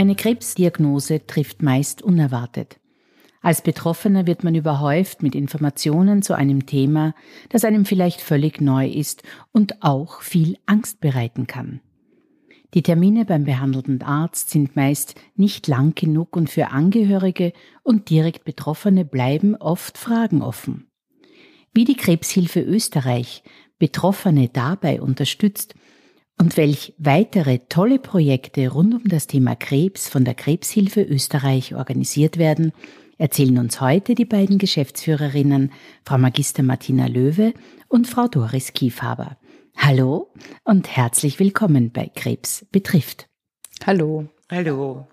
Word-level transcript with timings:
Eine 0.00 0.14
Krebsdiagnose 0.14 1.26
trifft 1.26 1.60
meist 1.60 2.00
unerwartet. 2.00 2.80
Als 3.42 3.60
Betroffener 3.60 4.26
wird 4.26 4.44
man 4.44 4.54
überhäuft 4.54 5.22
mit 5.22 5.34
Informationen 5.34 6.22
zu 6.22 6.32
einem 6.32 6.64
Thema, 6.64 7.14
das 7.50 7.66
einem 7.66 7.84
vielleicht 7.84 8.22
völlig 8.22 8.62
neu 8.62 8.88
ist 8.88 9.22
und 9.52 9.82
auch 9.82 10.22
viel 10.22 10.56
Angst 10.64 11.00
bereiten 11.02 11.46
kann. 11.46 11.82
Die 12.72 12.82
Termine 12.82 13.26
beim 13.26 13.44
behandelnden 13.44 14.00
Arzt 14.00 14.48
sind 14.48 14.74
meist 14.74 15.16
nicht 15.36 15.68
lang 15.68 15.94
genug 15.94 16.34
und 16.34 16.48
für 16.48 16.68
Angehörige 16.68 17.52
und 17.82 18.08
direkt 18.08 18.44
Betroffene 18.44 19.04
bleiben 19.04 19.54
oft 19.54 19.98
Fragen 19.98 20.40
offen. 20.40 20.86
Wie 21.74 21.84
die 21.84 21.96
Krebshilfe 21.96 22.62
Österreich 22.62 23.42
Betroffene 23.78 24.48
dabei 24.48 25.02
unterstützt 25.02 25.74
und 26.40 26.56
welch 26.56 26.94
weitere 26.96 27.58
tolle 27.68 27.98
Projekte 27.98 28.68
rund 28.68 28.94
um 28.94 29.04
das 29.04 29.26
Thema 29.26 29.54
Krebs 29.56 30.08
von 30.08 30.24
der 30.24 30.32
Krebshilfe 30.32 31.02
Österreich 31.02 31.74
organisiert 31.74 32.38
werden, 32.38 32.72
erzählen 33.18 33.58
uns 33.58 33.82
heute 33.82 34.14
die 34.14 34.24
beiden 34.24 34.56
Geschäftsführerinnen, 34.56 35.70
Frau 36.02 36.16
Magister 36.16 36.62
Martina 36.62 37.08
Löwe 37.08 37.52
und 37.88 38.08
Frau 38.08 38.26
Doris 38.26 38.72
Kiefhaber. 38.72 39.36
Hallo 39.76 40.32
und 40.64 40.96
herzlich 40.96 41.38
willkommen 41.38 41.92
bei 41.92 42.10
Krebs 42.14 42.64
betrifft. 42.72 43.28
Hallo. 43.84 44.26
Hallo. 44.50 45.08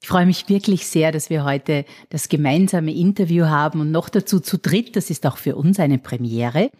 Ich 0.00 0.06
freue 0.06 0.26
mich 0.26 0.48
wirklich 0.48 0.86
sehr, 0.86 1.10
dass 1.10 1.28
wir 1.28 1.44
heute 1.44 1.84
das 2.10 2.28
gemeinsame 2.28 2.94
Interview 2.94 3.46
haben 3.46 3.80
und 3.80 3.90
noch 3.90 4.08
dazu 4.08 4.38
zu 4.38 4.58
dritt. 4.58 4.94
Das 4.94 5.10
ist 5.10 5.26
auch 5.26 5.38
für 5.38 5.56
uns 5.56 5.80
eine 5.80 5.98
Premiere. 5.98 6.70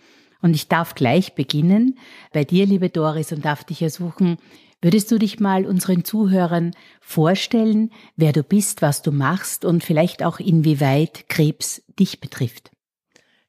Und 0.44 0.54
ich 0.54 0.68
darf 0.68 0.94
gleich 0.94 1.34
beginnen 1.34 1.98
bei 2.34 2.44
dir, 2.44 2.66
liebe 2.66 2.90
Doris, 2.90 3.32
und 3.32 3.46
darf 3.46 3.64
dich 3.64 3.80
ersuchen, 3.80 4.36
würdest 4.82 5.10
du 5.10 5.16
dich 5.16 5.40
mal 5.40 5.64
unseren 5.64 6.04
Zuhörern 6.04 6.72
vorstellen, 7.00 7.90
wer 8.16 8.32
du 8.32 8.42
bist, 8.42 8.82
was 8.82 9.00
du 9.00 9.10
machst 9.10 9.64
und 9.64 9.82
vielleicht 9.82 10.22
auch 10.22 10.40
inwieweit 10.40 11.30
Krebs 11.30 11.82
dich 11.98 12.20
betrifft? 12.20 12.70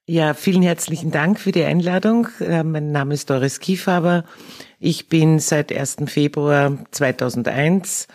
Ja, 0.08 0.34
vielen 0.34 0.62
herzlichen 0.62 1.12
Dank 1.12 1.38
für 1.38 1.52
die 1.52 1.66
Einladung. 1.66 2.30
Äh, 2.40 2.64
mein 2.64 2.94
Name 2.94 3.14
ist 3.14 3.30
Doris 3.30 3.60
Kiefaber. 3.60 4.24
Ich 4.80 5.10
bin 5.10 5.40
seit 5.40 5.74
1. 5.74 5.98
Februar 6.06 6.78
2001 6.92 8.08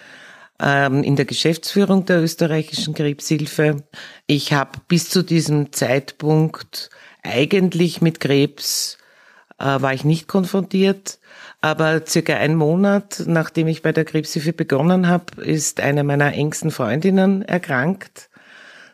ähm, 0.58 1.02
in 1.02 1.16
der 1.16 1.26
Geschäftsführung 1.26 2.06
der 2.06 2.22
österreichischen 2.22 2.94
Krebshilfe. 2.94 3.84
Ich 4.26 4.54
habe 4.54 4.78
bis 4.88 5.10
zu 5.10 5.22
diesem 5.22 5.70
Zeitpunkt 5.70 6.88
eigentlich 7.22 8.00
mit 8.00 8.20
Krebs 8.20 8.98
äh, 9.58 9.64
war 9.64 9.92
ich 9.92 10.04
nicht 10.04 10.28
konfrontiert, 10.28 11.18
aber 11.60 12.06
circa 12.06 12.34
einen 12.36 12.56
Monat 12.56 13.22
nachdem 13.26 13.68
ich 13.68 13.82
bei 13.82 13.92
der 13.92 14.04
Krebshilfe 14.04 14.52
begonnen 14.52 15.08
habe, 15.08 15.42
ist 15.42 15.80
eine 15.80 16.04
meiner 16.04 16.32
engsten 16.32 16.70
Freundinnen 16.70 17.42
erkrankt. 17.42 18.30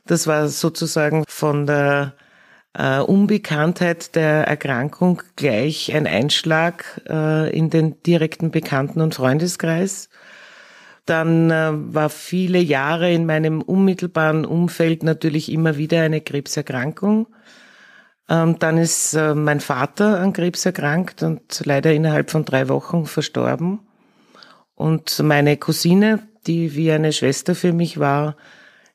Das 0.06 0.26
war 0.26 0.48
sozusagen 0.48 1.24
von 1.28 1.66
der 1.66 2.14
äh, 2.74 2.98
Unbekanntheit 2.98 4.14
der 4.14 4.46
Erkrankung 4.46 5.22
gleich 5.36 5.94
ein 5.94 6.06
Einschlag 6.06 7.02
äh, 7.08 7.50
in 7.56 7.70
den 7.70 8.02
direkten 8.02 8.50
Bekannten- 8.50 9.00
und 9.00 9.14
Freundeskreis. 9.14 10.08
Dann 11.06 11.50
äh, 11.50 11.70
war 11.72 12.10
viele 12.10 12.58
Jahre 12.58 13.12
in 13.12 13.26
meinem 13.26 13.62
unmittelbaren 13.62 14.44
Umfeld 14.44 15.04
natürlich 15.04 15.50
immer 15.50 15.76
wieder 15.76 16.02
eine 16.02 16.20
Krebserkrankung. 16.20 17.28
Ähm, 18.28 18.58
dann 18.58 18.78
ist 18.78 19.14
äh, 19.14 19.34
mein 19.34 19.60
Vater 19.60 20.20
an 20.20 20.32
Krebs 20.32 20.66
erkrankt 20.66 21.22
und 21.22 21.62
leider 21.64 21.92
innerhalb 21.92 22.30
von 22.30 22.44
drei 22.44 22.68
Wochen 22.68 23.06
verstorben. 23.06 23.80
Und 24.74 25.18
meine 25.20 25.56
Cousine, 25.56 26.26
die 26.46 26.74
wie 26.74 26.90
eine 26.92 27.12
Schwester 27.12 27.54
für 27.54 27.72
mich 27.72 27.98
war, 27.98 28.36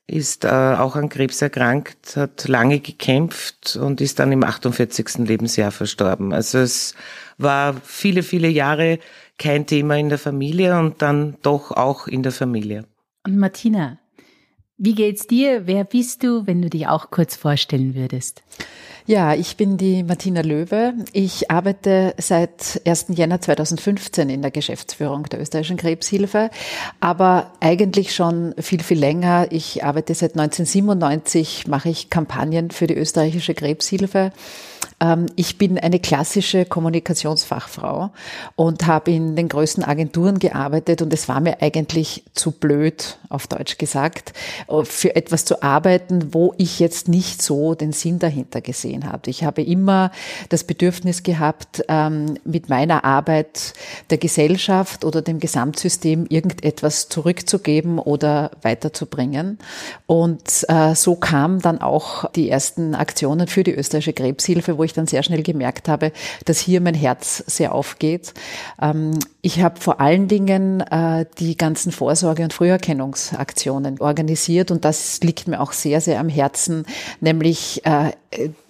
ist 0.06 0.44
äh, 0.44 0.48
auch 0.48 0.96
an 0.96 1.08
Krebs 1.08 1.40
erkrankt, 1.40 2.16
hat 2.16 2.46
lange 2.46 2.80
gekämpft 2.80 3.76
und 3.76 4.00
ist 4.00 4.18
dann 4.18 4.32
im 4.32 4.44
48. 4.44 5.18
Lebensjahr 5.18 5.70
verstorben. 5.70 6.32
Also 6.32 6.58
es 6.58 6.94
war 7.38 7.74
viele, 7.82 8.22
viele 8.22 8.48
Jahre 8.48 8.98
kein 9.38 9.66
Thema 9.66 9.96
in 9.96 10.08
der 10.08 10.18
Familie 10.18 10.78
und 10.78 11.00
dann 11.02 11.36
doch 11.42 11.70
auch 11.70 12.06
in 12.06 12.22
der 12.22 12.32
Familie. 12.32 12.84
Und 13.24 13.38
Martina, 13.38 13.98
wie 14.78 14.94
geht's 14.94 15.26
dir? 15.26 15.66
Wer 15.66 15.84
bist 15.84 16.22
du, 16.22 16.46
wenn 16.46 16.62
du 16.62 16.68
dich 16.68 16.88
auch 16.88 17.10
kurz 17.10 17.36
vorstellen 17.36 17.94
würdest? 17.94 18.42
Ja, 19.04 19.34
ich 19.34 19.56
bin 19.56 19.78
die 19.78 20.04
Martina 20.04 20.42
Löwe. 20.42 20.94
Ich 21.12 21.50
arbeite 21.50 22.14
seit 22.18 22.80
1. 22.84 23.06
Jänner 23.10 23.40
2015 23.40 24.30
in 24.30 24.42
der 24.42 24.52
Geschäftsführung 24.52 25.24
der 25.24 25.40
österreichischen 25.40 25.76
Krebshilfe, 25.76 26.50
aber 27.00 27.52
eigentlich 27.58 28.14
schon 28.14 28.54
viel, 28.58 28.80
viel 28.80 28.98
länger. 28.98 29.48
Ich 29.50 29.82
arbeite 29.84 30.14
seit 30.14 30.38
1997, 30.38 31.66
mache 31.66 31.88
ich 31.88 32.10
Kampagnen 32.10 32.70
für 32.70 32.86
die 32.86 32.96
österreichische 32.96 33.54
Krebshilfe 33.54 34.32
ich 35.36 35.58
bin 35.58 35.78
eine 35.78 35.98
klassische 35.98 36.64
Kommunikationsfachfrau 36.64 38.10
und 38.54 38.86
habe 38.86 39.10
in 39.10 39.34
den 39.34 39.48
größten 39.48 39.82
Agenturen 39.82 40.38
gearbeitet 40.38 41.02
und 41.02 41.12
es 41.12 41.28
war 41.28 41.40
mir 41.40 41.60
eigentlich 41.60 42.22
zu 42.34 42.52
blöd, 42.52 43.18
auf 43.28 43.46
Deutsch 43.46 43.78
gesagt, 43.78 44.32
für 44.84 45.16
etwas 45.16 45.44
zu 45.44 45.62
arbeiten, 45.62 46.32
wo 46.34 46.54
ich 46.56 46.78
jetzt 46.78 47.08
nicht 47.08 47.42
so 47.42 47.74
den 47.74 47.92
Sinn 47.92 48.18
dahinter 48.18 48.60
gesehen 48.60 49.10
habe. 49.10 49.30
Ich 49.30 49.44
habe 49.44 49.62
immer 49.62 50.12
das 50.50 50.64
Bedürfnis 50.64 51.22
gehabt, 51.22 51.82
ähm, 51.88 52.38
mit 52.44 52.68
meiner 52.68 53.04
Arbeit 53.04 53.74
der 54.10 54.18
Gesellschaft 54.18 55.04
oder 55.04 55.22
dem 55.22 55.40
Gesamtsystem 55.40 56.26
irgendetwas 56.28 57.08
zurückzugeben 57.08 57.98
oder 57.98 58.50
weiterzubringen. 58.62 59.58
Und 60.06 60.64
äh, 60.68 60.94
so 60.94 61.16
kamen 61.16 61.60
dann 61.60 61.80
auch 61.80 62.30
die 62.32 62.50
ersten 62.50 62.94
Aktionen 62.94 63.48
für 63.48 63.64
die 63.64 63.74
österreichische 63.74 64.12
Krebshilfe, 64.12 64.78
wo 64.78 64.84
ich 64.84 64.91
ich 64.92 64.96
dann 64.96 65.06
sehr 65.06 65.22
schnell 65.22 65.42
gemerkt 65.42 65.88
habe, 65.88 66.12
dass 66.44 66.60
hier 66.60 66.80
mein 66.80 66.94
Herz 66.94 67.42
sehr 67.46 67.74
aufgeht. 67.74 68.34
Ähm, 68.80 69.18
ich 69.40 69.62
habe 69.62 69.80
vor 69.80 70.00
allen 70.00 70.28
Dingen 70.28 70.80
äh, 70.80 71.26
die 71.38 71.56
ganzen 71.56 71.92
Vorsorge- 71.92 72.44
und 72.44 72.52
Früherkennungsaktionen 72.52 74.00
organisiert 74.00 74.70
und 74.70 74.84
das 74.84 75.20
liegt 75.22 75.48
mir 75.48 75.60
auch 75.60 75.72
sehr, 75.72 76.00
sehr 76.00 76.20
am 76.20 76.28
Herzen, 76.28 76.84
nämlich 77.20 77.84
äh, 77.84 78.12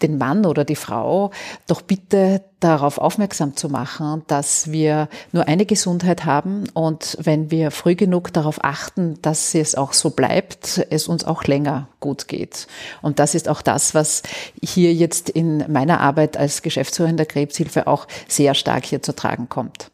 den 0.02 0.18
Mann 0.18 0.46
oder 0.46 0.64
die 0.64 0.76
Frau 0.76 1.30
doch 1.66 1.82
bitte 1.82 2.42
darauf 2.60 2.98
aufmerksam 2.98 3.56
zu 3.56 3.68
machen, 3.68 4.22
dass 4.26 4.70
wir 4.70 5.08
nur 5.32 5.48
eine 5.48 5.66
Gesundheit 5.66 6.24
haben 6.24 6.64
und 6.74 7.18
wenn 7.20 7.50
wir 7.50 7.70
früh 7.70 7.94
genug 7.94 8.32
darauf 8.32 8.64
achten, 8.64 9.20
dass 9.22 9.54
es 9.54 9.74
auch 9.74 9.92
so 9.92 10.10
bleibt, 10.10 10.86
es 10.90 11.08
uns 11.08 11.24
auch 11.24 11.44
länger 11.44 11.88
gut 12.00 12.28
geht. 12.28 12.66
Und 13.00 13.18
das 13.18 13.34
ist 13.34 13.48
auch 13.48 13.62
das, 13.62 13.94
was 13.94 14.22
hier 14.62 14.94
jetzt 14.94 15.28
in 15.28 15.65
meiner 15.72 16.00
Arbeit 16.00 16.36
als 16.36 16.62
Geschäftsführerin 16.62 17.16
der 17.16 17.26
Krebshilfe 17.26 17.86
auch 17.86 18.06
sehr 18.28 18.54
stark 18.54 18.84
hier 18.84 19.03
zu 19.03 19.15
tragen 19.15 19.48
kommt. 19.48 19.91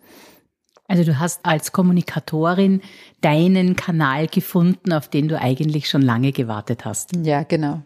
Also 0.89 1.05
du 1.05 1.19
hast 1.19 1.45
als 1.45 1.73
Kommunikatorin 1.73 2.81
deinen 3.21 3.77
Kanal 3.77 4.27
gefunden, 4.27 4.93
auf 4.95 5.09
den 5.09 5.29
du 5.29 5.39
eigentlich 5.39 5.89
schon 5.89 6.01
lange 6.01 6.33
gewartet 6.33 6.87
hast. 6.87 7.15
Ja, 7.15 7.43
genau. 7.43 7.83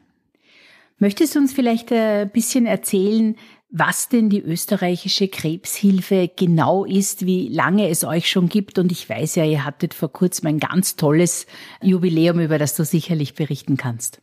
Möchtest 1.02 1.34
du 1.34 1.40
uns 1.40 1.52
vielleicht 1.52 1.90
ein 1.92 2.30
bisschen 2.30 2.64
erzählen, 2.64 3.34
was 3.74 4.10
denn 4.10 4.28
die 4.28 4.42
österreichische 4.42 5.28
Krebshilfe 5.28 6.30
genau 6.36 6.84
ist, 6.84 7.24
wie 7.24 7.48
lange 7.48 7.88
es 7.88 8.04
euch 8.04 8.28
schon 8.28 8.50
gibt. 8.50 8.78
Und 8.78 8.92
ich 8.92 9.08
weiß 9.08 9.36
ja, 9.36 9.44
ihr 9.44 9.64
hattet 9.64 9.94
vor 9.94 10.12
kurzem 10.12 10.48
ein 10.48 10.60
ganz 10.60 10.96
tolles 10.96 11.46
Jubiläum, 11.80 12.38
über 12.38 12.58
das 12.58 12.76
du 12.76 12.84
sicherlich 12.84 13.34
berichten 13.34 13.78
kannst. 13.78 14.18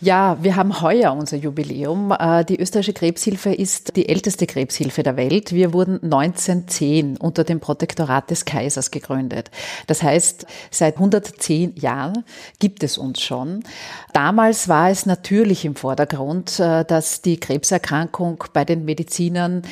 Ja, 0.00 0.36
wir 0.42 0.56
haben 0.56 0.82
heuer 0.82 1.12
unser 1.12 1.36
Jubiläum. 1.36 2.14
Äh, 2.18 2.44
die 2.44 2.60
österreichische 2.60 2.92
Krebshilfe 2.92 3.54
ist 3.54 3.96
die 3.96 4.08
älteste 4.08 4.46
Krebshilfe 4.46 5.02
der 5.02 5.16
Welt. 5.16 5.52
Wir 5.52 5.72
wurden 5.72 5.94
1910 6.02 7.16
unter 7.16 7.42
dem 7.42 7.58
Protektorat 7.58 8.30
des 8.30 8.44
Kaisers 8.44 8.90
gegründet. 8.90 9.50
Das 9.86 10.02
heißt, 10.02 10.46
seit 10.70 10.96
110 10.96 11.76
Jahren 11.76 12.24
gibt 12.58 12.82
es 12.82 12.98
uns 12.98 13.22
schon. 13.22 13.64
Damals 14.12 14.68
war 14.68 14.90
es 14.90 15.06
natürlich 15.06 15.64
im 15.64 15.74
Vordergrund, 15.74 16.60
äh, 16.60 16.84
dass 16.84 17.22
die 17.22 17.40
Krebserkrankung 17.40 18.44
bei 18.52 18.64
den 18.64 18.83
Medizinern 18.84 19.62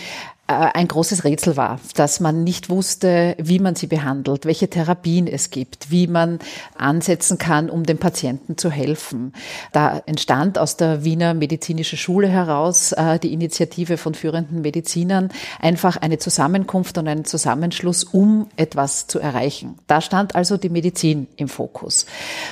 ein 0.47 0.88
großes 0.88 1.25
Rätsel 1.25 1.56
war, 1.56 1.81
dass 1.94 2.20
man 2.20 2.44
nicht 2.44 2.69
wusste, 2.69 3.37
wie 3.38 3.59
man 3.59 3.75
sie 3.75 3.87
behandelt, 3.87 4.44
welche 4.44 4.69
Therapien 4.69 5.26
es 5.26 5.50
gibt, 5.50 5.91
wie 5.91 6.06
man 6.06 6.41
ansetzen 6.76 7.38
kann, 7.38 7.70
um 7.70 7.85
dem 7.85 7.99
Patienten 7.99 8.59
zu 8.59 8.70
helfen. 8.70 9.32
Da 9.73 10.03
entstand 10.06 10.59
aus 10.59 10.76
der 10.76 11.05
Wiener 11.05 11.35
Medizinische 11.35 11.97
Schule 11.97 12.29
heraus 12.29 12.93
äh, 12.93 13.19
die 13.19 13.32
Initiative 13.32 13.97
von 13.97 14.14
führenden 14.14 14.62
Medizinern, 14.62 15.31
einfach 15.61 15.97
eine 15.97 16.19
Zusammenkunft 16.19 16.99
und 16.99 17.09
einen 17.09 17.25
Zusammenschluss, 17.25 18.05
um 18.05 18.49
etwas 18.56 19.06
zu 19.06 19.20
erreichen. 19.20 19.79
Da 19.87 20.00
stand 20.00 20.35
also 20.35 20.56
die 20.56 20.70
Medizin 20.70 21.29
im 21.37 21.49
Fokus. 21.49 22.05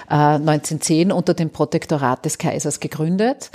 Äh, 0.08 0.14
1910 0.14 1.12
unter 1.12 1.34
dem 1.34 1.50
Protektorat 1.50 2.24
des 2.24 2.38
Kaisers 2.38 2.80
gegründet. 2.80 3.50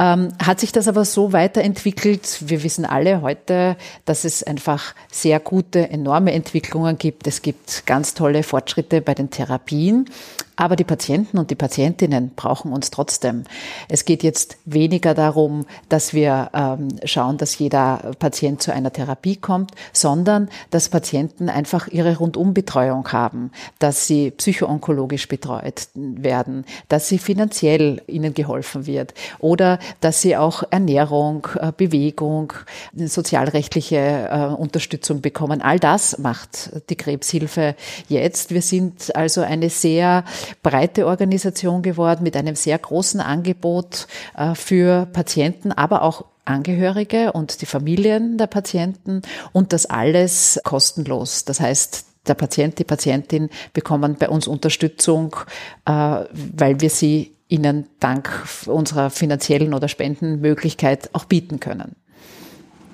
Ähm, 0.00 0.28
hat 0.42 0.60
sich 0.60 0.72
das 0.72 0.88
aber 0.88 1.04
so 1.04 1.34
weiterentwickelt? 1.34 2.38
Wir 2.48 2.62
wissen 2.62 2.86
alle 2.86 3.20
heute, 3.20 3.76
dass 4.06 4.24
es 4.24 4.42
einfach 4.42 4.94
sehr 5.12 5.38
gute, 5.40 5.90
enorme 5.90 6.32
Entwicklungen 6.32 6.96
gibt. 6.96 7.26
Es 7.26 7.42
gibt 7.42 7.84
ganz 7.84 8.14
tolle 8.14 8.42
Fortschritte 8.42 9.02
bei 9.02 9.12
den 9.12 9.28
Therapien. 9.28 10.08
Aber 10.60 10.76
die 10.76 10.84
Patienten 10.84 11.38
und 11.38 11.50
die 11.50 11.54
Patientinnen 11.54 12.32
brauchen 12.36 12.74
uns 12.74 12.90
trotzdem. 12.90 13.44
Es 13.88 14.04
geht 14.04 14.22
jetzt 14.22 14.58
weniger 14.66 15.14
darum, 15.14 15.64
dass 15.88 16.12
wir 16.12 16.50
ähm, 16.52 16.88
schauen, 17.04 17.38
dass 17.38 17.58
jeder 17.58 18.12
Patient 18.18 18.60
zu 18.60 18.70
einer 18.70 18.92
Therapie 18.92 19.36
kommt, 19.36 19.72
sondern 19.94 20.50
dass 20.68 20.90
Patienten 20.90 21.48
einfach 21.48 21.88
ihre 21.88 22.18
Rundumbetreuung 22.18 23.10
haben, 23.10 23.52
dass 23.78 24.06
sie 24.06 24.32
psychoonkologisch 24.32 25.28
betreut 25.28 25.88
werden, 25.94 26.66
dass 26.88 27.08
sie 27.08 27.16
finanziell 27.16 28.02
ihnen 28.06 28.34
geholfen 28.34 28.86
wird 28.86 29.14
oder 29.38 29.78
dass 30.02 30.20
sie 30.20 30.36
auch 30.36 30.62
Ernährung, 30.70 31.48
äh, 31.58 31.72
Bewegung, 31.74 32.52
sozialrechtliche 32.92 33.96
äh, 34.30 34.54
Unterstützung 34.54 35.22
bekommen. 35.22 35.62
All 35.62 35.78
das 35.78 36.18
macht 36.18 36.70
die 36.90 36.96
Krebshilfe 36.96 37.76
jetzt. 38.08 38.52
Wir 38.52 38.60
sind 38.60 39.16
also 39.16 39.40
eine 39.40 39.70
sehr 39.70 40.24
breite 40.62 41.06
Organisation 41.06 41.82
geworden 41.82 42.22
mit 42.22 42.36
einem 42.36 42.54
sehr 42.54 42.78
großen 42.78 43.20
Angebot 43.20 44.06
äh, 44.36 44.54
für 44.54 45.06
Patienten, 45.12 45.72
aber 45.72 46.02
auch 46.02 46.24
Angehörige 46.44 47.32
und 47.32 47.60
die 47.60 47.66
Familien 47.66 48.38
der 48.38 48.46
Patienten 48.46 49.22
und 49.52 49.72
das 49.72 49.86
alles 49.86 50.60
kostenlos. 50.64 51.44
Das 51.44 51.60
heißt, 51.60 52.06
der 52.26 52.34
Patient, 52.34 52.78
die 52.78 52.84
Patientin 52.84 53.50
bekommen 53.72 54.16
bei 54.18 54.28
uns 54.28 54.46
Unterstützung, 54.46 55.36
äh, 55.86 55.90
weil 55.92 56.80
wir 56.80 56.90
sie 56.90 57.32
ihnen 57.48 57.86
dank 57.98 58.30
unserer 58.66 59.10
finanziellen 59.10 59.74
oder 59.74 59.88
Spendenmöglichkeit 59.88 61.10
auch 61.12 61.24
bieten 61.24 61.60
können. 61.60 61.96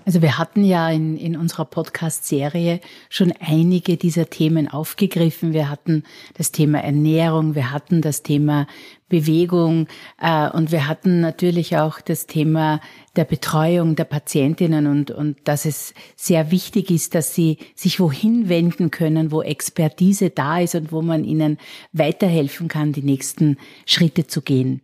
Also 0.06 0.22
wir 0.22 0.38
hatten 0.38 0.62
ja 0.62 0.88
in, 0.88 1.16
in 1.16 1.36
unserer 1.36 1.64
Podcast-Serie 1.64 2.78
schon 3.10 3.34
einige 3.40 3.96
dieser 3.96 4.30
Themen 4.30 4.68
aufgegriffen. 4.68 5.52
Wir 5.52 5.68
hatten 5.68 6.04
das 6.34 6.52
Thema 6.52 6.78
Ernährung, 6.78 7.56
wir 7.56 7.72
hatten 7.72 8.02
das 8.02 8.22
Thema 8.22 8.68
Bewegung 9.08 9.88
äh, 10.20 10.48
und 10.48 10.70
wir 10.70 10.86
hatten 10.86 11.20
natürlich 11.20 11.76
auch 11.76 12.00
das 12.00 12.28
Thema 12.28 12.80
der 13.16 13.24
Betreuung 13.24 13.96
der 13.96 14.04
Patientinnen 14.04 14.86
und, 14.86 15.10
und 15.10 15.38
dass 15.42 15.64
es 15.64 15.92
sehr 16.14 16.52
wichtig 16.52 16.92
ist, 16.92 17.16
dass 17.16 17.34
sie 17.34 17.58
sich 17.74 17.98
wohin 17.98 18.48
wenden 18.48 18.92
können, 18.92 19.32
wo 19.32 19.42
Expertise 19.42 20.30
da 20.30 20.60
ist 20.60 20.76
und 20.76 20.92
wo 20.92 21.02
man 21.02 21.24
ihnen 21.24 21.58
weiterhelfen 21.92 22.68
kann, 22.68 22.92
die 22.92 23.02
nächsten 23.02 23.56
Schritte 23.86 24.28
zu 24.28 24.40
gehen. 24.40 24.82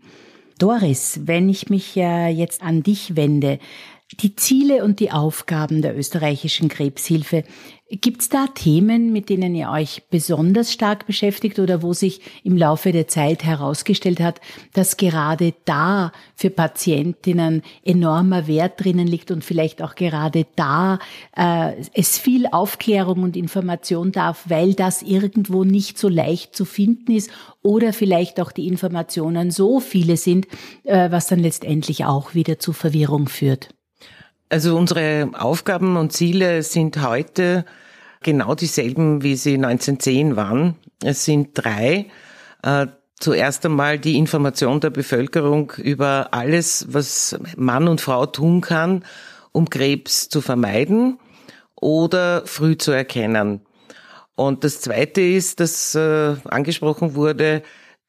Doris, 0.58 1.20
wenn 1.24 1.48
ich 1.48 1.70
mich 1.70 1.96
jetzt 1.96 2.62
an 2.62 2.84
dich 2.84 3.16
wende, 3.16 3.58
die 4.20 4.36
Ziele 4.36 4.84
und 4.84 5.00
die 5.00 5.10
Aufgaben 5.10 5.82
der 5.82 5.96
österreichischen 5.96 6.68
Krebshilfe. 6.68 7.44
Gibt 8.00 8.22
es 8.22 8.30
da 8.30 8.46
Themen, 8.46 9.12
mit 9.12 9.28
denen 9.28 9.54
ihr 9.54 9.68
euch 9.68 10.04
besonders 10.08 10.72
stark 10.72 11.06
beschäftigt 11.06 11.58
oder 11.58 11.82
wo 11.82 11.92
sich 11.92 12.22
im 12.42 12.56
Laufe 12.56 12.90
der 12.90 13.06
Zeit 13.06 13.44
herausgestellt 13.44 14.18
hat, 14.18 14.40
dass 14.72 14.96
gerade 14.96 15.52
da 15.66 16.10
für 16.34 16.48
Patientinnen 16.48 17.60
enormer 17.84 18.46
Wert 18.46 18.82
drinnen 18.82 19.06
liegt 19.06 19.30
und 19.30 19.44
vielleicht 19.44 19.82
auch 19.82 19.94
gerade 19.94 20.46
da 20.56 21.00
äh, 21.36 21.72
es 21.92 22.16
viel 22.16 22.46
Aufklärung 22.46 23.24
und 23.24 23.36
Information 23.36 24.10
darf, 24.10 24.44
weil 24.48 24.72
das 24.72 25.02
irgendwo 25.02 25.64
nicht 25.64 25.98
so 25.98 26.08
leicht 26.08 26.56
zu 26.56 26.64
finden 26.64 27.12
ist 27.12 27.30
oder 27.60 27.92
vielleicht 27.92 28.40
auch 28.40 28.52
die 28.52 28.68
Informationen 28.68 29.50
so 29.50 29.80
viele 29.80 30.16
sind, 30.16 30.46
äh, 30.84 31.10
was 31.10 31.26
dann 31.26 31.40
letztendlich 31.40 32.06
auch 32.06 32.32
wieder 32.32 32.58
zu 32.58 32.72
Verwirrung 32.72 33.28
führt? 33.28 33.68
Also 34.52 34.76
unsere 34.76 35.30
Aufgaben 35.32 35.96
und 35.96 36.12
Ziele 36.12 36.62
sind 36.62 37.00
heute 37.00 37.64
genau 38.22 38.54
dieselben, 38.54 39.22
wie 39.22 39.34
sie 39.34 39.54
1910 39.54 40.36
waren. 40.36 40.76
Es 41.02 41.24
sind 41.24 41.52
drei. 41.54 42.10
Äh, 42.62 42.88
zuerst 43.18 43.64
einmal 43.64 43.98
die 43.98 44.18
Information 44.18 44.78
der 44.78 44.90
Bevölkerung 44.90 45.72
über 45.78 46.28
alles, 46.32 46.84
was 46.90 47.38
Mann 47.56 47.88
und 47.88 48.02
Frau 48.02 48.26
tun 48.26 48.60
kann, 48.60 49.06
um 49.52 49.70
Krebs 49.70 50.28
zu 50.28 50.42
vermeiden 50.42 51.18
oder 51.74 52.42
früh 52.44 52.76
zu 52.76 52.92
erkennen. 52.92 53.62
Und 54.34 54.64
das 54.64 54.82
Zweite 54.82 55.22
ist, 55.22 55.60
dass 55.60 55.94
äh, 55.94 56.34
angesprochen 56.44 57.14
wurde, 57.14 57.62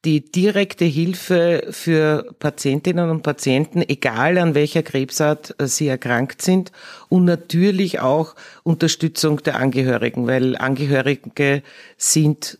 die 0.05 0.19
direkte 0.19 0.83
Hilfe 0.85 1.67
für 1.71 2.33
Patientinnen 2.39 3.09
und 3.09 3.23
Patienten, 3.23 3.81
egal 3.87 4.37
an 4.37 4.53
welcher 4.53 4.83
Krebsart 4.83 5.55
äh, 5.59 5.67
sie 5.67 5.87
erkrankt 5.87 6.41
sind 6.41 6.71
und 7.09 7.25
natürlich 7.25 7.99
auch 7.99 8.35
Unterstützung 8.63 9.41
der 9.43 9.55
Angehörigen, 9.55 10.27
weil 10.27 10.57
Angehörige 10.57 11.63
sind 11.97 12.59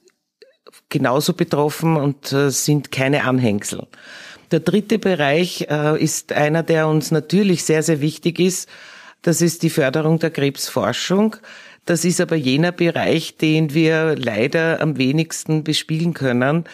genauso 0.90 1.34
betroffen 1.34 1.98
und 1.98 2.32
äh, 2.32 2.50
sind 2.50 2.92
keine 2.92 3.26
Anhängsel. 3.26 3.88
Der 4.52 4.62
dritte 4.62 5.00
Bereich 5.00 5.68
äh, 5.70 6.02
ist 6.02 6.32
einer, 6.32 6.64
der 6.64 6.88
uns 6.88 7.12
natürlich 7.12 7.64
sehr, 7.66 7.84
sehr 7.84 8.00
wichtig 8.00 8.40
ist. 8.40 8.70
Das 9.22 9.42
ist 9.42 9.64
die 9.64 9.70
Förderung 9.70 10.20
der 10.20 10.32
Krebsforschung. 10.32 11.36
Das 11.86 12.06
ist 12.06 12.22
aber 12.22 12.36
jener 12.38 12.72
Bereich, 12.72 13.36
den 13.36 13.74
wir 13.74 14.16
leider 14.16 14.80
am 14.80 14.98
wenigsten 14.98 15.66
bespielen 15.66 16.14
können 16.14 16.66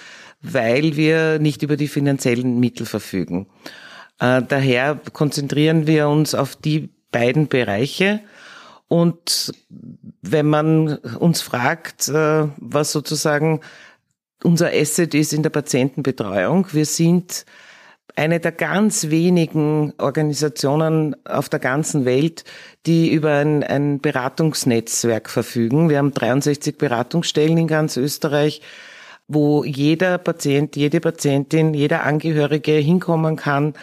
weil 0.41 0.95
wir 0.95 1.39
nicht 1.39 1.63
über 1.63 1.77
die 1.77 1.87
finanziellen 1.87 2.59
Mittel 2.59 2.85
verfügen. 2.85 3.47
Äh, 4.19 4.41
daher 4.47 4.99
konzentrieren 5.13 5.87
wir 5.87 6.07
uns 6.07 6.35
auf 6.35 6.55
die 6.55 6.89
beiden 7.11 7.47
Bereiche. 7.47 8.21
Und 8.87 9.53
wenn 10.21 10.47
man 10.47 10.95
uns 10.97 11.41
fragt, 11.41 12.07
äh, 12.09 12.47
was 12.57 12.91
sozusagen 12.91 13.61
unser 14.43 14.71
Asset 14.73 15.13
ist 15.13 15.33
in 15.33 15.43
der 15.43 15.49
Patientenbetreuung, 15.49 16.67
wir 16.71 16.85
sind 16.85 17.45
eine 18.15 18.39
der 18.39 18.51
ganz 18.51 19.09
wenigen 19.09 19.93
Organisationen 19.97 21.15
auf 21.25 21.47
der 21.47 21.59
ganzen 21.59 22.05
Welt, 22.05 22.43
die 22.85 23.11
über 23.11 23.35
ein, 23.35 23.63
ein 23.63 23.99
Beratungsnetzwerk 23.99 25.29
verfügen. 25.29 25.89
Wir 25.89 25.99
haben 25.99 26.13
63 26.13 26.77
Beratungsstellen 26.77 27.57
in 27.57 27.67
ganz 27.67 27.95
Österreich 27.95 28.61
wo 29.29 29.63
jeder 29.63 30.17
Patient, 30.17 30.75
jede 30.75 30.99
Patientin, 30.99 31.73
jeder 31.73 32.03
Angehörige 32.03 32.73
hinkommen 32.73 33.35
kann 33.37 33.73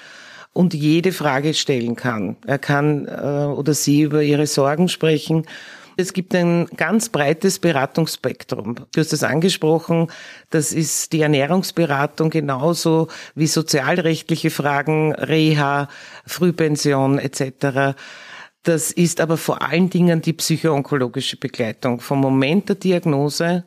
und 0.53 0.75
jede 0.75 1.12
Frage 1.12 1.55
stellen 1.55 1.97
kann. 1.97 2.37
Er 2.47 2.59
kann 2.59 3.07
äh, 3.07 3.47
oder 3.47 3.73
sie 3.73 4.03
über 4.03 4.23
ihre 4.23 4.47
Sorgen 4.47 4.88
sprechen. 4.88 5.47
Es 5.97 6.12
gibt 6.12 6.35
ein 6.35 6.67
ganz 6.76 7.09
breites 7.09 7.59
Beratungsspektrum. 7.59 8.75
Du 8.75 9.00
hast 9.00 9.12
es 9.12 9.23
angesprochen, 9.23 10.09
das 10.50 10.73
ist 10.73 11.12
die 11.12 11.23
Ernährungsberatung 11.23 12.29
genauso 12.29 13.09
wie 13.35 13.47
sozialrechtliche 13.47 14.50
Fragen, 14.50 15.15
Reha, 15.15 15.88
Frühpension 16.26 17.19
etc. 17.19 17.97
Das 18.62 18.91
ist 18.91 19.21
aber 19.21 19.37
vor 19.37 19.62
allen 19.62 19.91
Dingen 19.91 20.21
die 20.21 20.33
psychoonkologische 20.33 21.37
Begleitung 21.37 22.00
vom 22.00 22.21
Moment 22.21 22.69
der 22.69 22.76
Diagnose 22.76 23.65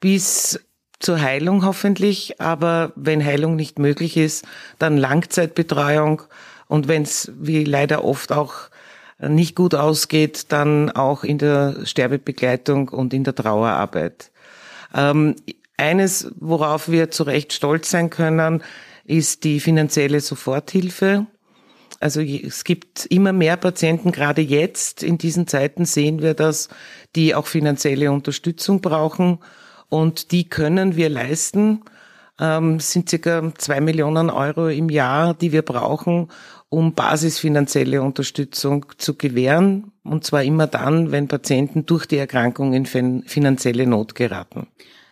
bis 0.00 0.58
zur 1.02 1.20
Heilung 1.20 1.64
hoffentlich, 1.64 2.40
aber 2.40 2.92
wenn 2.96 3.24
Heilung 3.24 3.56
nicht 3.56 3.78
möglich 3.78 4.16
ist, 4.16 4.44
dann 4.78 4.96
Langzeitbetreuung 4.96 6.22
und 6.68 6.88
wenn 6.88 7.02
es 7.02 7.30
wie 7.38 7.64
leider 7.64 8.04
oft 8.04 8.32
auch 8.32 8.54
nicht 9.18 9.54
gut 9.54 9.74
ausgeht, 9.74 10.46
dann 10.48 10.90
auch 10.90 11.24
in 11.24 11.38
der 11.38 11.84
Sterbebegleitung 11.84 12.88
und 12.88 13.14
in 13.14 13.24
der 13.24 13.34
Trauerarbeit. 13.34 14.30
Ähm, 14.94 15.36
eines, 15.76 16.32
worauf 16.38 16.88
wir 16.88 17.10
zu 17.10 17.24
Recht 17.24 17.52
stolz 17.52 17.90
sein 17.90 18.10
können, 18.10 18.62
ist 19.04 19.44
die 19.44 19.60
finanzielle 19.60 20.20
Soforthilfe. 20.20 21.26
Also 22.00 22.20
es 22.20 22.64
gibt 22.64 23.06
immer 23.06 23.32
mehr 23.32 23.56
Patienten, 23.56 24.10
gerade 24.10 24.42
jetzt 24.42 25.02
in 25.02 25.18
diesen 25.18 25.46
Zeiten 25.46 25.84
sehen 25.84 26.20
wir 26.20 26.34
das, 26.34 26.68
die 27.14 27.34
auch 27.34 27.46
finanzielle 27.46 28.10
Unterstützung 28.10 28.80
brauchen 28.80 29.38
und 29.92 30.32
die 30.32 30.48
können 30.48 30.96
wir 30.96 31.10
leisten. 31.10 31.82
ähm, 32.40 32.80
sind 32.80 33.10
circa 33.10 33.52
zwei 33.58 33.82
Millionen 33.82 34.30
Euro 34.30 34.68
im 34.68 34.88
Jahr, 34.88 35.34
die 35.34 35.52
wir 35.52 35.60
brauchen, 35.60 36.28
um 36.70 36.94
basisfinanzielle 36.94 38.00
Unterstützung 38.00 38.86
zu 38.96 39.18
gewähren. 39.18 39.92
Und 40.02 40.24
zwar 40.24 40.44
immer 40.44 40.66
dann, 40.66 41.12
wenn 41.12 41.28
Patienten 41.28 41.84
durch 41.84 42.06
die 42.06 42.16
Erkrankung 42.16 42.72
in 42.72 42.86
finanzielle 42.86 43.86
Not 43.86 44.14
geraten. 44.14 44.66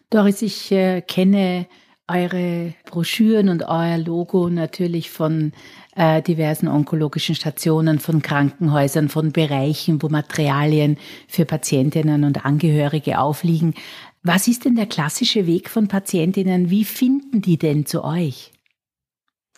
Doris, 0.09 0.41
ich 0.41 0.73
äh, 0.73 1.03
kenne 1.03 1.67
eure 2.09 2.75
Broschüren 2.87 3.51
und 3.51 3.63
euer 3.65 3.99
Logo 3.99 4.49
natürlich 4.49 5.11
von 5.11 5.53
äh, 5.95 6.23
diversen 6.23 6.67
onkologischen 6.67 7.35
Stationen, 7.35 7.99
von 7.99 8.23
Krankenhäusern, 8.23 9.09
von 9.09 9.33
Bereichen, 9.33 10.03
wo 10.03 10.09
Materialien 10.09 10.97
für 11.29 11.45
Patientinnen 11.45 12.25
und 12.25 12.45
Angehörige 12.45 13.19
aufliegen. 13.19 13.75
Was 14.23 14.49
ist 14.49 14.67
denn 14.67 14.77
der 14.77 14.87
klassische 14.87 15.47
Weg 15.47 15.71
von 15.71 15.89
Patientinnen? 15.89 16.69
Wie 16.69 16.85
finden 16.85 17.41
die 17.41 17.57
denn 17.57 17.87
zu 17.87 18.05
euch? 18.05 18.53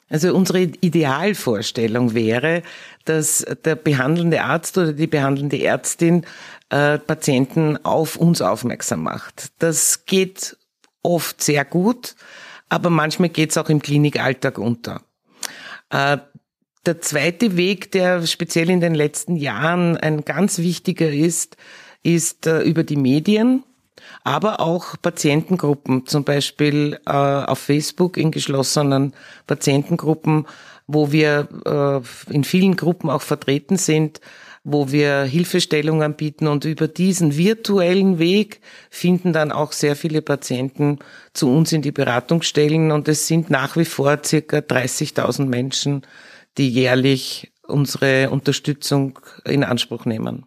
Also 0.08 0.34
unsere 0.34 0.60
Idealvorstellung 0.60 2.14
wäre, 2.14 2.62
dass 3.06 3.46
der 3.64 3.76
behandelnde 3.76 4.42
Arzt 4.42 4.76
oder 4.76 4.92
die 4.92 5.06
behandelnde 5.06 5.62
Ärztin 5.62 6.26
äh, 6.68 6.98
Patienten 6.98 7.82
auf 7.84 8.16
uns 8.16 8.42
aufmerksam 8.42 9.02
macht. 9.02 9.50
Das 9.58 10.04
geht 10.04 10.56
oft 11.02 11.42
sehr 11.42 11.64
gut, 11.64 12.14
aber 12.68 12.90
manchmal 12.90 13.30
geht 13.30 13.50
es 13.50 13.58
auch 13.58 13.70
im 13.70 13.80
Klinikalltag 13.80 14.58
unter. 14.58 15.00
Äh, 15.88 16.18
der 16.84 17.00
zweite 17.00 17.56
Weg, 17.56 17.90
der 17.92 18.26
speziell 18.26 18.68
in 18.68 18.80
den 18.80 18.94
letzten 18.94 19.36
Jahren 19.36 19.96
ein 19.96 20.24
ganz 20.24 20.58
wichtiger 20.58 21.10
ist, 21.10 21.56
ist 22.02 22.46
äh, 22.46 22.60
über 22.62 22.84
die 22.84 22.96
Medien 22.96 23.64
aber 24.24 24.60
auch 24.60 24.96
Patientengruppen, 25.00 26.06
zum 26.06 26.24
Beispiel 26.24 26.98
äh, 27.06 27.10
auf 27.10 27.58
Facebook 27.58 28.16
in 28.16 28.30
geschlossenen 28.30 29.14
Patientengruppen, 29.46 30.46
wo 30.86 31.12
wir 31.12 31.48
äh, 31.64 32.32
in 32.32 32.44
vielen 32.44 32.76
Gruppen 32.76 33.10
auch 33.10 33.22
vertreten 33.22 33.76
sind, 33.76 34.20
wo 34.64 34.92
wir 34.92 35.24
Hilfestellung 35.24 36.02
anbieten 36.02 36.46
und 36.46 36.64
über 36.64 36.86
diesen 36.86 37.36
virtuellen 37.36 38.18
Weg 38.18 38.60
finden 38.90 39.32
dann 39.32 39.50
auch 39.50 39.72
sehr 39.72 39.96
viele 39.96 40.22
Patienten 40.22 41.00
zu 41.32 41.50
uns 41.50 41.72
in 41.72 41.82
die 41.82 41.90
Beratungsstellen 41.90 42.92
und 42.92 43.08
es 43.08 43.26
sind 43.26 43.50
nach 43.50 43.76
wie 43.76 43.84
vor 43.84 44.20
circa 44.24 44.58
30.000 44.58 45.46
Menschen, 45.46 46.02
die 46.58 46.68
jährlich 46.68 47.52
unsere 47.66 48.30
Unterstützung 48.30 49.18
in 49.44 49.64
Anspruch 49.64 50.04
nehmen. 50.04 50.46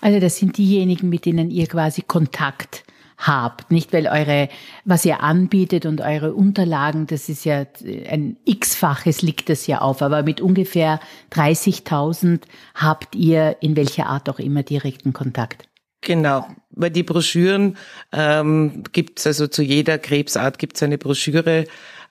Also 0.00 0.20
das 0.20 0.36
sind 0.36 0.58
diejenigen, 0.58 1.08
mit 1.08 1.24
denen 1.24 1.50
ihr 1.50 1.66
quasi 1.66 2.02
Kontakt 2.02 2.83
habt, 3.18 3.70
nicht 3.70 3.92
weil 3.92 4.06
eure, 4.06 4.48
was 4.84 5.04
ihr 5.04 5.22
anbietet 5.22 5.86
und 5.86 6.00
eure 6.00 6.34
Unterlagen, 6.34 7.06
das 7.06 7.28
ist 7.28 7.44
ja 7.44 7.64
ein 8.08 8.36
x-faches 8.44 9.22
liegt 9.22 9.48
das 9.48 9.66
ja 9.66 9.80
auf, 9.80 10.02
aber 10.02 10.22
mit 10.22 10.40
ungefähr 10.40 11.00
30.000 11.32 12.40
habt 12.74 13.14
ihr 13.14 13.56
in 13.60 13.76
welcher 13.76 14.06
Art 14.06 14.28
auch 14.28 14.38
immer 14.38 14.62
direkten 14.62 15.12
Kontakt. 15.12 15.68
Genau, 16.00 16.46
weil 16.70 16.90
die 16.90 17.02
Broschüren 17.02 17.78
ähm, 18.12 18.82
gibt 18.92 19.18
es 19.20 19.26
also 19.26 19.46
zu 19.46 19.62
jeder 19.62 19.98
Krebsart 19.98 20.58
gibt 20.58 20.76
es 20.76 20.82
eine 20.82 20.98
Broschüre, 20.98 21.64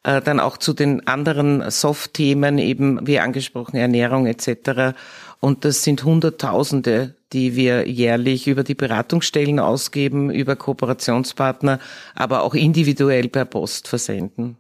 äh, 0.04 0.22
dann 0.22 0.40
auch 0.40 0.58
zu 0.58 0.74
den 0.74 1.08
anderen 1.08 1.70
Soft-Themen 1.70 2.58
eben 2.58 3.06
wie 3.06 3.20
angesprochen 3.20 3.78
Ernährung 3.78 4.26
etc. 4.26 4.98
Und 5.40 5.64
das 5.64 5.84
sind 5.84 6.04
Hunderttausende, 6.04 7.16
die 7.34 7.56
wir 7.56 7.90
jährlich 7.90 8.48
über 8.48 8.63
die 8.63 8.75
Beratungsstellen 8.75 9.60
ausgeben, 9.60 10.30
über 10.30 10.56
Kooperationspartner, 10.56 11.80
aber 12.16 12.44
auch 12.44 12.54
individuell 12.54 13.28
per 13.28 13.46
Post 13.46 13.88
versenden. 13.88 14.58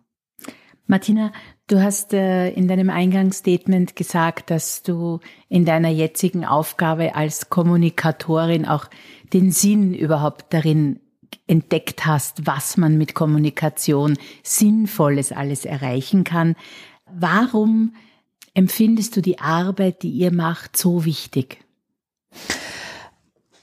Martina, 0.85 1.31
du 1.67 1.81
hast 1.81 2.13
äh, 2.13 2.49
in 2.49 2.67
deinem 2.67 2.89
Eingangsstatement 2.89 3.95
gesagt, 3.95 4.49
dass 4.49 4.83
du 4.83 5.19
in 5.47 5.63
deiner 5.63 5.89
jetzigen 5.89 6.43
Aufgabe 6.43 7.15
als 7.15 7.49
Kommunikatorin 7.49 8.67
auch 8.67 8.89
den 9.31 9.51
Sinn 9.51 9.93
überhaupt 9.93 10.53
darin 10.53 10.99
entdeckt 11.47 12.05
hast, 12.05 12.45
was 12.45 12.77
man 12.77 12.97
mit 12.97 13.15
Kommunikation 13.15 14.17
Sinnvolles 14.43 15.31
alles 15.31 15.65
erreichen 15.65 16.23
kann. 16.23 16.55
Warum 17.11 17.95
empfindest 18.53 19.15
du 19.15 19.21
die 19.21 19.39
Arbeit, 19.39 20.03
die 20.03 20.11
ihr 20.11 20.33
macht, 20.33 20.77
so 20.77 21.05
wichtig? 21.05 21.62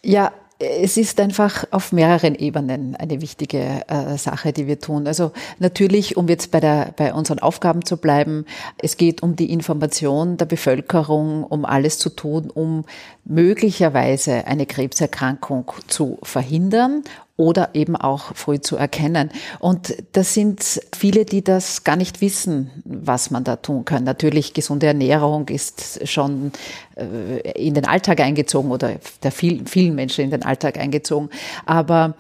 Ja, 0.03 0.33
es 0.61 0.99
ist 0.99 1.19
einfach 1.21 1.65
auf 1.71 1.91
mehreren 1.91 2.35
Ebenen 2.35 2.95
eine 2.95 3.23
wichtige 3.23 3.83
äh, 3.89 4.19
Sache, 4.19 4.53
die 4.53 4.67
wir 4.67 4.79
tun. 4.79 5.07
Also 5.07 5.33
natürlich, 5.59 6.19
um 6.19 6.29
jetzt 6.29 6.51
bei, 6.51 6.61
der, 6.61 6.93
bei 6.97 7.15
unseren 7.15 7.39
Aufgaben 7.39 7.85
zu 7.85 7.97
bleiben, 7.97 8.45
es 8.77 8.99
geht 8.99 9.23
um 9.23 9.37
die 9.37 9.53
Information 9.53 10.37
der 10.37 10.45
Bevölkerung, 10.45 11.45
um 11.45 11.65
alles 11.65 11.99
zu 11.99 12.11
tun, 12.11 12.51
um 12.51 12.85
möglicherweise 13.25 14.47
eine 14.47 14.67
Krebserkrankung 14.67 15.73
zu 15.87 16.19
verhindern 16.23 17.05
oder 17.41 17.71
eben 17.73 17.97
auch 17.97 18.37
früh 18.37 18.61
zu 18.61 18.77
erkennen. 18.77 19.31
Und 19.61 19.97
das 20.13 20.35
sind 20.35 20.83
viele, 20.95 21.25
die 21.25 21.43
das 21.43 21.85
gar 21.85 21.97
nicht 21.97 22.21
wissen, 22.21 22.71
was 22.85 23.31
man 23.31 23.45
da 23.45 23.57
tun 23.57 23.87
kann. 23.87 24.05
Natürlich, 24.05 24.53
gesunde 24.53 24.87
Ernährung 24.87 25.49
ist 25.49 26.07
schon 26.07 26.53
äh, 26.97 27.53
in 27.53 27.73
den 27.73 27.87
Alltag 27.87 28.21
eingezogen 28.21 28.71
oder 28.71 28.97
der 29.23 29.33
vielen, 29.33 29.67
vielen 29.67 29.95
Menschen 29.95 30.23
in 30.23 30.31
den 30.31 30.43
Alltag 30.43 30.77
eingezogen. 30.77 31.31
Aber 31.65 32.15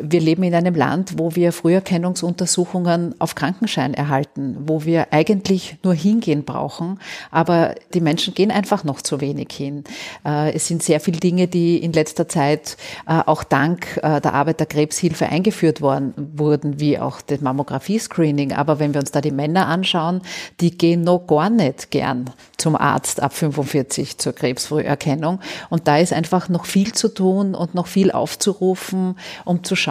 wir 0.00 0.20
leben 0.20 0.42
in 0.42 0.54
einem 0.54 0.74
Land, 0.74 1.18
wo 1.18 1.34
wir 1.34 1.52
Früherkennungsuntersuchungen 1.52 3.14
auf 3.18 3.34
Krankenschein 3.34 3.94
erhalten, 3.94 4.56
wo 4.66 4.84
wir 4.84 5.12
eigentlich 5.12 5.76
nur 5.82 5.94
hingehen 5.94 6.44
brauchen, 6.44 7.00
aber 7.30 7.74
die 7.94 8.00
Menschen 8.00 8.34
gehen 8.34 8.50
einfach 8.50 8.84
noch 8.84 9.00
zu 9.00 9.20
wenig 9.20 9.48
hin. 9.52 9.84
Äh, 10.24 10.52
es 10.52 10.66
sind 10.66 10.82
sehr 10.82 11.00
viele 11.00 11.18
Dinge, 11.18 11.48
die 11.48 11.78
in 11.78 11.92
letzter 11.92 12.28
Zeit 12.28 12.76
äh, 13.06 13.20
auch 13.24 13.44
dank 13.44 13.98
äh, 14.02 14.20
der 14.20 14.34
Arbeit 14.34 14.60
der 14.60 14.66
Krebshilfe 14.66 15.26
eingeführt 15.26 15.80
worden 15.80 16.14
wurden, 16.34 16.78
wie 16.78 16.98
auch 16.98 17.20
das 17.20 17.40
Mammographie-Screening. 17.40 18.52
Aber 18.52 18.78
wenn 18.78 18.94
wir 18.94 19.00
uns 19.00 19.12
da 19.12 19.20
die 19.20 19.30
Männer 19.30 19.66
anschauen, 19.66 20.20
die 20.60 20.76
gehen 20.76 21.02
noch 21.02 21.26
gar 21.26 21.50
nicht 21.50 21.90
gern 21.90 22.30
zum 22.58 22.76
Arzt 22.76 23.22
ab 23.22 23.32
45 23.32 24.18
zur 24.18 24.32
Krebsfrüherkennung. 24.32 25.40
Und 25.70 25.88
da 25.88 25.98
ist 25.98 26.12
einfach 26.12 26.48
noch 26.48 26.66
viel 26.66 26.92
zu 26.92 27.08
tun 27.08 27.54
und 27.54 27.74
noch 27.74 27.86
viel 27.86 28.10
aufzurufen, 28.10 29.18
um 29.44 29.64
zu 29.64 29.76
schauen 29.76 29.85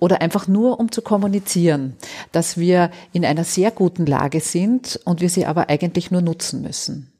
oder 0.00 0.20
einfach 0.20 0.48
nur 0.48 0.78
um 0.80 0.92
zu 0.92 1.02
kommunizieren, 1.02 1.96
dass 2.32 2.58
wir 2.58 2.90
in 3.12 3.24
einer 3.24 3.44
sehr 3.44 3.70
guten 3.70 4.06
Lage 4.06 4.40
sind 4.40 5.00
und 5.04 5.20
wir 5.20 5.28
sie 5.28 5.46
aber 5.46 5.68
eigentlich 5.68 6.10
nur 6.10 6.22
nutzen 6.22 6.62
müssen. 6.62 7.12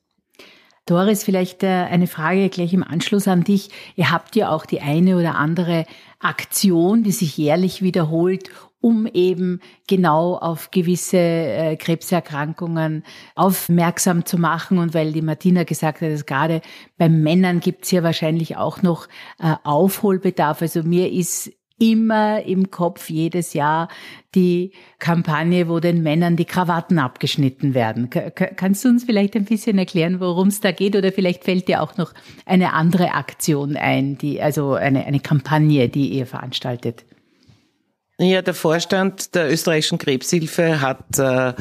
Doris, 0.88 1.22
vielleicht 1.22 1.62
äh, 1.64 1.66
eine 1.66 2.06
Frage 2.06 2.48
gleich 2.48 2.72
im 2.72 2.82
Anschluss 2.82 3.28
an 3.28 3.44
dich. 3.44 3.68
Ihr 3.94 4.10
habt 4.10 4.36
ja 4.36 4.48
auch 4.48 4.64
die 4.64 4.80
eine 4.80 5.18
oder 5.18 5.34
andere 5.34 5.84
Aktion, 6.18 7.02
die 7.02 7.12
sich 7.12 7.36
jährlich 7.36 7.82
wiederholt, 7.82 8.48
um 8.80 9.06
eben 9.06 9.60
genau 9.86 10.36
auf 10.36 10.70
gewisse 10.70 11.18
äh, 11.18 11.76
Krebserkrankungen 11.76 13.04
aufmerksam 13.34 14.24
zu 14.24 14.38
machen. 14.38 14.78
Und 14.78 14.94
weil 14.94 15.12
die 15.12 15.20
Martina 15.20 15.64
gesagt 15.64 16.00
hat, 16.00 16.10
dass 16.10 16.24
gerade 16.24 16.62
bei 16.96 17.10
Männern 17.10 17.60
gibt 17.60 17.84
es 17.84 17.90
ja 17.90 18.02
wahrscheinlich 18.02 18.56
auch 18.56 18.80
noch 18.80 19.08
äh, 19.40 19.56
Aufholbedarf. 19.64 20.62
Also 20.62 20.84
mir 20.84 21.12
ist 21.12 21.52
immer 21.78 22.42
im 22.42 22.70
Kopf 22.70 23.08
jedes 23.08 23.54
Jahr 23.54 23.88
die 24.34 24.72
Kampagne, 24.98 25.68
wo 25.68 25.80
den 25.80 26.02
Männern 26.02 26.36
die 26.36 26.44
Krawatten 26.44 26.98
abgeschnitten 26.98 27.74
werden. 27.74 28.10
kannst 28.10 28.84
du 28.84 28.88
uns 28.88 29.04
vielleicht 29.04 29.36
ein 29.36 29.44
bisschen 29.44 29.78
erklären, 29.78 30.20
worum 30.20 30.48
es 30.48 30.60
da 30.60 30.72
geht? 30.72 30.96
Oder 30.96 31.12
vielleicht 31.12 31.44
fällt 31.44 31.68
dir 31.68 31.82
auch 31.82 31.96
noch 31.96 32.12
eine 32.46 32.72
andere 32.72 33.14
Aktion 33.14 33.76
ein, 33.76 34.18
die, 34.18 34.42
also 34.42 34.74
eine, 34.74 35.06
eine 35.06 35.20
Kampagne, 35.20 35.88
die 35.88 36.08
ihr 36.08 36.26
veranstaltet? 36.26 37.04
Ja, 38.20 38.42
der 38.42 38.54
Vorstand 38.54 39.36
der 39.36 39.48
österreichischen 39.48 39.98
Krebshilfe 39.98 40.80
hat 40.80 41.20
äh, 41.20 41.54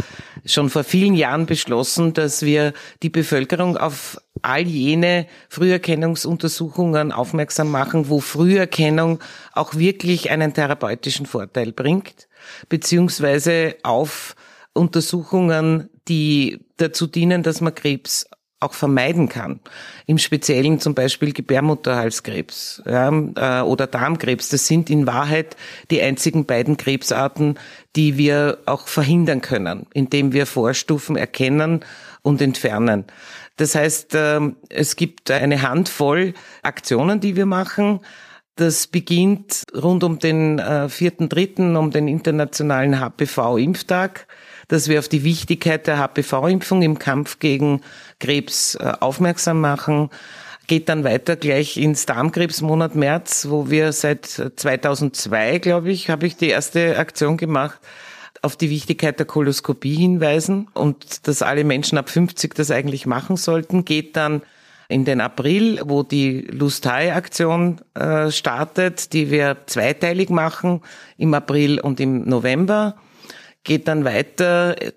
schon 0.44 0.72
vor 0.72 0.84
vielen 0.84 1.14
Jahren 1.14 1.46
beschlossen, 1.46 2.14
dass 2.14 2.42
wir 2.42 2.74
die 3.04 3.12
Bevölkerung 3.12 3.78
auf 3.78 4.20
all 4.42 4.62
jene 4.62 5.28
Früherkennungsuntersuchungen 5.50 7.12
aufmerksam 7.12 7.72
machen, 7.72 8.10
wo 8.10 8.20
Früherkennung 8.20 9.20
auch 9.54 9.76
wirklich 9.76 10.30
einen 10.30 10.54
therapeutischen 10.54 11.26
Vorteil 11.26 11.72
bringt, 11.72 12.28
beziehungsweise 12.70 13.76
auf 13.84 14.36
Untersuchungen, 14.74 15.90
die 16.08 16.60
dazu 16.78 17.08
dienen, 17.08 17.44
dass 17.44 17.62
man 17.62 17.76
Krebs 17.76 18.28
auch 18.60 18.74
vermeiden 18.74 19.30
kann. 19.30 19.60
Im 20.08 20.18
Speziellen 20.18 20.80
zum 20.80 20.96
Beispiel 20.96 21.32
Gebärmutterhalskrebs 21.32 22.82
ja, 22.86 23.10
äh, 23.10 23.62
oder 23.62 23.86
Darmkrebs. 23.86 24.50
Das 24.50 24.66
sind 24.66 24.90
in 24.90 25.06
Wahrheit 25.06 25.56
die 25.92 26.02
einzigen 26.02 26.46
beiden 26.46 26.76
Krebsarten, 26.76 27.60
die 27.96 28.18
wir 28.18 28.58
auch 28.66 28.88
verhindern 28.88 29.42
können, 29.42 29.86
indem 29.94 30.34
wir 30.34 30.48
Vorstufen 30.48 31.18
erkennen 31.18 31.86
und 32.24 32.42
entfernen. 32.42 33.06
Das 33.58 33.76
heißt, 33.76 34.16
äh, 34.16 34.40
es 34.70 34.96
gibt 34.96 35.30
eine 35.30 35.62
Handvoll 35.62 36.34
Aktionen, 36.64 37.20
die 37.20 37.36
wir 37.36 37.46
machen. 37.46 38.00
Das 38.56 38.88
beginnt 38.88 39.64
rund 39.76 40.04
um 40.04 40.18
den 40.18 40.58
äh, 40.58 40.90
vierten, 40.90 41.30
dritten, 41.30 41.76
um 41.76 41.92
den 41.92 42.08
internationalen 42.08 43.00
HPV-Impftag, 43.00 44.26
dass 44.68 44.88
wir 44.88 44.98
auf 45.00 45.08
die 45.08 45.24
Wichtigkeit 45.24 45.86
der 45.86 46.00
HPV-Impfung 46.00 46.82
im 46.82 46.98
Kampf 46.98 47.38
gegen 47.40 47.82
Krebs 48.20 48.76
äh, 48.76 48.94
aufmerksam 49.00 49.62
machen. 49.62 50.10
Geht 50.66 50.90
dann 50.90 51.04
weiter 51.04 51.36
gleich 51.36 51.78
ins 51.78 52.06
Darmkrebsmonat 52.08 52.96
März, 52.96 53.48
wo 53.50 53.70
wir 53.70 53.94
seit 53.94 54.26
2002, 54.26 55.60
glaube 55.60 55.92
ich, 55.92 56.10
habe 56.10 56.26
ich 56.26 56.36
die 56.36 56.50
erste 56.50 56.98
Aktion 56.98 57.38
gemacht, 57.38 57.80
auf 58.42 58.56
die 58.56 58.70
Wichtigkeit 58.70 59.20
der 59.20 59.26
Koloskopie 59.26 59.96
hinweisen 59.96 60.68
und 60.74 61.28
dass 61.28 61.42
alle 61.42 61.64
Menschen 61.64 61.98
ab 61.98 62.10
50 62.10 62.54
das 62.54 62.72
eigentlich 62.72 63.06
machen 63.06 63.38
sollten. 63.38 63.86
Geht 63.86 64.16
dann 64.16 64.42
in 64.90 65.06
den 65.06 65.22
April, 65.22 65.82
wo 65.86 66.04
die 66.04 66.42
Lustai-Aktion 66.42 67.82
äh, 67.94 68.32
startet, 68.32 69.12
die 69.14 69.30
wir 69.32 69.58
zweiteilig 69.66 70.30
machen, 70.30 70.82
im 71.18 71.34
April 71.34 71.80
und 71.80 72.00
im 72.00 72.28
November. 72.28 72.96
Geht 73.64 73.88
dann 73.88 74.06
weiter 74.06 74.82
äh, 74.82 74.94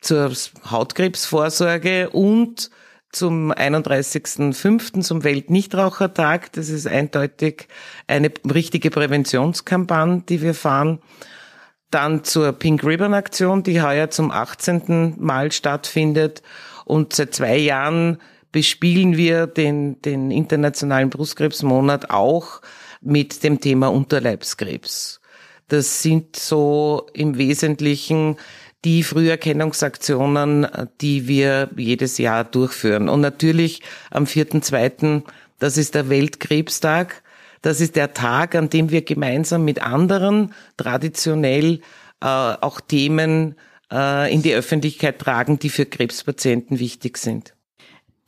zur 0.00 0.32
Hautkrebsvorsorge 0.70 2.10
und 2.10 2.70
zum 3.12 3.52
31.05. 3.52 5.00
zum 5.00 5.24
Weltnichtrauchertag. 5.24 6.52
Das 6.52 6.68
ist 6.68 6.86
eindeutig 6.86 7.68
eine 8.06 8.30
richtige 8.52 8.90
Präventionskampagne, 8.90 10.22
die 10.28 10.42
wir 10.42 10.54
fahren. 10.54 10.98
Dann 11.90 12.24
zur 12.24 12.52
Pink 12.52 12.84
Ribbon 12.84 13.14
Aktion, 13.14 13.62
die 13.62 13.80
heuer 13.80 14.10
zum 14.10 14.30
18. 14.30 15.14
Mal 15.18 15.52
stattfindet. 15.52 16.42
Und 16.84 17.12
seit 17.12 17.34
zwei 17.34 17.56
Jahren 17.56 18.18
bespielen 18.52 19.16
wir 19.16 19.46
den, 19.46 20.00
den 20.02 20.30
Internationalen 20.30 21.10
Brustkrebsmonat 21.10 22.10
auch 22.10 22.60
mit 23.00 23.44
dem 23.44 23.60
Thema 23.60 23.88
Unterleibskrebs. 23.88 25.20
Das 25.68 26.02
sind 26.02 26.36
so 26.36 27.06
im 27.12 27.38
Wesentlichen 27.38 28.36
die 28.84 29.02
Früherkennungsaktionen, 29.02 30.66
die 31.00 31.26
wir 31.26 31.70
jedes 31.76 32.18
Jahr 32.18 32.44
durchführen. 32.44 33.08
Und 33.08 33.20
natürlich 33.20 33.82
am 34.10 34.24
4.2., 34.24 35.22
das 35.58 35.76
ist 35.76 35.94
der 35.94 36.08
Weltkrebstag. 36.08 37.22
Das 37.66 37.80
ist 37.80 37.96
der 37.96 38.14
Tag, 38.14 38.54
an 38.54 38.70
dem 38.70 38.92
wir 38.92 39.02
gemeinsam 39.02 39.64
mit 39.64 39.82
anderen 39.82 40.54
traditionell 40.76 41.80
äh, 42.20 42.26
auch 42.28 42.80
Themen 42.80 43.56
äh, 43.92 44.32
in 44.32 44.40
die 44.42 44.54
Öffentlichkeit 44.54 45.18
tragen, 45.18 45.58
die 45.58 45.68
für 45.68 45.84
Krebspatienten 45.84 46.78
wichtig 46.78 47.18
sind. 47.18 47.56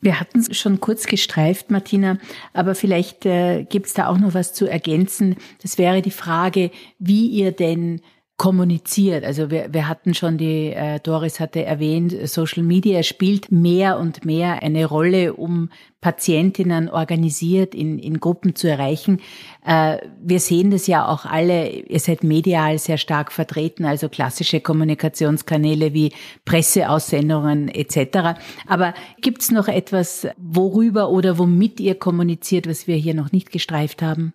Wir 0.01 0.19
hatten 0.19 0.39
es 0.39 0.57
schon 0.57 0.81
kurz 0.81 1.05
gestreift, 1.05 1.71
Martina, 1.71 2.17
aber 2.51 2.75
vielleicht 2.75 3.25
äh, 3.25 3.63
gibt 3.63 3.85
es 3.85 3.93
da 3.93 4.07
auch 4.07 4.17
noch 4.17 4.33
was 4.33 4.53
zu 4.53 4.67
ergänzen. 4.67 5.37
Das 5.61 5.77
wäre 5.77 6.01
die 6.01 6.11
Frage, 6.11 6.69
wie 6.97 7.27
ihr 7.27 7.53
denn 7.53 8.01
kommuniziert. 8.39 9.25
Also 9.25 9.51
wir, 9.51 9.73
wir 9.73 9.89
hatten 9.89 10.13
schon 10.13 10.37
die, 10.37 10.71
äh, 10.71 11.01
Doris 11.01 11.41
hatte 11.41 11.65
erwähnt, 11.65 12.15
Social 12.23 12.63
Media 12.63 13.03
spielt 13.03 13.51
mehr 13.51 13.99
und 13.99 14.23
mehr 14.23 14.63
eine 14.63 14.85
Rolle, 14.85 15.33
um 15.33 15.69
Patientinnen 15.99 16.87
organisiert 16.89 17.75
in, 17.75 17.99
in 17.99 18.21
Gruppen 18.21 18.55
zu 18.55 18.69
erreichen. 18.69 19.19
Äh, 19.65 19.97
wir 20.23 20.39
sehen 20.39 20.71
das 20.71 20.87
ja 20.87 21.05
auch 21.05 21.25
alle, 21.25 21.69
ihr 21.69 21.99
seid 21.99 22.23
medial 22.23 22.77
sehr 22.79 22.97
stark 22.97 23.33
vertreten, 23.33 23.83
also 23.83 24.07
klassische 24.07 24.61
Kommunikationskanäle 24.61 25.93
wie 25.93 26.13
Presseaussendungen 26.45 27.67
etc. 27.67 28.39
Aber 28.67 28.93
gibt 29.19 29.41
es 29.41 29.51
noch 29.51 29.67
etwas, 29.67 30.27
worüber 30.37 31.09
oder 31.09 31.37
womit 31.37 31.81
ihr 31.81 31.95
kommuniziert, 31.95 32.69
was 32.69 32.87
wir 32.87 32.95
hier 32.95 33.15
noch 33.15 33.33
nicht 33.33 33.51
gestreift 33.51 34.01
haben? 34.01 34.33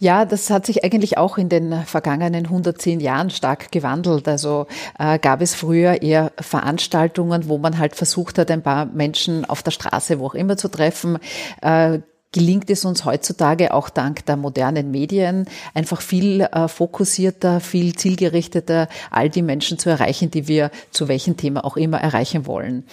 Ja, 0.00 0.24
das 0.24 0.48
hat 0.50 0.64
sich 0.64 0.84
eigentlich 0.84 1.18
auch 1.18 1.38
in 1.38 1.48
den 1.48 1.84
vergangenen 1.84 2.44
110 2.44 3.00
Jahren 3.00 3.30
stark 3.30 3.72
gewandelt. 3.72 4.28
Also 4.28 4.66
äh, 4.98 5.18
gab 5.18 5.40
es 5.40 5.54
früher 5.54 6.02
eher 6.02 6.30
Veranstaltungen, 6.38 7.48
wo 7.48 7.58
man 7.58 7.78
halt 7.78 7.96
versucht 7.96 8.38
hat, 8.38 8.50
ein 8.50 8.62
paar 8.62 8.86
Menschen 8.86 9.44
auf 9.44 9.64
der 9.64 9.72
Straße, 9.72 10.20
wo 10.20 10.26
auch 10.26 10.34
immer 10.34 10.56
zu 10.56 10.68
treffen. 10.68 11.18
Äh, 11.62 11.98
gelingt 12.32 12.68
es 12.68 12.84
uns 12.84 13.04
heutzutage 13.04 13.72
auch 13.72 13.88
dank 13.88 14.26
der 14.26 14.36
modernen 14.36 14.90
Medien 14.90 15.46
einfach 15.74 16.02
viel 16.02 16.42
äh, 16.42 16.68
fokussierter, 16.68 17.60
viel 17.60 17.94
zielgerichteter 17.94 18.88
all 19.10 19.30
die 19.30 19.42
Menschen 19.42 19.78
zu 19.78 19.88
erreichen, 19.88 20.30
die 20.30 20.46
wir 20.46 20.70
zu 20.90 21.08
welchem 21.08 21.36
Thema 21.36 21.64
auch 21.64 21.76
immer 21.76 21.98
erreichen 21.98 22.46
wollen. 22.46 22.84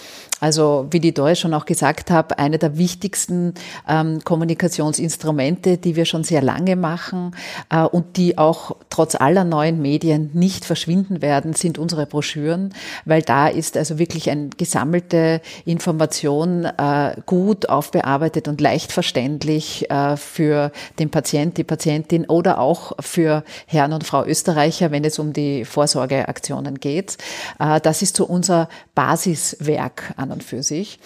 Also 0.45 0.85
wie 0.91 0.99
die 0.99 1.11
Doris 1.11 1.39
schon 1.39 1.55
auch 1.55 1.65
gesagt 1.65 2.11
hat, 2.11 2.37
eine 2.37 2.59
der 2.59 2.77
wichtigsten 2.77 3.55
ähm, 3.89 4.23
Kommunikationsinstrumente, 4.23 5.79
die 5.79 5.95
wir 5.95 6.05
schon 6.05 6.23
sehr 6.23 6.43
lange 6.43 6.75
machen 6.75 7.35
äh, 7.71 7.81
und 7.81 8.15
die 8.17 8.37
auch 8.37 8.75
trotz 8.91 9.15
aller 9.15 9.43
neuen 9.43 9.81
Medien 9.81 10.29
nicht 10.33 10.63
verschwinden 10.63 11.23
werden, 11.23 11.53
sind 11.53 11.79
unsere 11.79 12.05
Broschüren, 12.05 12.75
weil 13.05 13.23
da 13.23 13.47
ist 13.47 13.75
also 13.75 13.97
wirklich 13.97 14.29
eine 14.29 14.49
gesammelte 14.49 15.41
Information 15.65 16.65
äh, 16.65 17.15
gut 17.25 17.67
aufbearbeitet 17.67 18.47
und 18.47 18.61
leicht 18.61 18.91
verständlich 18.91 19.89
äh, 19.89 20.15
für 20.15 20.71
den 20.99 21.09
Patient, 21.09 21.57
die 21.57 21.63
Patientin 21.63 22.25
oder 22.25 22.59
auch 22.59 22.91
für 22.99 23.43
Herrn 23.65 23.93
und 23.93 24.03
Frau 24.03 24.23
Österreicher, 24.23 24.91
wenn 24.91 25.05
es 25.05 25.17
um 25.17 25.33
die 25.33 25.65
Vorsorgeaktionen 25.65 26.79
geht. 26.79 27.17
Äh, 27.57 27.81
das 27.81 28.03
ist 28.03 28.15
so 28.15 28.25
unser 28.25 28.69
Basiswerk 28.93 30.13
an 30.17 30.34
und 30.35 30.43
für 30.43 30.61
sich 30.61 30.99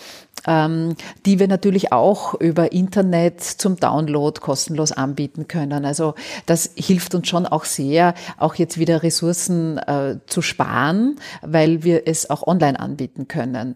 ähm, 0.50 0.96
die 1.26 1.40
wir 1.40 1.48
natürlich 1.48 1.94
auch 1.94 2.34
über 2.34 2.72
Internet 2.72 3.42
zum 3.42 3.76
Download 3.78 4.42
kostenlos 4.42 4.92
anbieten 4.92 5.48
können. 5.48 5.86
Also 5.86 6.16
das 6.48 6.72
hilft 6.76 7.14
uns 7.14 7.30
schon 7.30 7.46
auch 7.46 7.66
sehr, 7.66 8.16
auch 8.38 8.56
jetzt 8.56 8.80
wieder 8.80 9.04
Ressourcen 9.04 9.78
äh, 9.78 10.16
zu 10.26 10.42
sparen, 10.42 11.18
weil 11.44 11.84
wir 11.84 12.08
es 12.08 12.30
auch 12.30 12.48
online 12.48 12.80
anbieten 12.80 13.28
können. 13.28 13.76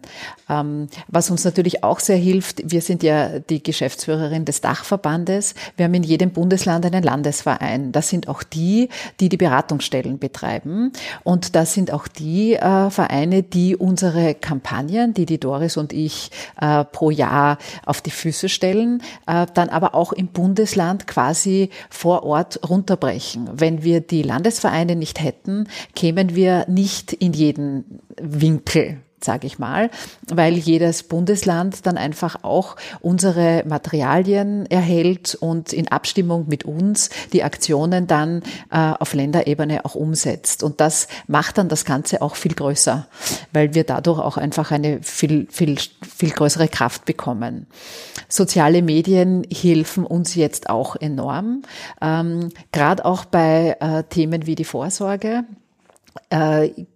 Ähm, 0.50 0.88
was 1.06 1.30
uns 1.30 1.44
natürlich 1.44 1.84
auch 1.84 2.00
sehr 2.00 2.16
hilft, 2.16 2.68
wir 2.68 2.82
sind 2.82 3.04
ja 3.04 3.38
die 3.38 3.62
Geschäftsführerin 3.62 4.44
des 4.44 4.60
Dachverbandes. 4.60 5.54
Wir 5.76 5.84
haben 5.84 5.94
in 5.94 6.02
jedem 6.02 6.32
Bundesland 6.32 6.84
einen 6.84 7.04
Landesverein. 7.04 7.92
Das 7.92 8.08
sind 8.08 8.28
auch 8.28 8.42
die, 8.42 8.88
die 9.20 9.28
die 9.28 9.36
Beratungsstellen 9.36 10.18
betreiben. 10.18 10.92
Und 11.22 11.54
das 11.54 11.72
sind 11.72 11.92
auch 11.92 12.08
die 12.08 12.54
äh, 12.54 12.90
Vereine, 12.90 13.44
die 13.44 13.76
unsere 13.76 14.34
Kampagnen, 14.34 15.14
die 15.14 15.26
die 15.26 15.38
Doris 15.38 15.76
und 15.76 15.92
ich 15.92 16.30
äh, 16.64 16.84
pro 16.84 17.10
Jahr 17.10 17.58
auf 17.84 18.00
die 18.00 18.10
Füße 18.10 18.48
stellen, 18.48 19.02
äh, 19.26 19.46
dann 19.52 19.68
aber 19.68 19.94
auch 19.94 20.12
im 20.12 20.28
Bundesland 20.28 21.06
quasi 21.06 21.70
vor 21.90 22.22
Ort 22.24 22.60
runterbrechen. 22.68 23.50
Wenn 23.52 23.82
wir 23.82 24.00
die 24.00 24.22
Landesvereine 24.22 24.96
nicht 24.96 25.20
hätten, 25.22 25.68
kämen 25.94 26.34
wir 26.34 26.64
nicht 26.68 27.12
in 27.12 27.32
jeden 27.32 28.00
Winkel 28.20 29.00
sage 29.24 29.46
ich 29.46 29.58
mal, 29.58 29.90
weil 30.28 30.54
jedes 30.54 31.02
Bundesland 31.02 31.86
dann 31.86 31.96
einfach 31.96 32.42
auch 32.42 32.76
unsere 33.00 33.64
Materialien 33.66 34.66
erhält 34.66 35.34
und 35.34 35.72
in 35.72 35.88
Abstimmung 35.88 36.46
mit 36.48 36.64
uns 36.64 37.10
die 37.32 37.42
Aktionen 37.42 38.06
dann 38.06 38.42
äh, 38.70 38.92
auf 38.98 39.14
Länderebene 39.14 39.84
auch 39.84 39.94
umsetzt. 39.94 40.62
Und 40.62 40.80
das 40.80 41.08
macht 41.26 41.58
dann 41.58 41.68
das 41.68 41.84
Ganze 41.84 42.22
auch 42.22 42.36
viel 42.36 42.54
größer, 42.54 43.06
weil 43.52 43.74
wir 43.74 43.84
dadurch 43.84 44.20
auch 44.20 44.36
einfach 44.36 44.70
eine 44.70 45.02
viel, 45.02 45.46
viel, 45.50 45.76
viel 45.78 46.30
größere 46.30 46.68
Kraft 46.68 47.04
bekommen. 47.04 47.66
Soziale 48.28 48.82
Medien 48.82 49.46
helfen 49.52 50.04
uns 50.04 50.34
jetzt 50.34 50.68
auch 50.70 50.96
enorm, 50.96 51.62
ähm, 52.00 52.50
gerade 52.72 53.04
auch 53.04 53.24
bei 53.24 53.76
äh, 53.80 54.04
Themen 54.04 54.46
wie 54.46 54.54
die 54.54 54.64
Vorsorge 54.64 55.44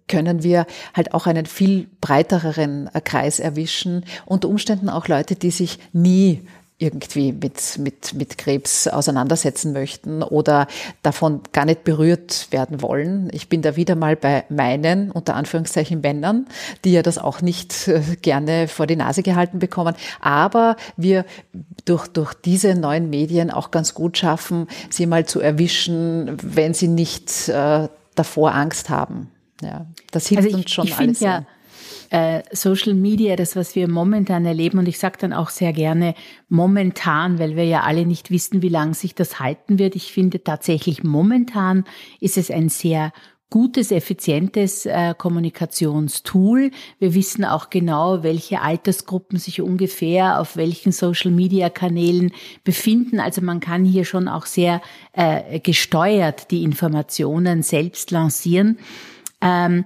können 0.07 0.43
wir 0.43 0.65
halt 0.93 1.13
auch 1.13 1.27
einen 1.27 1.45
viel 1.45 1.87
breiteren 2.01 2.89
äh, 2.93 3.01
Kreis 3.01 3.39
erwischen. 3.39 4.05
Unter 4.25 4.49
Umständen 4.49 4.89
auch 4.89 5.07
Leute, 5.07 5.35
die 5.35 5.51
sich 5.51 5.79
nie 5.93 6.41
irgendwie 6.79 7.33
mit, 7.33 7.77
mit, 7.77 8.13
mit 8.13 8.37
Krebs 8.37 8.87
auseinandersetzen 8.87 9.73
möchten 9.73 10.23
oder 10.23 10.65
davon 11.01 11.41
gar 11.51 11.65
nicht 11.65 11.83
berührt 11.83 12.47
werden 12.51 12.81
wollen. 12.81 13.29
Ich 13.33 13.49
bin 13.49 13.61
da 13.61 13.75
wieder 13.75 13.95
mal 13.95 14.15
bei 14.15 14.45
meinen, 14.47 15.11
unter 15.11 15.35
Anführungszeichen, 15.35 15.99
Männern, 15.99 16.47
die 16.85 16.93
ja 16.93 17.01
das 17.01 17.17
auch 17.17 17.41
nicht 17.41 17.89
äh, 17.89 18.01
gerne 18.21 18.69
vor 18.69 18.87
die 18.87 18.95
Nase 18.95 19.23
gehalten 19.23 19.59
bekommen. 19.59 19.93
Aber 20.21 20.77
wir 20.95 21.25
durch, 21.83 22.07
durch 22.07 22.33
diese 22.33 22.75
neuen 22.75 23.09
Medien 23.09 23.51
auch 23.51 23.71
ganz 23.71 23.93
gut 23.93 24.17
schaffen, 24.17 24.67
sie 24.89 25.05
mal 25.05 25.25
zu 25.25 25.41
erwischen, 25.41 26.37
wenn 26.41 26.73
sie 26.73 26.87
nicht 26.87 27.49
äh, 27.49 27.89
davor 28.19 28.53
Angst 28.53 28.89
haben. 28.89 29.31
Ja, 29.61 29.87
das 30.11 30.27
hilft 30.27 30.45
also 30.45 30.57
ich, 30.57 30.63
uns 30.63 30.71
schon 30.71 30.87
ich 30.87 30.97
alles. 30.97 31.19
Ja, 31.19 31.45
äh, 32.09 32.43
Social 32.51 32.93
Media, 32.93 33.35
das, 33.35 33.55
was 33.55 33.75
wir 33.75 33.87
momentan 33.87 34.45
erleben, 34.45 34.79
und 34.79 34.87
ich 34.87 34.99
sage 34.99 35.17
dann 35.19 35.33
auch 35.33 35.49
sehr 35.49 35.73
gerne 35.73 36.15
momentan, 36.47 37.39
weil 37.39 37.55
wir 37.55 37.65
ja 37.65 37.81
alle 37.81 38.05
nicht 38.05 38.31
wissen, 38.31 38.61
wie 38.61 38.69
lange 38.69 38.93
sich 38.93 39.15
das 39.15 39.39
halten 39.39 39.79
wird. 39.79 39.95
Ich 39.95 40.11
finde 40.11 40.43
tatsächlich 40.43 41.03
momentan 41.03 41.85
ist 42.19 42.37
es 42.37 42.51
ein 42.51 42.69
sehr 42.69 43.11
gutes, 43.49 43.91
effizientes 43.91 44.85
äh, 44.85 45.13
Kommunikationstool. 45.17 46.71
Wir 46.99 47.15
wissen 47.15 47.45
auch 47.45 47.69
genau, 47.69 48.21
welche 48.21 48.61
Altersgruppen 48.61 49.39
sich 49.39 49.61
ungefähr 49.61 50.39
auf 50.39 50.55
welchen 50.55 50.91
Social-Media-Kanälen 50.91 52.31
befinden. 52.63 53.19
Also 53.19 53.41
man 53.41 53.59
kann 53.59 53.85
hier 53.85 54.05
schon 54.05 54.27
auch 54.27 54.45
sehr 54.45 54.81
äh, 55.13 55.59
gesteuert 55.59 56.51
die 56.51 56.63
Informationen 56.63 57.63
selbst 57.63 58.11
lancieren. 58.11 58.77
Ähm, 59.41 59.85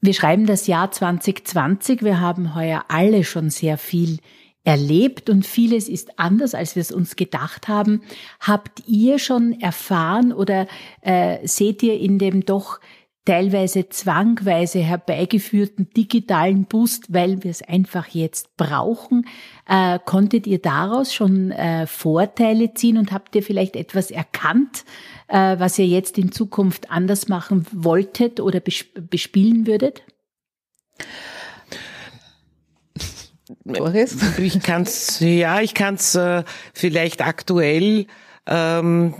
wir 0.00 0.14
schreiben 0.14 0.46
das 0.46 0.66
Jahr 0.66 0.90
2020. 0.90 2.02
Wir 2.02 2.20
haben 2.20 2.54
heuer 2.54 2.84
alle 2.88 3.24
schon 3.24 3.50
sehr 3.50 3.76
viel 3.76 4.18
erlebt 4.64 5.30
und 5.30 5.46
vieles 5.46 5.88
ist 5.88 6.18
anders, 6.18 6.54
als 6.54 6.76
wir 6.76 6.82
es 6.82 6.92
uns 6.92 7.16
gedacht 7.16 7.68
haben. 7.68 8.02
Habt 8.40 8.82
ihr 8.86 9.18
schon 9.18 9.58
erfahren 9.60 10.32
oder 10.32 10.66
äh, 11.00 11.46
seht 11.46 11.82
ihr 11.82 11.98
in 11.98 12.18
dem 12.18 12.44
doch 12.44 12.80
teilweise 13.24 13.88
zwangweise 13.88 14.80
herbeigeführten 14.80 15.90
digitalen 15.90 16.64
Boost, 16.64 17.12
weil 17.12 17.42
wir 17.44 17.50
es 17.50 17.62
einfach 17.62 18.08
jetzt 18.08 18.56
brauchen. 18.56 19.26
Äh, 19.68 19.98
konntet 20.04 20.46
ihr 20.46 20.58
daraus 20.58 21.14
schon 21.14 21.50
äh, 21.52 21.86
Vorteile 21.86 22.74
ziehen 22.74 22.98
und 22.98 23.12
habt 23.12 23.36
ihr 23.36 23.42
vielleicht 23.42 23.76
etwas 23.76 24.10
erkannt, 24.10 24.84
äh, 25.28 25.58
was 25.58 25.78
ihr 25.78 25.86
jetzt 25.86 26.18
in 26.18 26.32
Zukunft 26.32 26.90
anders 26.90 27.28
machen 27.28 27.66
wolltet 27.72 28.40
oder 28.40 28.60
bespielen 28.60 29.66
würdet? 29.66 30.02
Boris? 33.64 34.16
Ich 34.38 34.60
kann's, 34.60 35.20
ja, 35.20 35.60
ich 35.60 35.74
kann's 35.74 36.14
äh, 36.14 36.44
vielleicht 36.74 37.22
aktuell 37.22 38.06
ähm, 38.46 39.14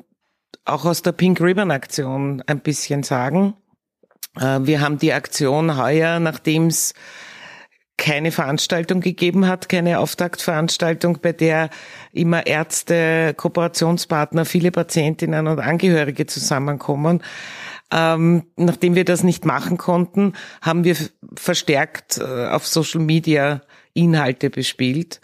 auch 0.65 0.85
aus 0.85 1.03
der 1.03 1.13
Pink 1.13 1.41
Ribbon 1.41 1.71
Aktion 1.71 2.43
ein 2.47 2.61
bisschen 2.61 3.03
sagen. 3.03 3.55
Äh, 4.39 4.61
wir 4.63 4.81
haben 4.81 4.99
die 4.99 5.13
Aktion 5.13 5.77
heuer, 5.77 6.21
nachdem 6.21 6.67
es 6.69 6.95
keine 8.01 8.33
Veranstaltung 8.33 9.01
gegeben 9.01 9.47
hat, 9.47 9.69
keine 9.69 9.99
Auftaktveranstaltung, 9.99 11.19
bei 11.21 11.33
der 11.33 11.69
immer 12.13 12.47
Ärzte, 12.47 13.35
Kooperationspartner, 13.37 14.47
viele 14.47 14.71
Patientinnen 14.71 15.47
und 15.47 15.61
Angehörige 15.61 16.27
zusammenkommen. 16.27 17.23
Ähm, 17.93 18.45
nachdem 18.57 18.95
wir 18.95 19.05
das 19.05 19.23
nicht 19.23 19.45
machen 19.45 19.77
konnten, 19.77 20.33
haben 20.63 20.85
wir 20.85 20.97
verstärkt 21.37 22.19
äh, 22.19 22.47
auf 22.47 22.67
Social 22.67 23.01
Media 23.03 23.61
Inhalte 23.95 24.51
bespielt. 24.51 25.21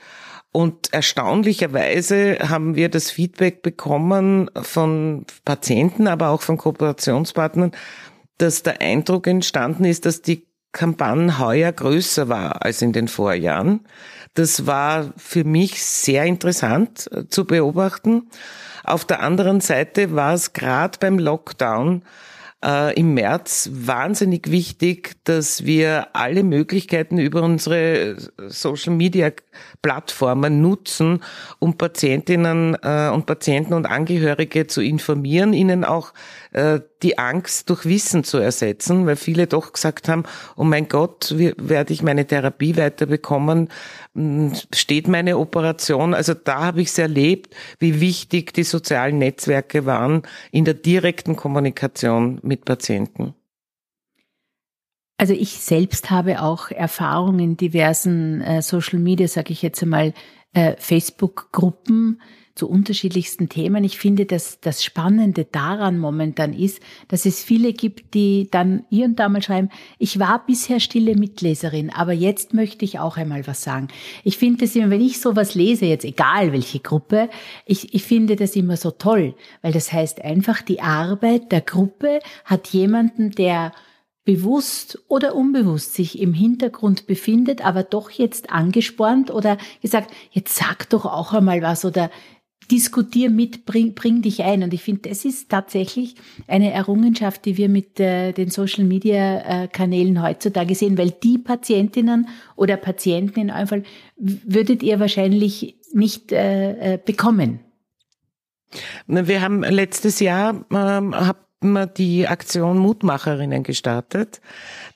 Und 0.52 0.92
erstaunlicherweise 0.92 2.38
haben 2.48 2.76
wir 2.76 2.88
das 2.88 3.10
Feedback 3.10 3.62
bekommen 3.62 4.50
von 4.54 5.26
Patienten, 5.44 6.06
aber 6.06 6.30
auch 6.30 6.40
von 6.40 6.56
Kooperationspartnern, 6.56 7.72
dass 8.38 8.62
der 8.62 8.80
Eindruck 8.80 9.26
entstanden 9.26 9.84
ist, 9.84 10.06
dass 10.06 10.22
die 10.22 10.46
Kampagne 10.72 11.38
heuer 11.38 11.72
größer 11.72 12.28
war 12.28 12.62
als 12.62 12.82
in 12.82 12.92
den 12.92 13.08
Vorjahren. 13.08 13.80
Das 14.34 14.66
war 14.66 15.12
für 15.16 15.44
mich 15.44 15.82
sehr 15.82 16.24
interessant 16.24 17.08
äh, 17.12 17.26
zu 17.28 17.46
beobachten. 17.46 18.28
Auf 18.84 19.04
der 19.04 19.20
anderen 19.20 19.60
Seite 19.60 20.14
war 20.14 20.34
es 20.34 20.52
gerade 20.52 20.98
beim 21.00 21.18
Lockdown 21.18 22.02
äh, 22.64 22.98
im 22.98 23.14
März 23.14 23.70
wahnsinnig 23.72 24.50
wichtig, 24.50 25.14
dass 25.24 25.64
wir 25.64 26.08
alle 26.14 26.42
Möglichkeiten 26.42 27.18
über 27.18 27.42
unsere 27.42 28.16
Social-Media-Plattformen 28.48 30.60
nutzen, 30.60 31.22
um 31.58 31.78
Patientinnen 31.78 32.76
äh, 32.82 33.10
und 33.10 33.26
Patienten 33.26 33.74
und 33.74 33.86
Angehörige 33.86 34.66
zu 34.66 34.80
informieren, 34.80 35.52
ihnen 35.52 35.84
auch 35.84 36.12
äh, 36.12 36.14
die 37.02 37.18
Angst 37.18 37.68
durch 37.68 37.84
Wissen 37.84 38.24
zu 38.24 38.38
ersetzen, 38.38 39.06
weil 39.06 39.16
viele 39.16 39.46
doch 39.46 39.72
gesagt 39.74 40.08
haben, 40.08 40.24
oh 40.56 40.64
mein 40.64 40.88
Gott, 40.88 41.34
wie 41.36 41.52
werde 41.58 41.92
ich 41.92 42.02
meine 42.02 42.26
Therapie 42.26 42.76
weiterbekommen? 42.76 43.68
Hm, 44.14 44.52
steht 44.72 45.06
meine 45.06 45.36
Operation? 45.38 46.14
Also 46.14 46.32
da 46.32 46.64
habe 46.64 46.80
ich 46.80 46.88
es 46.88 46.98
erlebt, 46.98 47.54
wie 47.78 48.00
wichtig 48.00 48.54
die 48.54 48.64
sozialen 48.64 49.18
Netzwerke 49.18 49.84
waren 49.84 50.22
in 50.50 50.64
der 50.64 50.74
direkten 50.74 51.36
Kommunikation 51.36 52.38
mit 52.42 52.64
Patienten. 52.64 53.34
Also 55.18 55.32
ich 55.32 55.58
selbst 55.58 56.10
habe 56.10 56.42
auch 56.42 56.70
Erfahrungen 56.70 57.40
in 57.40 57.56
diversen 57.56 58.40
äh, 58.42 58.62
Social 58.62 58.98
Media, 58.98 59.28
sage 59.28 59.52
ich 59.52 59.62
jetzt 59.62 59.82
einmal, 59.82 60.12
äh, 60.52 60.74
Facebook-Gruppen 60.78 62.20
zu 62.56 62.68
unterschiedlichsten 62.68 63.48
Themen. 63.48 63.84
Ich 63.84 63.98
finde, 63.98 64.24
dass 64.24 64.60
das 64.60 64.82
Spannende 64.82 65.44
daran 65.44 65.98
momentan 65.98 66.52
ist, 66.52 66.80
dass 67.08 67.26
es 67.26 67.44
viele 67.44 67.74
gibt, 67.74 68.14
die 68.14 68.48
dann 68.50 68.84
hier 68.88 69.04
und 69.04 69.20
da 69.20 69.28
mal 69.28 69.42
schreiben, 69.42 69.68
ich 69.98 70.18
war 70.18 70.44
bisher 70.44 70.80
stille 70.80 71.14
Mitleserin, 71.14 71.90
aber 71.90 72.12
jetzt 72.12 72.54
möchte 72.54 72.84
ich 72.84 72.98
auch 72.98 73.18
einmal 73.18 73.46
was 73.46 73.62
sagen. 73.62 73.88
Ich 74.24 74.38
finde 74.38 74.64
es 74.64 74.74
immer, 74.74 74.90
wenn 74.90 75.02
ich 75.02 75.20
sowas 75.20 75.54
lese, 75.54 75.84
jetzt 75.84 76.06
egal 76.06 76.52
welche 76.52 76.80
Gruppe, 76.80 77.28
ich, 77.66 77.94
ich 77.94 78.02
finde 78.02 78.36
das 78.36 78.56
immer 78.56 78.76
so 78.76 78.90
toll, 78.90 79.34
weil 79.60 79.72
das 79.72 79.92
heißt 79.92 80.24
einfach, 80.24 80.62
die 80.62 80.80
Arbeit 80.80 81.52
der 81.52 81.60
Gruppe 81.60 82.20
hat 82.44 82.68
jemanden, 82.68 83.32
der 83.32 83.72
bewusst 84.26 84.98
oder 85.06 85.36
unbewusst 85.36 85.94
sich 85.94 86.18
im 86.18 86.34
Hintergrund 86.34 87.06
befindet, 87.06 87.64
aber 87.64 87.84
doch 87.84 88.10
jetzt 88.10 88.50
angespornt 88.50 89.30
oder 89.30 89.56
gesagt, 89.80 90.12
jetzt 90.32 90.56
sag 90.56 90.90
doch 90.90 91.06
auch 91.06 91.32
einmal 91.32 91.62
was 91.62 91.84
oder 91.84 92.10
diskutier 92.70 93.30
mit, 93.30 93.64
bring, 93.66 93.94
bring 93.94 94.22
dich 94.22 94.42
ein. 94.42 94.62
Und 94.62 94.74
ich 94.74 94.82
finde, 94.82 95.08
das 95.08 95.24
ist 95.24 95.48
tatsächlich 95.48 96.14
eine 96.46 96.72
Errungenschaft, 96.72 97.44
die 97.44 97.56
wir 97.56 97.68
mit 97.68 98.00
äh, 98.00 98.32
den 98.32 98.50
Social-Media-Kanälen 98.50 100.22
heutzutage 100.22 100.74
sehen, 100.74 100.98
weil 100.98 101.10
die 101.10 101.38
Patientinnen 101.38 102.28
oder 102.56 102.76
Patienten 102.76 103.40
in 103.40 103.50
eurem 103.50 103.66
Fall 103.66 103.82
würdet 104.16 104.82
ihr 104.82 105.00
wahrscheinlich 105.00 105.76
nicht 105.92 106.32
äh, 106.32 106.94
äh 106.94 106.98
bekommen. 107.04 107.60
Wir 109.06 109.40
haben 109.42 109.62
letztes 109.62 110.20
Jahr 110.20 110.64
ähm, 110.70 111.14
haben 111.14 111.36
wir 111.62 111.86
die 111.86 112.26
Aktion 112.26 112.78
Mutmacherinnen 112.78 113.62
gestartet. 113.62 114.40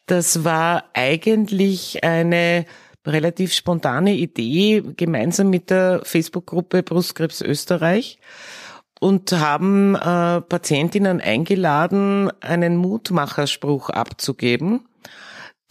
Das 0.06 0.44
war 0.44 0.85
eigentlich 0.92 2.02
eine 2.04 2.66
relativ 3.06 3.54
spontane 3.54 4.14
Idee 4.14 4.82
gemeinsam 4.96 5.50
mit 5.50 5.70
der 5.70 6.02
Facebook-Gruppe 6.04 6.82
Brustkrebs 6.82 7.40
Österreich 7.40 8.18
und 9.00 9.32
haben 9.32 9.94
äh, 9.94 10.40
Patientinnen 10.42 11.20
eingeladen, 11.20 12.30
einen 12.40 12.76
Mutmacherspruch 12.76 13.88
abzugeben, 13.88 14.86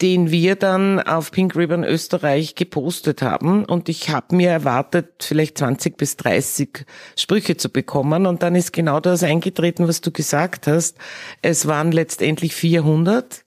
den 0.02 0.30
wir 0.30 0.56
dann 0.56 0.98
auf 0.98 1.30
Pink 1.30 1.54
Ribbon 1.54 1.84
Österreich 1.84 2.56
gepostet 2.56 3.22
haben. 3.22 3.64
Und 3.64 3.88
ich 3.88 4.10
habe 4.10 4.34
mir 4.34 4.50
erwartet, 4.50 5.22
vielleicht 5.22 5.58
20 5.58 5.96
bis 5.96 6.16
30 6.16 6.86
Sprüche 7.16 7.56
zu 7.56 7.68
bekommen. 7.70 8.26
Und 8.26 8.42
dann 8.42 8.56
ist 8.56 8.72
genau 8.72 8.98
das 8.98 9.22
eingetreten, 9.22 9.86
was 9.86 10.00
du 10.00 10.10
gesagt 10.10 10.66
hast. 10.66 10.96
Es 11.42 11.66
waren 11.66 11.92
letztendlich 11.92 12.54
400. 12.54 13.44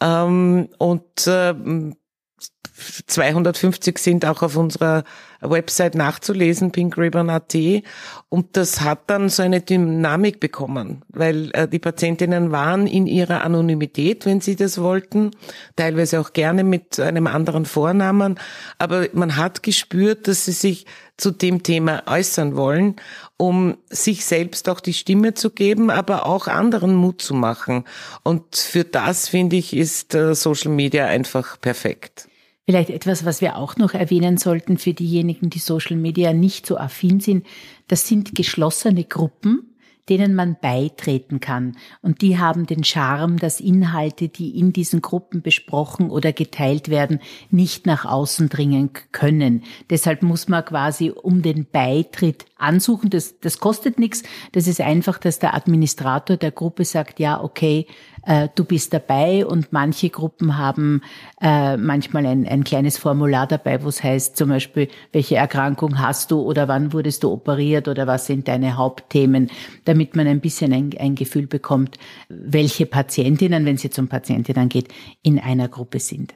Ähm, 0.00 0.68
und 0.78 1.26
äh, 1.26 1.54
250 3.06 3.98
sind 3.98 4.24
auch 4.24 4.42
auf 4.42 4.56
unserer 4.56 5.04
Website 5.42 5.94
nachzulesen, 5.94 6.70
pinkribbon.at. 6.70 7.54
Und 8.28 8.56
das 8.56 8.80
hat 8.80 9.00
dann 9.08 9.28
so 9.28 9.42
eine 9.42 9.60
Dynamik 9.60 10.40
bekommen, 10.40 11.02
weil 11.08 11.50
äh, 11.52 11.68
die 11.68 11.78
Patientinnen 11.78 12.52
waren 12.52 12.86
in 12.86 13.06
ihrer 13.06 13.44
Anonymität, 13.44 14.24
wenn 14.24 14.40
sie 14.40 14.56
das 14.56 14.80
wollten, 14.80 15.32
teilweise 15.76 16.20
auch 16.20 16.32
gerne 16.32 16.64
mit 16.64 17.00
einem 17.00 17.26
anderen 17.26 17.66
Vornamen. 17.66 18.38
Aber 18.78 19.08
man 19.12 19.36
hat 19.36 19.62
gespürt, 19.62 20.28
dass 20.28 20.44
sie 20.44 20.52
sich 20.52 20.86
zu 21.16 21.30
dem 21.30 21.62
Thema 21.62 22.02
äußern 22.06 22.56
wollen, 22.56 22.96
um 23.36 23.76
sich 23.90 24.24
selbst 24.24 24.68
auch 24.68 24.80
die 24.80 24.94
Stimme 24.94 25.34
zu 25.34 25.50
geben, 25.50 25.90
aber 25.90 26.26
auch 26.26 26.46
anderen 26.46 26.94
Mut 26.94 27.20
zu 27.20 27.34
machen. 27.34 27.84
Und 28.22 28.56
für 28.56 28.84
das, 28.84 29.28
finde 29.28 29.56
ich, 29.56 29.76
ist 29.76 30.14
äh, 30.14 30.34
Social 30.34 30.72
Media 30.72 31.06
einfach 31.06 31.60
perfekt. 31.60 32.28
Vielleicht 32.72 32.88
etwas, 32.88 33.26
was 33.26 33.42
wir 33.42 33.56
auch 33.58 33.76
noch 33.76 33.92
erwähnen 33.92 34.38
sollten 34.38 34.78
für 34.78 34.94
diejenigen, 34.94 35.50
die 35.50 35.58
Social 35.58 35.94
Media 35.94 36.32
nicht 36.32 36.64
so 36.64 36.78
affin 36.78 37.20
sind. 37.20 37.44
Das 37.86 38.08
sind 38.08 38.34
geschlossene 38.34 39.04
Gruppen, 39.04 39.74
denen 40.08 40.34
man 40.34 40.56
beitreten 40.58 41.38
kann. 41.38 41.76
Und 42.00 42.22
die 42.22 42.38
haben 42.38 42.64
den 42.64 42.82
Charme, 42.82 43.36
dass 43.36 43.60
Inhalte, 43.60 44.30
die 44.30 44.58
in 44.58 44.72
diesen 44.72 45.02
Gruppen 45.02 45.42
besprochen 45.42 46.08
oder 46.08 46.32
geteilt 46.32 46.88
werden, 46.88 47.20
nicht 47.50 47.84
nach 47.84 48.06
außen 48.06 48.48
dringen 48.48 48.88
können. 49.12 49.64
Deshalb 49.90 50.22
muss 50.22 50.48
man 50.48 50.64
quasi 50.64 51.10
um 51.10 51.42
den 51.42 51.66
Beitritt 51.70 52.46
ansuchen. 52.56 53.10
Das, 53.10 53.38
das 53.40 53.58
kostet 53.58 53.98
nichts. 53.98 54.22
Das 54.52 54.66
ist 54.66 54.80
einfach, 54.80 55.18
dass 55.18 55.38
der 55.38 55.52
Administrator 55.52 56.38
der 56.38 56.52
Gruppe 56.52 56.86
sagt, 56.86 57.20
ja, 57.20 57.38
okay, 57.38 57.86
äh, 58.24 58.48
du 58.54 58.64
bist 58.64 58.92
dabei 58.92 59.46
und 59.46 59.72
manche 59.72 60.10
Gruppen 60.10 60.58
haben 60.58 61.02
äh, 61.40 61.76
manchmal 61.76 62.26
ein, 62.26 62.46
ein 62.46 62.64
kleines 62.64 62.98
Formular 62.98 63.46
dabei, 63.46 63.82
wo 63.82 63.88
es 63.88 64.02
heißt 64.02 64.36
zum 64.36 64.50
Beispiel, 64.50 64.88
welche 65.12 65.36
Erkrankung 65.36 65.98
hast 65.98 66.30
du 66.30 66.40
oder 66.40 66.68
wann 66.68 66.92
wurdest 66.92 67.24
du 67.24 67.32
operiert 67.32 67.88
oder 67.88 68.06
was 68.06 68.26
sind 68.26 68.48
deine 68.48 68.76
Hauptthemen, 68.76 69.50
damit 69.84 70.16
man 70.16 70.26
ein 70.26 70.40
bisschen 70.40 70.72
ein, 70.72 70.90
ein 70.98 71.14
Gefühl 71.14 71.46
bekommt, 71.46 71.98
welche 72.28 72.86
Patientinnen, 72.86 73.64
wenn 73.64 73.74
es 73.74 73.82
jetzt 73.82 73.98
um 73.98 74.08
Patientinnen 74.08 74.68
geht, 74.68 74.88
in 75.22 75.38
einer 75.38 75.68
Gruppe 75.68 75.98
sind. 75.98 76.34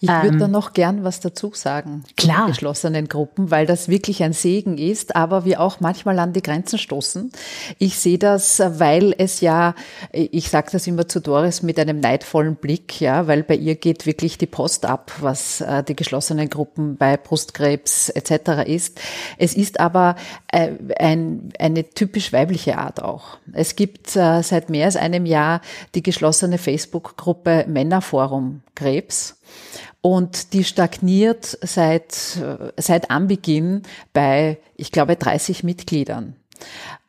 Ich 0.00 0.08
würde 0.08 0.28
ähm, 0.28 0.38
da 0.38 0.48
noch 0.48 0.72
gern 0.72 1.04
was 1.04 1.20
dazu 1.20 1.52
sagen. 1.54 2.04
Klar. 2.16 2.46
geschlossenen 2.46 3.08
Gruppen, 3.08 3.50
weil 3.50 3.66
das 3.66 3.88
wirklich 3.88 4.22
ein 4.22 4.32
Segen 4.32 4.78
ist, 4.78 5.16
aber 5.16 5.44
wir 5.44 5.60
auch 5.60 5.80
manchmal 5.80 6.18
an 6.18 6.32
die 6.32 6.42
Grenzen 6.42 6.78
stoßen. 6.78 7.32
Ich 7.78 7.98
sehe 7.98 8.18
das, 8.18 8.60
weil 8.60 9.14
es 9.16 9.40
ja, 9.40 9.74
ich 10.12 10.50
sage 10.50 10.68
das 10.72 10.86
immer 10.86 11.08
zu 11.08 11.20
Doris 11.20 11.62
mit 11.62 11.78
einem 11.78 12.00
neidvollen 12.00 12.56
Blick, 12.56 13.00
ja, 13.00 13.26
weil 13.26 13.42
bei 13.42 13.56
ihr 13.56 13.76
geht 13.76 14.06
wirklich 14.06 14.38
die 14.38 14.46
Post 14.46 14.84
ab, 14.84 15.12
was 15.20 15.60
äh, 15.60 15.82
die 15.82 15.96
geschlossenen 15.96 16.50
Gruppen 16.50 16.96
bei 16.96 17.16
Brustkrebs 17.16 18.10
etc. 18.10 18.66
ist. 18.66 19.00
Es 19.38 19.54
ist 19.54 19.80
aber 19.80 20.16
äh, 20.48 20.72
ein, 20.98 21.52
eine 21.58 21.88
typisch 21.90 22.32
weibliche 22.32 22.78
Art 22.78 23.02
auch. 23.02 23.38
Es 23.52 23.76
gibt 23.76 24.14
äh, 24.16 24.42
seit 24.42 24.68
mehr 24.70 24.86
als 24.86 24.96
einem 24.96 25.26
Jahr 25.26 25.60
die 25.94 26.02
geschlossene 26.02 26.58
Facebook-Gruppe 26.58 27.64
Männerforum 27.68 28.62
Krebs. 28.74 29.36
Und 30.00 30.52
die 30.52 30.64
stagniert 30.64 31.58
seit, 31.62 32.12
seit 32.76 33.10
Anbeginn 33.10 33.82
bei, 34.12 34.58
ich 34.76 34.92
glaube, 34.92 35.16
30 35.16 35.64
Mitgliedern. 35.64 36.36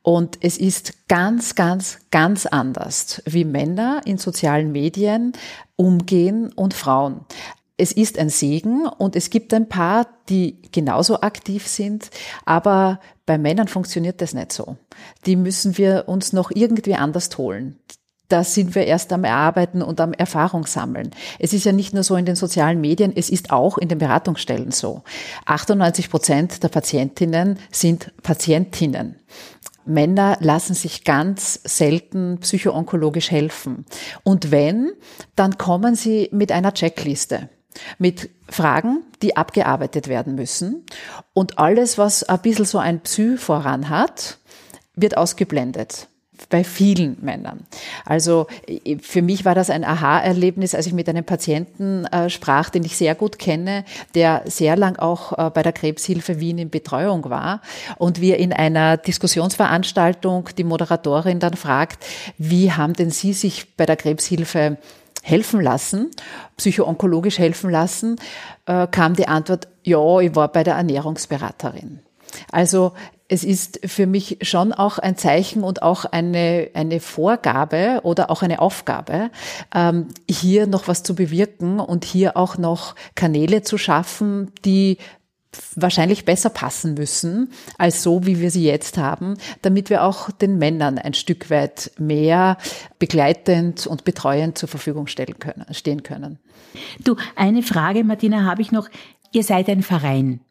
Und 0.02 0.38
es 0.42 0.58
ist 0.58 1.08
ganz, 1.08 1.56
ganz, 1.56 2.00
ganz 2.12 2.46
anders, 2.46 3.22
wie 3.26 3.44
Männer 3.44 4.02
in 4.06 4.18
sozialen 4.18 4.72
Medien 4.72 5.34
umgehen 5.76 6.52
und 6.54 6.74
Frauen. 6.74 7.26
Es 7.76 7.92
ist 7.92 8.18
ein 8.18 8.30
Segen 8.30 8.88
und 8.88 9.16
es 9.16 9.30
gibt 9.30 9.54
ein 9.54 9.70
paar, 9.70 10.08
die 10.30 10.62
genauso 10.72 11.22
aktiv 11.22 11.68
sind, 11.68 12.10
aber 12.46 13.00
bei 13.26 13.38
Männern 13.38 13.68
funktioniert 13.68 14.22
das 14.22 14.34
nicht 14.34 14.52
so. 14.52 14.78
Die 15.26 15.36
müssen 15.36 15.78
wir 15.78 16.06
uns 16.08 16.34
noch 16.34 16.52
irgendwie 16.52 16.96
anders 16.96 17.38
holen 17.38 17.78
da 18.30 18.44
sind 18.44 18.76
wir 18.76 18.86
erst 18.86 19.14
am 19.14 19.24
Erarbeiten 19.24 19.82
und 19.82 20.02
am 20.02 20.14
Erfahrung 20.14 20.66
sammeln. 20.66 21.12
Es 21.40 21.54
ist 21.54 21.66
ja 21.66 21.72
nicht 21.72 21.94
nur 21.94 22.04
so 22.04 22.16
in 22.16 22.26
den 22.26 22.36
sozialen 22.36 22.82
Medien, 22.82 23.14
es 23.16 23.30
ist 23.30 23.52
auch 23.52 23.78
in 23.78 23.88
den 23.88 24.00
Beratungsstellen 24.00 24.72
so. 24.72 25.04
98 25.46 26.10
Prozent 26.10 26.64
der 26.64 26.70
Patientinnen 26.70 27.60
sind 27.72 28.12
Patientinnen. 28.24 29.16
Männer 29.86 30.38
lassen 30.42 30.74
sich 30.74 31.06
ganz 31.06 31.62
selten 31.64 32.40
psychoonkologisch 32.42 33.32
helfen. 33.32 33.86
Und 34.24 34.52
wenn, 34.52 34.92
dann 35.38 35.58
kommen 35.58 35.96
sie 35.96 36.28
mit 36.34 36.52
einer 36.52 36.74
Checkliste 36.74 37.50
mit 38.00 38.32
Fragen, 38.50 39.04
die 39.22 39.38
abgearbeitet 39.38 40.08
werden 40.08 40.34
müssen. 40.34 40.86
Und 41.34 41.60
alles, 41.60 41.98
was 42.00 42.24
ein 42.24 42.42
bisschen 42.42 42.66
so 42.66 42.80
ein 42.80 43.02
Psy 43.02 43.38
voran 43.38 43.90
hat, 43.90 44.40
wird 44.96 45.16
ausgeblendet 45.16 46.08
bei 46.50 46.64
vielen 46.64 47.18
Männern. 47.22 47.66
Also 48.06 48.48
für 49.02 49.22
mich 49.22 49.46
war 49.46 49.56
das 49.56 49.70
ein 49.70 49.84
Aha-Erlebnis, 49.84 50.76
als 50.76 50.88
ich 50.88 50.94
mit 50.94 51.10
einem 51.10 51.24
Patienten 51.24 52.06
äh, 52.06 52.30
sprach, 52.30 52.70
den 52.70 52.84
ich 52.84 52.98
sehr 52.98 53.16
gut 53.16 53.40
kenne, 53.40 53.86
der 54.16 54.44
sehr 54.46 54.76
lang 54.76 54.98
auch 54.98 55.38
äh, 55.38 55.50
bei 55.50 55.64
der 55.64 55.74
Krebshilfe 55.74 56.40
Wien 56.40 56.58
in 56.58 56.70
Betreuung 56.70 57.30
war 57.30 57.62
und 57.98 58.22
wir 58.22 58.38
in 58.38 58.54
einer 58.54 58.98
Diskussionsveranstaltung 58.98 60.50
die 60.58 60.64
Moderatorin 60.64 61.40
dann 61.40 61.56
fragt, 61.56 62.06
wie 62.38 62.72
haben 62.72 62.94
denn 62.94 63.10
Sie 63.10 63.34
sich 63.34 63.76
bei 63.76 63.86
der 63.86 63.96
Krebshilfe 63.96 64.78
helfen 65.24 65.60
lassen, 65.62 66.10
psychoonkologisch 66.56 67.38
helfen 67.38 67.70
lassen, 67.70 68.16
äh, 68.66 68.88
kam 68.88 69.16
die 69.16 69.28
Antwort, 69.28 69.68
ja, 69.84 70.20
ich 70.20 70.36
war 70.36 70.48
bei 70.52 70.64
der 70.64 70.76
Ernährungsberaterin. 70.76 72.00
Also 72.52 72.94
es 73.30 73.44
ist 73.44 73.82
für 73.86 74.08
mich 74.08 74.38
schon 74.42 74.72
auch 74.72 75.00
ein 75.00 75.18
Zeichen 75.18 75.64
und 75.64 75.82
auch 75.82 76.06
eine, 76.06 76.70
eine 76.74 77.00
Vorgabe 77.00 78.00
oder 78.04 78.32
auch 78.32 78.42
eine 78.42 78.60
Aufgabe, 78.60 79.32
ähm, 79.76 80.08
hier 80.30 80.68
noch 80.68 80.88
was 80.88 81.04
zu 81.04 81.16
bewirken 81.16 81.80
und 81.80 82.06
hier 82.06 82.38
auch 82.38 82.58
noch 82.58 82.96
Kanäle 83.16 83.64
zu 83.64 83.78
schaffen, 83.78 84.52
die 84.64 84.98
wahrscheinlich 85.76 86.26
besser 86.26 86.50
passen 86.50 86.94
müssen 86.94 87.52
als 87.78 88.04
so, 88.04 88.26
wie 88.26 88.40
wir 88.40 88.52
sie 88.52 88.64
jetzt 88.64 88.98
haben, 88.98 89.38
damit 89.62 89.90
wir 89.90 90.04
auch 90.04 90.30
den 90.32 90.58
Männern 90.58 90.98
ein 90.98 91.14
Stück 91.14 91.50
weit 91.50 91.92
mehr 91.98 92.58
begleitend 93.00 93.88
und 93.88 94.04
betreuend 94.04 94.58
zur 94.58 94.70
Verfügung 94.70 95.08
stellen 95.08 95.40
können, 95.40 95.66
stehen 95.72 96.04
können. 96.04 96.40
Du, 97.04 97.16
eine 97.36 97.64
Frage, 97.64 98.04
Martina, 98.04 98.44
habe 98.44 98.62
ich 98.62 98.72
noch. 98.72 98.88
Ihr 99.32 99.44
seid 99.44 99.68
ein 99.70 99.84
Verein. 99.84 100.42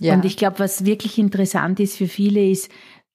Ja. 0.00 0.14
Und 0.14 0.24
ich 0.24 0.36
glaube, 0.36 0.58
was 0.58 0.84
wirklich 0.84 1.18
interessant 1.18 1.78
ist 1.78 1.96
für 1.96 2.08
viele 2.08 2.50
ist, 2.50 2.70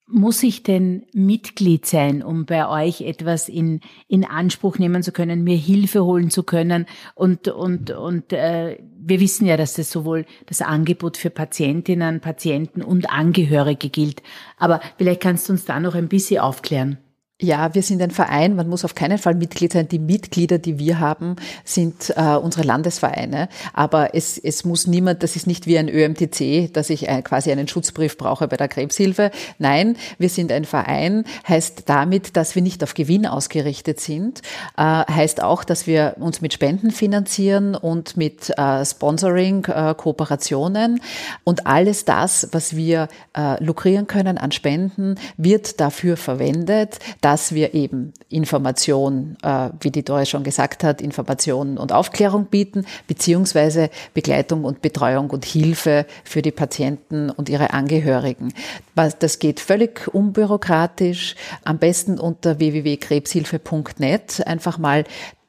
muss 0.07 0.43
ich 0.43 0.61
denn 0.61 1.07
Mitglied 1.13 1.87
sein, 1.87 2.21
um 2.21 2.45
bei 2.45 2.69
euch 2.69 3.01
etwas 3.01 3.49
in, 3.49 3.81
in 4.07 4.23
Anspruch 4.23 4.77
nehmen 4.77 5.01
zu 5.01 5.11
können, 5.11 5.43
mir 5.43 5.57
Hilfe 5.57 6.05
holen 6.05 6.29
zu 6.29 6.43
können? 6.43 6.85
Und, 7.15 7.47
und, 7.47 7.89
und 7.89 8.31
äh, 8.31 8.77
wir 8.99 9.19
wissen 9.19 9.47
ja, 9.47 9.57
dass 9.57 9.73
das 9.73 9.89
sowohl 9.89 10.25
das 10.45 10.61
Angebot 10.61 11.17
für 11.17 11.31
Patientinnen, 11.31 12.21
Patienten 12.21 12.83
und 12.83 13.09
Angehörige 13.09 13.89
gilt. 13.89 14.21
Aber 14.57 14.79
vielleicht 14.97 15.21
kannst 15.21 15.49
du 15.49 15.53
uns 15.53 15.65
da 15.65 15.79
noch 15.79 15.95
ein 15.95 16.07
bisschen 16.07 16.39
aufklären. 16.39 16.99
Ja, 17.41 17.75
wir 17.75 17.81
sind 17.81 18.01
ein 18.01 18.11
Verein. 18.11 18.55
Man 18.55 18.69
muss 18.69 18.85
auf 18.85 18.95
keinen 18.95 19.17
Fall 19.17 19.35
Mitglied 19.35 19.73
sein. 19.73 19.89
Die 19.89 19.99
Mitglieder, 19.99 20.57
die 20.57 20.79
wir 20.79 21.01
haben, 21.01 21.35
sind 21.65 22.13
äh, 22.15 22.35
unsere 22.37 22.65
Landesvereine. 22.65 23.49
Aber 23.73 24.15
es, 24.15 24.37
es 24.37 24.63
muss 24.63 24.87
niemand, 24.87 25.21
das 25.21 25.35
ist 25.35 25.45
nicht 25.45 25.67
wie 25.67 25.77
ein 25.77 25.89
ÖMTC, 25.89 26.71
dass 26.71 26.89
ich 26.89 27.09
ein, 27.09 27.25
quasi 27.25 27.51
einen 27.51 27.67
Schutzbrief 27.67 28.17
brauche 28.17 28.47
bei 28.47 28.55
der 28.55 28.69
Krebshilfe. 28.69 29.31
Nein, 29.59 29.97
wir 30.17 30.29
sind 30.29 30.49
ein 30.49 30.63
Verein, 30.63 31.25
heißt 31.45 31.83
damit, 31.87 32.37
dass 32.37 32.55
wir 32.55 32.61
nicht 32.61 32.81
auf 32.85 32.93
Gewinn 32.93 33.25
ausgerichtet 33.25 33.99
sind. 33.99 34.41
Äh, 34.77 34.81
heißt 34.81 35.43
auch, 35.43 35.65
dass 35.65 35.87
wir 35.87 36.15
uns 36.21 36.39
mit 36.39 36.53
Spenden 36.53 36.89
finanzieren 36.89 37.75
und 37.75 38.15
mit 38.15 38.49
äh, 38.57 38.85
Sponsoring, 38.85 39.65
äh, 39.65 39.93
Kooperationen. 39.97 41.01
Und 41.43 41.67
alles 41.67 42.05
das, 42.05 42.47
was 42.53 42.77
wir 42.77 43.09
äh, 43.35 43.61
lukrieren 43.61 44.07
können 44.07 44.37
an 44.37 44.53
Spenden, 44.53 45.15
wird 45.35 45.81
dafür 45.81 46.15
verwendet, 46.15 46.99
dass 47.25 47.55
wir 47.55 47.73
eben 47.73 48.13
Information, 48.29 49.35
äh, 49.41 49.69
wie 49.79 49.89
die 49.89 50.05
Doris 50.05 50.29
schon 50.29 50.43
gesagt 50.43 50.83
hat, 50.83 51.01
Information 51.01 51.79
und 51.79 51.91
Aufklärung 51.91 52.45
bieten, 52.45 52.85
beziehungsweise 53.07 53.89
Begleitung 54.13 54.63
und 54.63 54.83
Betreuung 54.83 55.31
und 55.31 55.43
Hilfe 55.43 56.05
für 56.23 56.43
die 56.43 56.51
Patienten 56.51 57.31
und 57.31 57.49
ihre 57.49 57.73
Angehörigen. 57.73 58.53
Das 58.93 59.39
geht 59.39 59.59
völlig 59.59 60.07
unbürokratisch, 60.13 61.35
am 61.63 61.79
besten 61.79 62.19
unter 62.19 62.59
www.krebshilfe.net 62.59 64.45
einfach 64.45 64.77
mal 64.77 65.03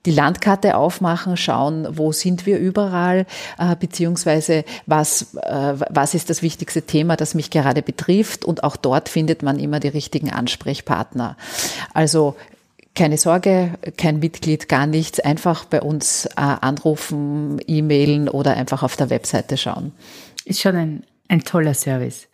die 0.06 0.12
Landkarte 0.12 0.76
aufmachen, 0.76 1.36
schauen, 1.36 1.86
wo 1.90 2.12
sind 2.12 2.46
wir 2.46 2.58
überall, 2.58 3.26
äh, 3.58 3.76
beziehungsweise 3.76 4.64
was, 4.86 5.34
äh, 5.34 5.74
was 5.90 6.14
ist 6.14 6.30
das 6.30 6.42
wichtigste 6.42 6.82
Thema, 6.82 7.16
das 7.16 7.34
mich 7.34 7.50
gerade 7.50 7.82
betrifft. 7.82 8.44
Und 8.44 8.64
auch 8.64 8.76
dort 8.76 9.08
findet 9.08 9.42
man 9.42 9.58
immer 9.58 9.80
die 9.80 9.88
richtigen 9.88 10.30
Ansprechpartner. 10.30 11.36
Also 11.92 12.36
keine 12.94 13.18
Sorge, 13.18 13.74
kein 13.98 14.20
Mitglied, 14.20 14.68
gar 14.68 14.86
nichts. 14.86 15.20
Einfach 15.20 15.66
bei 15.66 15.82
uns 15.82 16.24
äh, 16.26 16.30
anrufen, 16.36 17.60
e-mailen 17.66 18.28
oder 18.28 18.56
einfach 18.56 18.82
auf 18.82 18.96
der 18.96 19.10
Webseite 19.10 19.56
schauen. 19.56 19.92
Ist 20.44 20.60
schon 20.60 20.76
ein, 20.76 21.04
ein 21.28 21.42
toller 21.42 21.74
Service. 21.74 22.28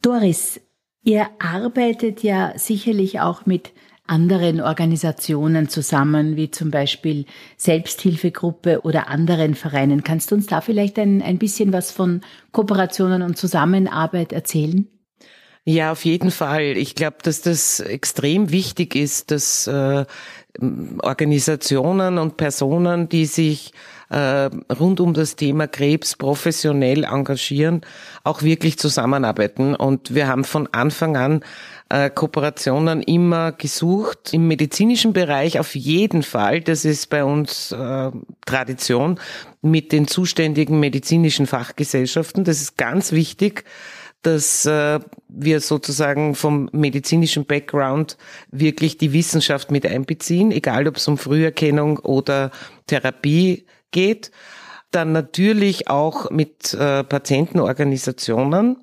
Doris, 0.00 0.60
ihr 1.04 1.28
arbeitet 1.38 2.22
ja 2.22 2.52
sicherlich 2.56 3.20
auch 3.20 3.46
mit 3.46 3.72
anderen 4.06 4.60
Organisationen 4.60 5.68
zusammen, 5.68 6.36
wie 6.36 6.50
zum 6.50 6.70
Beispiel 6.70 7.24
Selbsthilfegruppe 7.56 8.82
oder 8.82 9.08
anderen 9.08 9.54
Vereinen. 9.54 10.02
Kannst 10.02 10.30
du 10.30 10.34
uns 10.34 10.46
da 10.46 10.60
vielleicht 10.60 10.98
ein, 10.98 11.22
ein 11.22 11.38
bisschen 11.38 11.72
was 11.72 11.92
von 11.92 12.22
Kooperationen 12.50 13.22
und 13.22 13.38
Zusammenarbeit 13.38 14.32
erzählen? 14.32 14.88
Ja, 15.64 15.92
auf 15.92 16.04
jeden 16.04 16.32
Fall. 16.32 16.76
Ich 16.76 16.96
glaube, 16.96 17.18
dass 17.22 17.40
das 17.40 17.78
extrem 17.78 18.50
wichtig 18.50 18.96
ist, 18.96 19.30
dass 19.30 19.68
äh, 19.68 20.04
Organisationen 21.02 22.18
und 22.18 22.36
Personen, 22.36 23.08
die 23.08 23.26
sich 23.26 23.72
äh, 24.10 24.50
rund 24.78 24.98
um 24.98 25.14
das 25.14 25.36
Thema 25.36 25.68
Krebs 25.68 26.16
professionell 26.16 27.04
engagieren, 27.04 27.82
auch 28.24 28.42
wirklich 28.42 28.76
zusammenarbeiten. 28.76 29.76
Und 29.76 30.14
wir 30.14 30.26
haben 30.26 30.42
von 30.42 30.68
Anfang 30.72 31.16
an 31.16 31.44
Kooperationen 32.10 33.02
immer 33.02 33.52
gesucht. 33.52 34.32
Im 34.32 34.48
medizinischen 34.48 35.12
Bereich 35.12 35.58
auf 35.58 35.74
jeden 35.74 36.22
Fall, 36.22 36.60
das 36.60 36.84
ist 36.84 37.10
bei 37.10 37.24
uns 37.24 37.72
äh, 37.72 38.10
Tradition, 38.46 39.20
mit 39.60 39.92
den 39.92 40.06
zuständigen 40.06 40.80
medizinischen 40.80 41.46
Fachgesellschaften. 41.46 42.44
Das 42.44 42.60
ist 42.60 42.76
ganz 42.76 43.12
wichtig 43.12 43.64
dass 44.22 44.64
äh, 44.66 45.00
wir 45.28 45.60
sozusagen 45.60 46.34
vom 46.34 46.70
medizinischen 46.72 47.44
Background 47.44 48.16
wirklich 48.50 48.96
die 48.96 49.12
Wissenschaft 49.12 49.70
mit 49.70 49.84
einbeziehen, 49.84 50.52
egal 50.52 50.86
ob 50.86 50.96
es 50.96 51.08
um 51.08 51.18
Früherkennung 51.18 51.98
oder 51.98 52.52
Therapie 52.86 53.66
geht. 53.90 54.30
Dann 54.92 55.12
natürlich 55.12 55.88
auch 55.88 56.30
mit 56.30 56.72
äh, 56.74 57.02
Patientenorganisationen, 57.02 58.76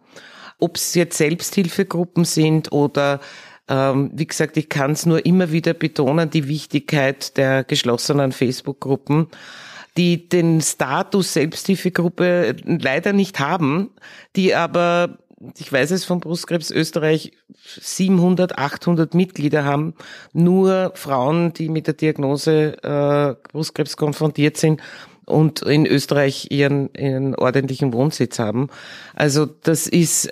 ob 0.59 0.75
es 0.75 0.93
jetzt 0.95 1.17
Selbsthilfegruppen 1.17 2.25
sind 2.25 2.71
oder 2.71 3.19
ähm, 3.67 4.11
wie 4.13 4.27
gesagt, 4.27 4.57
ich 4.57 4.69
kann 4.69 4.91
es 4.91 5.05
nur 5.05 5.25
immer 5.25 5.51
wieder 5.51 5.73
betonen, 5.73 6.29
die 6.29 6.47
Wichtigkeit 6.47 7.37
der 7.37 7.63
geschlossenen 7.63 8.31
Facebook-Gruppen 8.31 9.27
die 9.97 10.29
den 10.29 10.61
Status 10.61 11.33
Selbsthilfegruppe 11.33 12.55
leider 12.65 13.11
nicht 13.11 13.39
haben, 13.39 13.89
die 14.35 14.55
aber 14.55 15.17
ich 15.57 15.71
weiß 15.71 15.91
es 15.91 16.03
von 16.03 16.19
Brustkrebs 16.19 16.69
Österreich, 16.69 17.31
700, 17.55 18.57
800 18.57 19.13
Mitglieder 19.13 19.63
haben, 19.63 19.93
nur 20.33 20.91
Frauen, 20.95 21.53
die 21.53 21.69
mit 21.69 21.87
der 21.87 21.93
Diagnose 21.93 22.77
äh, 22.83 23.35
Brustkrebs 23.51 23.95
konfrontiert 23.95 24.57
sind 24.57 24.81
und 25.29 25.61
in 25.61 25.85
Österreich 25.85 26.47
ihren, 26.51 26.89
ihren 26.93 27.35
ordentlichen 27.35 27.93
Wohnsitz 27.93 28.39
haben. 28.39 28.67
Also 29.15 29.45
das 29.45 29.87
ist 29.87 30.29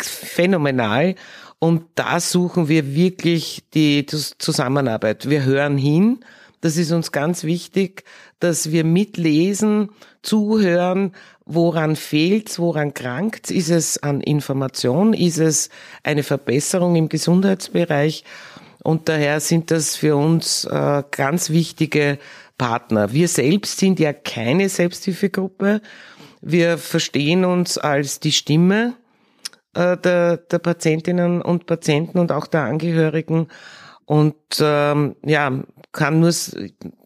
phänomenal. 0.00 1.14
Und 1.58 1.84
da 1.94 2.20
suchen 2.20 2.68
wir 2.68 2.94
wirklich 2.94 3.64
die 3.72 4.04
Zusammenarbeit. 4.06 5.30
Wir 5.30 5.44
hören 5.44 5.78
hin, 5.78 6.20
das 6.60 6.76
ist 6.76 6.92
uns 6.92 7.12
ganz 7.12 7.44
wichtig, 7.44 8.04
dass 8.40 8.72
wir 8.72 8.84
mitlesen, 8.84 9.90
zuhören, 10.22 11.12
woran 11.44 11.96
fehlt's, 11.96 12.58
woran 12.58 12.92
krankt's, 12.92 13.50
ist 13.50 13.70
es 13.70 14.02
an 14.02 14.20
Information, 14.20 15.14
ist 15.14 15.38
es 15.38 15.70
eine 16.02 16.22
Verbesserung 16.22 16.96
im 16.96 17.08
Gesundheitsbereich? 17.08 18.24
Und 18.82 19.08
daher 19.08 19.40
sind 19.40 19.70
das 19.70 19.96
für 19.96 20.16
uns 20.16 20.64
äh, 20.64 21.02
ganz 21.10 21.50
wichtige 21.50 22.18
Partner. 22.58 23.12
Wir 23.12 23.28
selbst 23.28 23.78
sind 23.78 24.00
ja 24.00 24.12
keine 24.12 24.68
Selbsthilfegruppe. 24.68 25.80
Wir 26.40 26.78
verstehen 26.78 27.44
uns 27.44 27.78
als 27.78 28.20
die 28.20 28.32
Stimme 28.32 28.94
äh, 29.74 29.96
der, 29.96 30.38
der 30.38 30.58
Patientinnen 30.58 31.42
und 31.42 31.66
Patienten 31.66 32.18
und 32.18 32.32
auch 32.32 32.46
der 32.46 32.62
Angehörigen 32.62 33.48
und 34.06 34.36
ähm, 34.60 35.16
ja, 35.24 35.50
kann 35.90 36.20
nur 36.20 36.32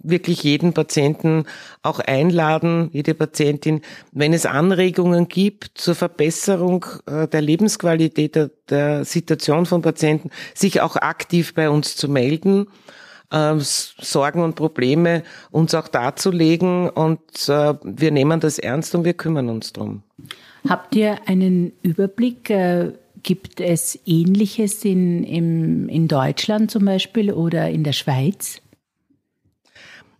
wirklich 0.02 0.42
jeden 0.42 0.74
Patienten 0.74 1.46
auch 1.82 1.98
einladen, 1.98 2.90
jede 2.92 3.14
Patientin, 3.14 3.80
wenn 4.12 4.34
es 4.34 4.44
Anregungen 4.44 5.28
gibt 5.28 5.70
zur 5.74 5.94
Verbesserung 5.94 6.84
äh, 7.06 7.26
der 7.26 7.40
Lebensqualität 7.40 8.36
der, 8.36 8.50
der 8.68 9.04
Situation 9.06 9.64
von 9.64 9.80
Patienten, 9.80 10.30
sich 10.54 10.82
auch 10.82 10.96
aktiv 10.96 11.54
bei 11.54 11.70
uns 11.70 11.96
zu 11.96 12.08
melden. 12.08 12.66
Äh, 13.30 13.54
Sorgen 13.58 14.42
und 14.42 14.56
Probleme 14.56 15.22
uns 15.50 15.74
auch 15.74 15.88
darzulegen 15.88 16.88
und 16.88 17.20
äh, 17.48 17.74
wir 17.82 18.10
nehmen 18.10 18.40
das 18.40 18.58
ernst 18.58 18.94
und 18.94 19.04
wir 19.04 19.14
kümmern 19.14 19.48
uns 19.48 19.72
drum. 19.72 20.02
Habt 20.68 20.94
ihr 20.94 21.16
einen 21.26 21.72
Überblick, 21.82 22.50
äh, 22.50 22.92
Gibt 23.22 23.60
es 23.60 23.98
Ähnliches 24.06 24.84
in, 24.84 25.24
im, 25.24 25.88
in 25.88 26.08
Deutschland 26.08 26.70
zum 26.70 26.84
Beispiel 26.84 27.32
oder 27.32 27.68
in 27.68 27.84
der 27.84 27.92
Schweiz? 27.92 28.62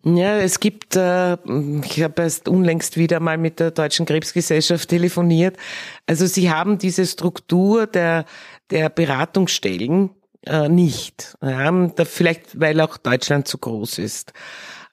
Ja, 0.02 0.38
es 0.38 0.60
gibt, 0.60 0.96
äh, 0.96 1.34
ich 1.84 2.02
habe 2.02 2.22
erst 2.22 2.48
unlängst 2.48 2.96
wieder 2.96 3.20
mal 3.20 3.38
mit 3.38 3.60
der 3.60 3.70
Deutschen 3.70 4.06
Krebsgesellschaft 4.06 4.88
telefoniert. 4.88 5.56
Also 6.06 6.26
sie 6.26 6.50
haben 6.50 6.78
diese 6.78 7.06
Struktur 7.06 7.86
der, 7.86 8.24
der 8.70 8.88
Beratungsstellen 8.88 10.10
äh, 10.46 10.68
nicht. 10.68 11.36
Ja, 11.42 11.70
da 11.70 12.04
vielleicht, 12.04 12.58
weil 12.60 12.80
auch 12.80 12.96
Deutschland 12.96 13.46
zu 13.46 13.58
groß 13.58 13.98
ist. 13.98 14.32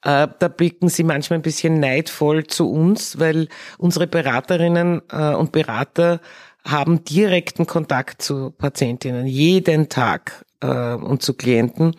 Äh, 0.04 0.28
da 0.40 0.48
blicken 0.48 0.90
sie 0.90 1.04
manchmal 1.04 1.40
ein 1.40 1.44
bisschen 1.44 1.80
neidvoll 1.80 2.48
zu 2.48 2.70
uns, 2.70 3.20
weil 3.20 3.48
unsere 3.78 4.08
Beraterinnen 4.08 5.02
äh, 5.12 5.34
und 5.34 5.52
Berater 5.52 6.22
haben 6.64 7.04
direkten 7.04 7.66
Kontakt 7.66 8.22
zu 8.22 8.52
Patientinnen 8.52 9.26
jeden 9.26 9.90
Tag 9.90 10.46
äh, 10.62 10.94
und 10.94 11.22
zu 11.22 11.34
Klienten 11.34 11.96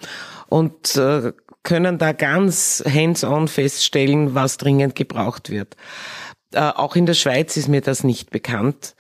und 0.49 0.97
äh, 0.97 1.33
können 1.63 1.99
da 1.99 2.13
ganz 2.13 2.83
hands-on 2.87 3.49
feststellen, 3.49 4.35
was 4.35 4.57
dringend 4.57 4.95
gebraucht 4.95 5.51
wird. 5.51 5.77
Äh, 6.53 6.61
auch 6.61 6.97
in 6.97 7.07
der 7.07 7.15
Schweiz 7.15 7.57
ist 7.57 7.69
mir 7.69 7.81
das 7.81 8.05
nicht 8.05 8.31
bekannt. 8.31 8.95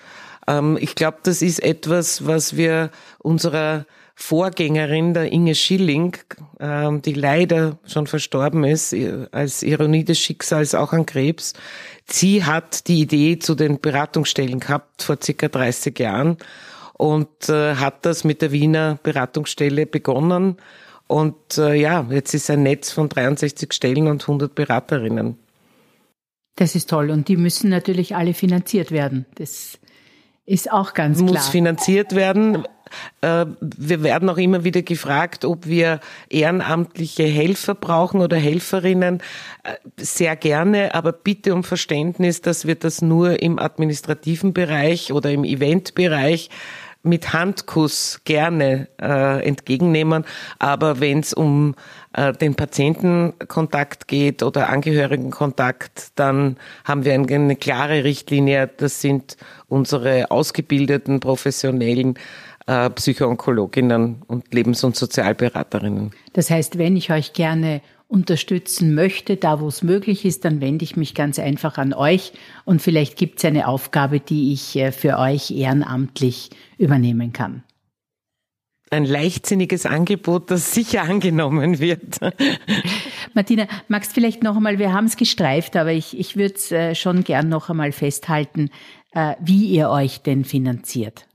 Ähm, 0.47 0.77
ich 0.81 0.95
glaube, 0.95 1.19
das 1.23 1.41
ist 1.41 1.63
etwas, 1.63 2.27
was 2.27 2.57
wir 2.57 2.91
unserer 3.19 3.87
Vorgängerin, 4.21 5.15
der 5.15 5.31
Inge 5.31 5.55
Schilling, 5.55 6.17
ähm, 6.59 7.01
die 7.03 7.13
leider 7.13 7.79
schon 7.87 8.09
verstorben 8.09 8.65
ist, 8.65 8.93
als 9.31 9.63
Ironie 9.63 10.03
des 10.03 10.19
Schicksals 10.19 10.75
auch 10.75 10.93
an 10.93 11.07
Krebs. 11.07 11.53
Sie 12.05 12.45
hat 12.45 12.89
die 12.89 13.01
Idee 13.01 13.39
zu 13.39 13.55
den 13.55 13.81
Beratungsstellen 13.81 14.59
gehabt 14.59 15.05
vor 15.05 15.19
circa 15.23 15.47
30 15.47 15.97
Jahren 16.01 16.37
und 16.95 17.49
äh, 17.49 17.77
hat 17.77 18.05
das 18.05 18.25
mit 18.25 18.43
der 18.43 18.51
Wiener 18.51 18.99
Beratungsstelle 19.05 19.87
begonnen. 19.87 20.57
Und 21.07 21.57
äh, 21.57 21.75
ja, 21.75 22.05
jetzt 22.11 22.35
ist 22.35 22.51
ein 22.51 22.65
Netz 22.65 22.91
von 22.91 23.09
63 23.09 23.73
Stellen 23.73 24.09
und 24.09 24.23
100 24.23 24.53
Beraterinnen. 24.53 25.39
Das 26.57 26.75
ist 26.75 26.91
toll. 26.91 27.11
Und 27.11 27.29
die 27.29 27.37
müssen 27.37 27.71
natürlich 27.71 28.17
alle 28.17 28.35
finanziert 28.35 28.91
werden. 28.91 29.27
Das 29.37 29.79
ist 30.49 30.73
auch 30.73 30.95
ganz 30.95 31.21
Muss 31.21 31.31
klar. 31.31 31.43
Muss 31.43 31.51
finanziert 31.51 32.15
werden. 32.15 32.65
Äh, 33.21 33.47
wir 33.61 34.03
werden 34.03 34.31
auch 34.31 34.39
immer 34.39 34.65
wieder 34.65 34.81
gefragt, 34.83 35.45
ob 35.45 35.67
wir 35.67 36.01
ehrenamtliche 36.31 37.25
Helfer 37.25 37.75
brauchen 37.75 38.23
oder 38.23 38.37
Helferinnen. 38.37 39.21
Äh, 39.63 39.75
sehr 39.97 40.37
gerne, 40.37 40.95
aber 40.95 41.13
bitte 41.13 41.55
um 41.55 41.65
Verständnis, 41.65 42.41
dass 42.41 42.67
wir 42.67 42.77
das 42.77 43.03
nur 43.03 43.43
im 43.43 43.59
administrativen 43.59 44.55
Bereich 44.55 45.13
oder 45.13 45.31
im 45.31 45.45
Eventbereich 45.45 46.49
mit 47.03 47.33
Handkuss 47.33 48.21
gerne 48.25 48.89
äh, 49.01 49.47
entgegennehmen. 49.47 50.25
Aber 50.59 51.01
wenn 51.01 51.21
es 51.21 51.33
um 51.35 51.75
äh, 52.19 52.33
den 52.33 52.57
Patientenkontakt 52.57 54.09
geht 54.09 54.43
oder 54.43 54.71
Angehörigenkontakt, 54.71 56.09
dann 56.17 56.57
haben 56.85 57.05
wir 57.05 57.15
eine, 57.15 57.55
klare 57.55 58.03
Richtlinie. 58.03 58.69
Das 58.77 59.01
sind 59.01 59.37
unsere 59.69 60.31
ausgebildeten 60.31 61.21
professionellen 61.21 62.19
äh, 62.67 62.91
Psychoonkologinnen 62.91 64.23
und 64.27 64.53
Lebens- 64.53 64.83
und 64.83 64.97
Sozialberaterinnen. 64.97 66.11
Das 66.33 66.51
heißt, 66.51 66.77
wenn 66.77 66.97
ich 66.97 67.13
euch 67.13 67.35
gerne 67.35 67.83
unterstützen 68.09 68.95
möchte, 68.95 69.37
da 69.37 69.61
wo 69.61 69.69
es 69.69 69.83
möglich 69.83 70.25
ist, 70.25 70.45
dann 70.45 70.61
wende 70.61 70.83
ich 70.83 70.97
mich 70.97 71.15
ganz 71.15 71.39
einfach 71.39 71.79
an 71.79 71.93
euch 71.93 72.33
und 72.65 72.83
vielleicht 72.83 73.17
gibt 73.17 73.39
es 73.39 73.45
eine 73.45 73.69
Aufgabe, 73.69 74.19
die 74.19 74.53
ich 74.53 74.75
äh, 74.77 74.91
für 74.91 75.19
euch 75.19 75.53
ehrenamtlich 75.53 76.51
übernehmen 76.79 77.33
kann. 77.33 77.63
Ein 78.91 79.05
leichtsinniges 79.05 79.87
Angebot, 79.87 80.51
das 80.51 80.73
sicher 80.73 81.03
angenommen 81.03 81.79
wird. 81.79 82.19
Martina, 83.35 83.67
magst 83.89 84.13
vielleicht 84.13 84.43
noch 84.43 84.57
einmal, 84.57 84.79
wir 84.79 84.93
haben 84.93 85.07
es 85.07 85.17
gestreift, 85.17 85.77
aber 85.77 85.93
ich, 85.93 86.19
ich 86.19 86.37
würde 86.37 86.55
es 86.55 86.73
äh, 86.73 86.95
schon 86.95 87.25
gern 87.25 87.49
noch 87.49 87.69
einmal 87.69 87.93
festhalten, 87.93 88.71
äh, 89.13 89.35
wie 89.41 89.67
ihr 89.67 89.91
euch 89.91 90.23
denn 90.23 90.45
finanziert. 90.45 91.27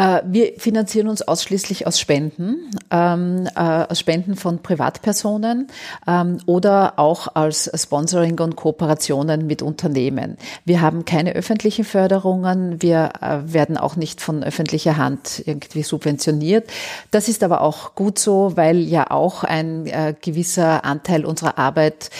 Äh, 0.00 0.22
wir 0.24 0.54
finanzieren 0.56 1.08
uns 1.08 1.20
ausschließlich 1.20 1.86
aus 1.86 2.00
Spenden, 2.00 2.70
ähm, 2.90 3.46
äh, 3.54 3.60
aus 3.60 4.00
Spenden 4.00 4.34
von 4.34 4.60
Privatpersonen 4.60 5.68
ähm, 6.06 6.38
oder 6.46 6.98
auch 6.98 7.28
als 7.34 7.70
Sponsoring 7.74 8.40
und 8.40 8.56
Kooperationen 8.56 9.46
mit 9.46 9.60
Unternehmen. 9.60 10.38
Wir 10.64 10.80
haben 10.80 11.04
keine 11.04 11.34
öffentlichen 11.34 11.84
Förderungen, 11.84 12.80
wir 12.80 13.10
äh, 13.20 13.52
werden 13.52 13.76
auch 13.76 13.96
nicht 13.96 14.22
von 14.22 14.42
öffentlicher 14.42 14.96
Hand 14.96 15.42
irgendwie 15.44 15.82
subventioniert. 15.82 16.70
Das 17.10 17.28
ist 17.28 17.42
aber 17.42 17.60
auch 17.60 17.94
gut 17.94 18.18
so, 18.18 18.56
weil 18.56 18.78
ja 18.78 19.10
auch 19.10 19.44
ein 19.44 19.90
gewisser 20.22 20.84
Anteil 20.84 21.24
unserer 21.24 21.58
Arbeit 21.58 22.10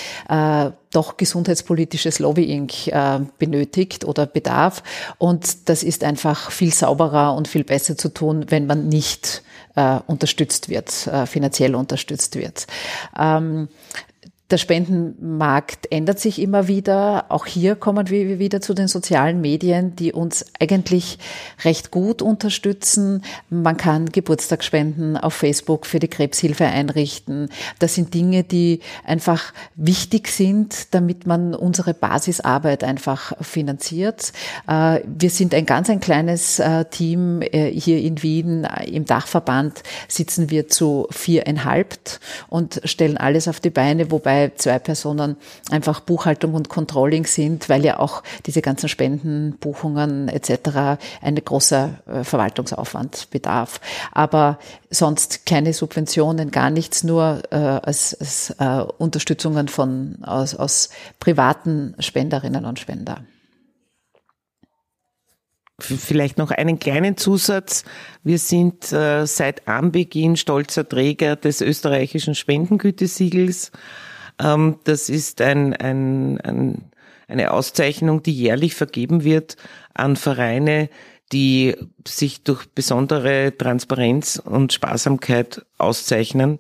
doch 0.93 1.17
gesundheitspolitisches 1.17 2.19
Lobbying 2.19 2.71
äh, 2.87 3.21
benötigt 3.39 4.05
oder 4.05 4.27
bedarf. 4.27 4.83
Und 5.19 5.69
das 5.69 5.83
ist 5.83 6.05
einfach 6.05 6.51
viel 6.51 6.73
sauberer 6.73 7.35
und 7.35 7.49
viel 7.49 7.65
besser 7.65 7.97
zu 7.97 8.09
tun, 8.09 8.47
wenn 8.49 8.67
man 8.67 8.89
nicht 8.89 9.43
äh, 9.77 9.99
unterstützt 10.07 10.69
wird, 10.69 11.07
äh, 11.07 11.27
finanziell 11.27 11.75
unterstützt 11.75 12.37
wird. 12.37 12.67
Ähm, 13.19 13.69
der 14.51 14.59
Spendenmarkt 14.59 15.91
ändert 15.93 16.19
sich 16.19 16.41
immer 16.41 16.67
wieder. 16.67 17.27
Auch 17.29 17.47
hier 17.47 17.77
kommen 17.77 18.11
wir 18.11 18.39
wieder 18.39 18.61
zu 18.61 18.75
den 18.75 18.89
sozialen 18.89 19.41
Medien, 19.41 19.95
die 19.95 20.13
uns 20.13 20.45
eigentlich 20.59 21.19
recht 21.65 21.91
gut 21.91 22.21
unterstützen. 22.21 23.23
Man 23.49 23.77
kann 23.77 24.07
Geburtstagsspenden 24.07 25.17
auf 25.17 25.35
Facebook 25.35 25.87
für 25.87 26.01
die 26.01 26.09
Krebshilfe 26.09 26.65
einrichten. 26.65 27.49
Das 27.79 27.95
sind 27.95 28.13
Dinge, 28.13 28.43
die 28.43 28.81
einfach 29.05 29.53
wichtig 29.77 30.29
sind, 30.29 30.95
damit 30.95 31.27
man 31.27 31.55
unsere 31.55 31.95
Basisarbeit 31.95 32.83
einfach 32.83 33.33
finanziert. 33.41 34.33
Äh, 34.67 35.01
wir 35.07 35.31
sind 35.31 35.55
ein 35.55 35.67
ganz 35.67 35.91
ein 35.91 36.01
kleines 36.01 36.59
äh, 36.59 36.85
Team 36.87 37.43
äh, 37.43 37.71
hier 37.71 37.99
in 38.01 38.23
Wien. 38.23 38.67
Im 38.87 39.05
Dachverband 39.05 39.83
sitzen 40.09 40.51
wir 40.51 40.69
zu 40.69 41.07
viereinhalb 41.11 41.81
und 42.49 42.81
stellen 42.85 43.17
alles 43.17 43.49
auf 43.49 43.61
die 43.61 43.71
Beine, 43.71 44.11
wobei 44.11 44.40
zwei 44.49 44.79
Personen 44.79 45.37
einfach 45.71 46.01
Buchhaltung 46.01 46.55
und 46.55 46.69
Controlling 46.69 47.27
sind, 47.27 47.69
weil 47.69 47.85
ja 47.85 47.99
auch 47.99 48.23
diese 48.47 48.63
ganzen 48.63 48.89
Spenden, 48.89 49.57
Buchungen 49.61 50.29
etc. 50.29 50.99
eine 51.21 51.43
große 51.43 51.91
Verwaltungsaufwand 52.23 53.29
bedarf. 53.31 53.81
Aber 54.13 54.59
sonst 54.91 55.47
keine 55.47 55.73
Subventionen, 55.73 56.51
gar 56.51 56.71
nichts, 56.71 57.05
nur 57.05 57.43
äh, 57.51 57.57
als, 57.57 58.15
als 58.19 58.55
äh, 58.59 58.85
Unterstützungen 58.99 59.69
von 59.69 60.19
aus, 60.23 60.55
aus 60.55 60.91
privaten 61.19 61.95
Spenderinnen 61.99 62.65
und 62.65 62.79
Spender. 62.79 63.23
Vielleicht 65.81 66.37
noch 66.37 66.51
einen 66.51 66.79
kleinen 66.79 67.17
Zusatz. 67.17 67.85
Wir 68.23 68.39
sind 68.39 68.93
äh, 68.93 69.27
seit 69.27 69.67
Anbeginn 69.67 70.37
stolzer 70.37 70.87
Träger 70.87 71.37
des 71.37 71.63
österreichischen 71.63 72.35
Spendengütesiegels. 72.35 73.73
Ähm, 74.41 74.77
das 74.85 75.09
ist 75.09 75.41
ein, 75.41 75.75
ein, 75.75 76.41
ein, 76.41 76.91
eine 77.29 77.53
Auszeichnung, 77.53 78.23
die 78.23 78.33
jährlich 78.33 78.75
vergeben 78.75 79.25
wird 79.25 79.57
an 79.95 80.17
Vereine, 80.17 80.89
die 81.33 81.77
sich 82.07 82.43
durch 82.43 82.67
besondere 82.67 83.57
Transparenz 83.57 84.43
und 84.45 84.73
Sparsamkeit 84.73 85.65
auszeichnen. 85.79 86.59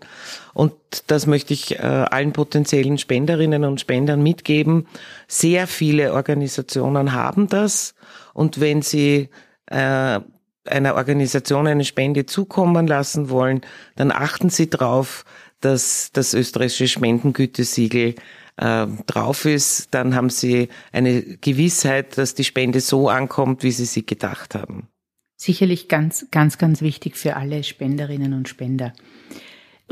Und 0.54 0.72
das 1.08 1.26
möchte 1.26 1.54
ich 1.54 1.78
äh, 1.78 1.82
allen 1.82 2.32
potenziellen 2.32 2.98
Spenderinnen 2.98 3.64
und 3.64 3.80
Spendern 3.80 4.22
mitgeben. 4.22 4.86
Sehr 5.26 5.66
viele 5.66 6.12
Organisationen 6.12 7.12
haben 7.12 7.48
das. 7.48 7.94
Und 8.32 8.60
wenn 8.60 8.82
sie 8.82 9.28
äh, 9.66 10.20
einer 10.66 10.94
Organisation 10.94 11.66
eine 11.66 11.84
Spende 11.84 12.26
zukommen 12.26 12.86
lassen 12.86 13.28
wollen, 13.28 13.62
dann 13.96 14.12
achten 14.12 14.50
sie 14.50 14.70
darauf, 14.70 15.24
dass 15.61 16.11
das 16.12 16.34
österreichische 16.34 16.88
Spendengütesiegel 16.88 18.14
äh, 18.56 18.86
drauf 19.06 19.44
ist, 19.44 19.88
dann 19.92 20.14
haben 20.14 20.30
sie 20.30 20.68
eine 20.92 21.22
Gewissheit, 21.22 22.18
dass 22.18 22.34
die 22.34 22.44
Spende 22.44 22.80
so 22.80 23.08
ankommt, 23.08 23.62
wie 23.62 23.70
sie 23.70 23.84
sie 23.84 24.04
gedacht 24.04 24.54
haben. 24.54 24.88
Sicherlich 25.36 25.88
ganz, 25.88 26.26
ganz, 26.30 26.58
ganz 26.58 26.82
wichtig 26.82 27.16
für 27.16 27.36
alle 27.36 27.64
Spenderinnen 27.64 28.34
und 28.34 28.48
Spender. 28.48 28.92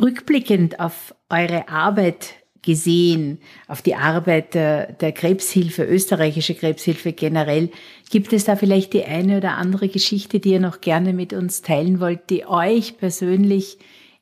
Rückblickend 0.01 0.79
auf 0.79 1.15
eure 1.31 1.69
Arbeit 1.69 2.35
gesehen, 2.63 3.39
auf 3.67 3.81
die 3.81 3.95
Arbeit 3.95 4.53
der, 4.53 4.93
der 4.93 5.13
Krebshilfe, 5.13 5.85
österreichische 5.85 6.55
Krebshilfe 6.55 7.15
generell, 7.15 7.71
gibt 8.11 8.33
es 8.35 8.45
da 8.45 8.57
vielleicht 8.57 8.93
die 8.93 9.05
eine 9.05 9.39
oder 9.39 9.57
andere 9.57 9.89
Geschichte, 9.89 10.41
die 10.41 10.51
ihr 10.51 10.61
noch 10.61 10.83
gerne 10.83 11.15
mit 11.15 11.33
uns 11.33 11.63
teilen 11.63 12.01
wollt, 12.01 12.29
die 12.29 12.45
euch 12.47 12.99
persönlich 12.99 13.79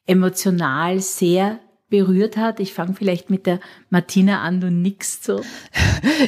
emotional 0.07 1.01
sehr 1.01 1.61
berührt 1.89 2.37
hat? 2.37 2.59
Ich 2.59 2.75
fange 2.75 2.95
vielleicht 2.95 3.31
mit 3.31 3.47
der 3.47 3.61
Martina 3.91 4.43
an, 4.43 4.61
du 4.61 4.71
nix 4.71 5.23
so. 5.23 5.41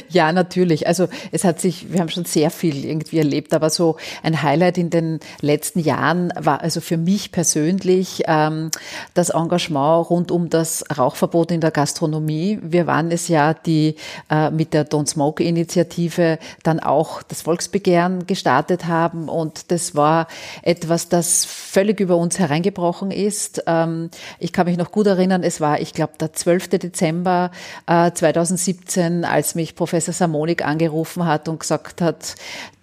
Ja, 0.09 0.31
natürlich. 0.31 0.87
Also 0.87 1.07
es 1.31 1.43
hat 1.43 1.59
sich, 1.59 1.91
wir 1.91 1.99
haben 1.99 2.09
schon 2.09 2.25
sehr 2.25 2.49
viel 2.49 2.85
irgendwie 2.85 3.17
erlebt, 3.17 3.53
aber 3.53 3.69
so 3.69 3.97
ein 4.23 4.41
Highlight 4.41 4.77
in 4.77 4.89
den 4.89 5.19
letzten 5.41 5.79
Jahren 5.79 6.31
war 6.37 6.61
also 6.61 6.81
für 6.81 6.97
mich 6.97 7.31
persönlich 7.31 8.23
ähm, 8.27 8.71
das 9.13 9.29
Engagement 9.29 10.09
rund 10.09 10.31
um 10.31 10.49
das 10.49 10.83
Rauchverbot 10.97 11.51
in 11.51 11.61
der 11.61 11.71
Gastronomie. 11.71 12.59
Wir 12.61 12.87
waren 12.87 13.11
es 13.11 13.27
ja, 13.27 13.53
die 13.53 13.95
äh, 14.29 14.49
mit 14.51 14.73
der 14.73 14.89
Don't 14.89 15.07
Smoke 15.07 15.43
Initiative 15.43 16.39
dann 16.63 16.79
auch 16.79 17.21
das 17.23 17.41
Volksbegehren 17.41 18.27
gestartet 18.27 18.85
haben 18.85 19.29
und 19.29 19.71
das 19.71 19.95
war 19.95 20.27
etwas, 20.61 21.09
das 21.09 21.45
völlig 21.45 21.99
über 21.99 22.17
uns 22.17 22.39
hereingebrochen 22.39 23.11
ist. 23.11 23.63
Ähm, 23.67 24.09
ich 24.39 24.53
kann 24.53 24.65
mich 24.67 24.77
noch 24.77 24.91
gut 24.91 25.07
erinnern, 25.07 25.43
es 25.49 25.59
war, 25.59 25.81
ich 25.81 25.93
glaube, 25.93 26.13
der 26.19 26.31
12. 26.31 26.69
Dezember 26.69 27.51
äh, 27.87 28.11
2017, 28.11 29.25
als 29.25 29.55
mich 29.55 29.75
Professor 29.75 30.13
Samonik 30.13 30.65
angerufen 30.65 31.25
hat 31.25 31.49
und 31.49 31.59
gesagt 31.59 32.01
hat, 32.01 32.35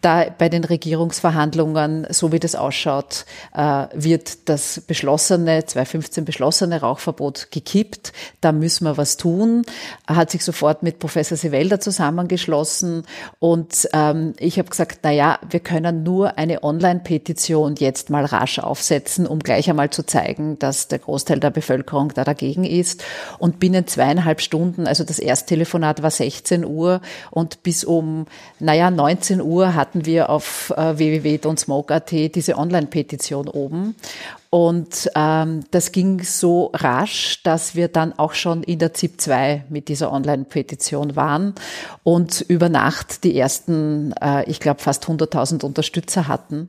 da 0.06 0.26
bei 0.38 0.48
den 0.48 0.62
Regierungsverhandlungen, 0.62 2.06
so 2.10 2.30
wie 2.30 2.38
das 2.38 2.54
ausschaut, 2.54 3.26
äh, 3.52 3.86
wird 3.92 4.48
das 4.48 4.80
beschlossene, 4.86 5.66
2015 5.66 6.24
beschlossene 6.24 6.80
Rauchverbot 6.80 7.48
gekippt. 7.50 8.12
Da 8.40 8.52
müssen 8.52 8.84
wir 8.84 8.96
was 8.96 9.16
tun. 9.16 9.62
Hat 10.06 10.30
sich 10.30 10.44
sofort 10.44 10.84
mit 10.84 11.00
Professor 11.00 11.36
Sevelda 11.36 11.80
zusammengeschlossen 11.80 13.02
und 13.40 13.88
ähm, 13.92 14.34
ich 14.38 14.60
habe 14.60 14.68
gesagt, 14.68 15.00
na 15.02 15.10
ja, 15.10 15.40
wir 15.50 15.58
können 15.58 16.04
nur 16.04 16.38
eine 16.38 16.62
Online-Petition 16.62 17.74
jetzt 17.76 18.08
mal 18.08 18.24
rasch 18.24 18.60
aufsetzen, 18.60 19.26
um 19.26 19.40
gleich 19.40 19.68
einmal 19.68 19.90
zu 19.90 20.04
zeigen, 20.04 20.56
dass 20.60 20.86
der 20.86 21.00
Großteil 21.00 21.40
der 21.40 21.50
Bevölkerung 21.50 22.12
da 22.14 22.22
dagegen 22.22 22.62
ist. 22.62 23.02
Und 23.38 23.58
binnen 23.58 23.88
zweieinhalb 23.88 24.40
Stunden, 24.40 24.86
also 24.86 25.02
das 25.02 25.18
Ersttelefonat 25.18 26.02
war 26.02 26.12
16 26.12 26.64
Uhr 26.64 27.00
und 27.32 27.64
bis 27.64 27.82
um, 27.82 28.26
naja, 28.60 28.92
19 28.92 29.40
Uhr 29.40 29.74
hatten 29.74 29.95
hatten 29.96 30.04
wir 30.06 30.28
auf 30.28 30.74
äh, 30.76 30.98
www.don'tsmoke.at 30.98 32.10
diese 32.10 32.58
Online-Petition 32.58 33.48
oben. 33.48 33.94
Und 34.50 35.10
ähm, 35.14 35.64
das 35.70 35.92
ging 35.92 36.22
so 36.22 36.70
rasch, 36.74 37.42
dass 37.42 37.74
wir 37.74 37.88
dann 37.88 38.12
auch 38.18 38.34
schon 38.34 38.62
in 38.62 38.78
der 38.78 38.92
ZIP 38.92 39.20
2 39.20 39.64
mit 39.70 39.88
dieser 39.88 40.12
Online-Petition 40.12 41.16
waren 41.16 41.54
und 42.04 42.42
über 42.48 42.68
Nacht 42.68 43.24
die 43.24 43.38
ersten, 43.38 44.12
äh, 44.20 44.48
ich 44.48 44.60
glaube, 44.60 44.82
fast 44.82 45.06
100.000 45.06 45.64
Unterstützer 45.64 46.28
hatten. 46.28 46.68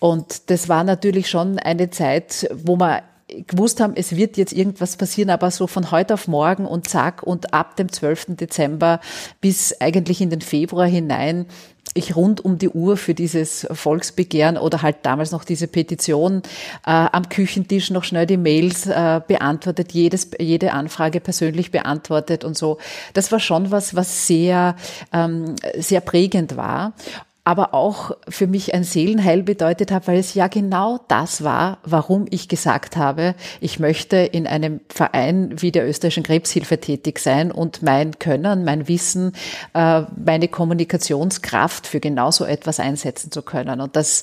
Und 0.00 0.50
das 0.50 0.68
war 0.68 0.82
natürlich 0.82 1.28
schon 1.28 1.58
eine 1.58 1.90
Zeit, 1.90 2.48
wo 2.52 2.76
man 2.76 3.02
gewusst 3.46 3.80
haben, 3.80 3.94
es 3.96 4.16
wird 4.16 4.36
jetzt 4.36 4.52
irgendwas 4.52 4.96
passieren, 4.96 5.30
aber 5.30 5.50
so 5.50 5.66
von 5.66 5.90
heute 5.90 6.14
auf 6.14 6.28
morgen 6.28 6.66
und 6.66 6.88
zack 6.88 7.22
und 7.22 7.54
ab 7.54 7.76
dem 7.76 7.90
12. 7.90 8.36
Dezember 8.36 9.00
bis 9.40 9.80
eigentlich 9.80 10.20
in 10.20 10.30
den 10.30 10.40
Februar 10.40 10.86
hinein 10.86 11.46
ich 11.94 12.16
rund 12.16 12.44
um 12.44 12.58
die 12.58 12.68
Uhr 12.68 12.96
für 12.96 13.14
dieses 13.14 13.66
Volksbegehren 13.70 14.58
oder 14.58 14.82
halt 14.82 14.96
damals 15.02 15.30
noch 15.30 15.44
diese 15.44 15.68
Petition 15.68 16.42
äh, 16.84 16.90
am 16.90 17.28
Küchentisch 17.28 17.90
noch 17.90 18.04
schnell 18.04 18.26
die 18.26 18.36
Mails 18.36 18.86
äh, 18.86 19.20
beantwortet, 19.26 19.92
jedes, 19.92 20.30
jede 20.38 20.72
Anfrage 20.72 21.20
persönlich 21.20 21.70
beantwortet 21.70 22.44
und 22.44 22.58
so. 22.58 22.78
Das 23.12 23.30
war 23.32 23.40
schon 23.40 23.70
was, 23.70 23.94
was 23.94 24.26
sehr, 24.26 24.76
ähm, 25.12 25.54
sehr 25.78 26.00
prägend 26.00 26.56
war 26.56 26.92
aber 27.44 27.74
auch 27.74 28.12
für 28.28 28.46
mich 28.46 28.72
ein 28.72 28.84
Seelenheil 28.84 29.42
bedeutet 29.42 29.92
hat, 29.92 30.08
weil 30.08 30.18
es 30.18 30.32
ja 30.32 30.48
genau 30.48 30.98
das 31.08 31.44
war, 31.44 31.78
warum 31.84 32.26
ich 32.30 32.48
gesagt 32.48 32.96
habe, 32.96 33.34
ich 33.60 33.78
möchte 33.78 34.16
in 34.16 34.46
einem 34.46 34.80
Verein 34.88 35.60
wie 35.60 35.70
der 35.70 35.86
österreichischen 35.86 36.22
Krebshilfe 36.22 36.80
tätig 36.80 37.18
sein 37.18 37.52
und 37.52 37.82
mein 37.82 38.18
Können, 38.18 38.64
mein 38.64 38.88
Wissen, 38.88 39.32
äh, 39.74 40.02
meine 40.16 40.48
Kommunikationskraft 40.48 41.86
für 41.86 42.00
genau 42.00 42.30
so 42.30 42.46
etwas 42.46 42.80
einsetzen 42.80 43.30
zu 43.30 43.42
können. 43.42 43.82
Und 43.82 43.94
das, 43.94 44.22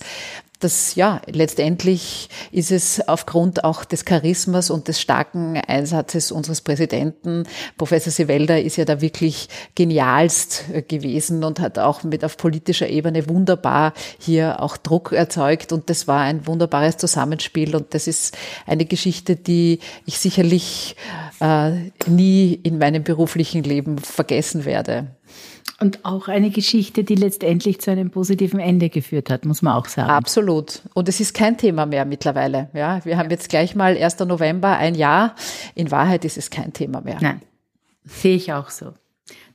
das, 0.64 0.96
ja, 0.96 1.22
letztendlich 1.28 2.30
ist 2.52 2.72
es 2.72 3.08
aufgrund 3.08 3.64
auch 3.64 3.84
des 3.84 4.06
Charismas 4.06 4.70
und 4.70 4.88
des 4.88 5.02
starken 5.02 5.58
Einsatzes 5.58 6.32
unseres 6.32 6.62
Präsidenten, 6.62 7.44
Professor 7.78 8.12
Sevelda 8.12 8.58
ist 8.58 8.78
ja 8.78 8.86
da 8.86 9.02
wirklich 9.02 9.50
genialst 9.76 10.66
gewesen 10.88 11.44
und 11.44 11.60
hat 11.60 11.80
auch 11.80 12.04
mit 12.04 12.24
auf 12.24 12.38
politischer 12.38 12.88
Ebene 12.88 13.28
wunderbar 13.28 13.94
hier 14.20 14.62
auch 14.62 14.78
Druck 14.78 15.12
erzeugt 15.12 15.72
und 15.72 15.90
das 15.90 16.08
war 16.08 16.22
ein 16.22 16.48
wunderbares 16.48 16.98
Zusammenspiel 16.98 17.76
und 17.76 17.94
das 17.94 18.08
ist 18.08 18.38
eine 18.66 18.86
Geschichte, 18.86 19.36
die 19.36 19.80
ich 20.06 20.20
sicherlich 20.20 20.96
äh, 21.40 21.72
nie 22.08 22.54
in 22.64 22.78
meinem 22.78 23.04
beruflichen 23.04 23.64
Leben 23.64 23.98
vergessen 23.98 24.66
werde. 24.66 25.08
Und 25.82 26.06
auch 26.06 26.28
eine 26.28 26.52
Geschichte, 26.52 27.04
die 27.04 27.16
letztendlich 27.16 27.82
zu 27.82 27.90
einem 27.90 28.12
positiven 28.12 28.60
Ende 28.60 28.90
geführt 28.90 29.32
hat, 29.32 29.46
muss 29.46 29.64
man 29.64 29.74
auch 29.74 29.88
sagen. 29.88 30.12
Absolut. 30.12 30.82
Und 30.94 31.10
es 31.10 31.20
ist 31.20 31.34
kein 31.34 31.58
Thema 31.58 31.88
mehr 31.88 32.06
mittlerweile. 32.06 32.70
Ja, 32.74 33.04
wir 33.04 33.18
haben 33.18 33.32
jetzt 33.32 33.50
gleich 33.50 33.76
mal 33.76 33.98
1. 33.98 34.20
November, 34.20 34.78
ein 34.78 34.94
Jahr. 34.94 35.36
In 35.74 35.90
Wahrheit 35.90 36.24
ist 36.24 36.38
es 36.38 36.52
kein 36.52 36.72
Thema 36.72 37.02
mehr. 37.02 37.18
Nein. 37.20 37.42
Sehe 38.06 38.36
ich 38.36 38.54
auch 38.54 38.70
so. 38.70 38.94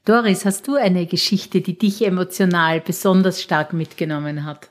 Doris, 0.04 0.44
hast 0.44 0.66
du 0.66 0.74
eine 0.74 1.06
Geschichte, 1.06 1.60
die 1.60 1.78
dich 1.78 2.04
emotional 2.04 2.80
besonders 2.80 3.40
stark 3.40 3.72
mitgenommen 3.72 4.44
hat? 4.44 4.70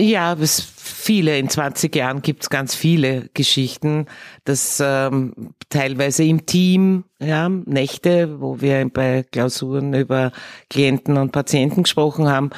Ja, 0.00 0.34
es 0.34 0.60
viele. 0.60 1.38
In 1.38 1.48
20 1.48 1.94
Jahren 1.94 2.22
gibt's 2.22 2.50
ganz 2.50 2.76
viele 2.76 3.30
Geschichten, 3.34 4.06
das 4.44 4.80
ähm, 4.84 5.54
teilweise 5.70 6.22
im 6.22 6.46
Team, 6.46 7.04
ja, 7.18 7.48
Nächte, 7.48 8.40
wo 8.40 8.60
wir 8.60 8.88
bei 8.88 9.24
Klausuren 9.24 9.94
über 9.94 10.30
Klienten 10.70 11.16
und 11.16 11.32
Patienten 11.32 11.82
gesprochen 11.82 12.28
haben, 12.28 12.50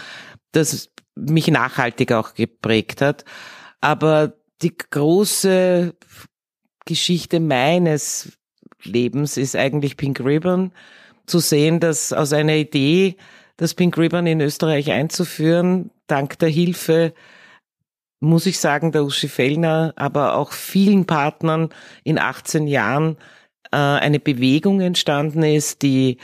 das 0.52 0.90
mich 1.14 1.48
nachhaltig 1.48 2.12
auch 2.12 2.34
geprägt 2.34 3.00
hat. 3.00 3.24
Aber 3.80 4.34
die 4.60 4.76
große 4.76 5.94
Geschichte 6.84 7.40
meines 7.40 8.32
Lebens 8.82 9.38
ist 9.38 9.56
eigentlich 9.56 9.96
Pink 9.96 10.20
Ribbon. 10.20 10.72
Zu 11.24 11.38
sehen, 11.38 11.80
dass 11.80 12.12
aus 12.12 12.34
einer 12.34 12.56
Idee, 12.56 13.16
das 13.56 13.74
Pink 13.74 13.96
Ribbon 13.96 14.26
in 14.26 14.40
Österreich 14.40 14.90
einzuführen, 14.90 15.90
dank 16.10 16.38
der 16.38 16.48
Hilfe, 16.48 17.14
muss 18.20 18.46
ich 18.46 18.58
sagen, 18.58 18.92
der 18.92 19.04
Uschi 19.04 19.28
Fellner, 19.28 19.94
aber 19.96 20.34
auch 20.34 20.52
vielen 20.52 21.06
Partnern 21.06 21.70
in 22.04 22.18
18 22.18 22.66
Jahren 22.66 23.16
äh, 23.72 23.76
eine 23.76 24.20
Bewegung 24.20 24.80
entstanden 24.80 25.42
ist, 25.42 25.82
die 25.82 26.18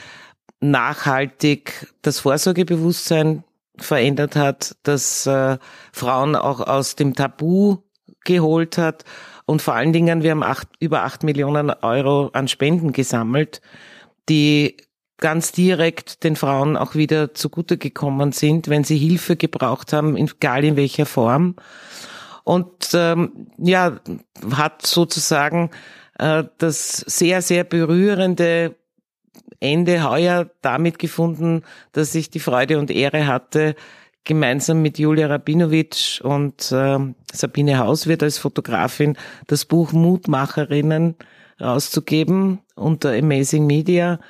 nachhaltig 0.60 1.92
das 2.02 2.20
Vorsorgebewusstsein 2.20 3.44
verändert 3.78 4.36
hat, 4.36 4.76
dass 4.82 5.26
äh, 5.26 5.58
Frauen 5.92 6.34
auch 6.34 6.60
aus 6.60 6.96
dem 6.96 7.14
Tabu 7.14 7.78
geholt 8.24 8.78
hat. 8.78 9.04
Und 9.44 9.62
vor 9.62 9.74
allen 9.74 9.92
Dingen, 9.92 10.22
wir 10.22 10.32
haben 10.32 10.42
acht, 10.42 10.68
über 10.80 11.04
acht 11.04 11.22
Millionen 11.22 11.70
Euro 11.70 12.30
an 12.32 12.48
Spenden 12.48 12.92
gesammelt, 12.92 13.60
die 14.28 14.76
ganz 15.18 15.52
direkt 15.52 16.24
den 16.24 16.36
Frauen 16.36 16.76
auch 16.76 16.94
wieder 16.94 17.34
zugute 17.34 17.78
gekommen 17.78 18.32
sind, 18.32 18.68
wenn 18.68 18.84
sie 18.84 18.98
Hilfe 18.98 19.36
gebraucht 19.36 19.92
haben, 19.92 20.16
egal 20.16 20.64
in 20.64 20.76
welcher 20.76 21.06
Form. 21.06 21.56
Und 22.44 22.90
ähm, 22.94 23.48
ja, 23.58 23.98
hat 24.54 24.86
sozusagen 24.86 25.70
äh, 26.18 26.44
das 26.58 26.98
sehr, 26.98 27.42
sehr 27.42 27.64
berührende 27.64 28.76
Ende 29.58 30.08
heuer 30.08 30.50
damit 30.62 30.98
gefunden, 30.98 31.62
dass 31.92 32.14
ich 32.14 32.30
die 32.30 32.40
Freude 32.40 32.78
und 32.78 32.90
Ehre 32.90 33.26
hatte, 33.26 33.74
gemeinsam 34.24 34.82
mit 34.82 34.98
Julia 34.98 35.28
Rabinowitsch 35.28 36.20
und 36.20 36.70
äh, 36.72 36.98
Sabine 37.32 37.78
Hauswirt 37.78 38.22
als 38.22 38.38
Fotografin 38.38 39.16
das 39.46 39.64
Buch 39.64 39.92
Mutmacherinnen 39.92 41.14
rauszugeben 41.60 42.60
unter 42.74 43.12
Amazing 43.12 43.66
Media, 43.66 44.20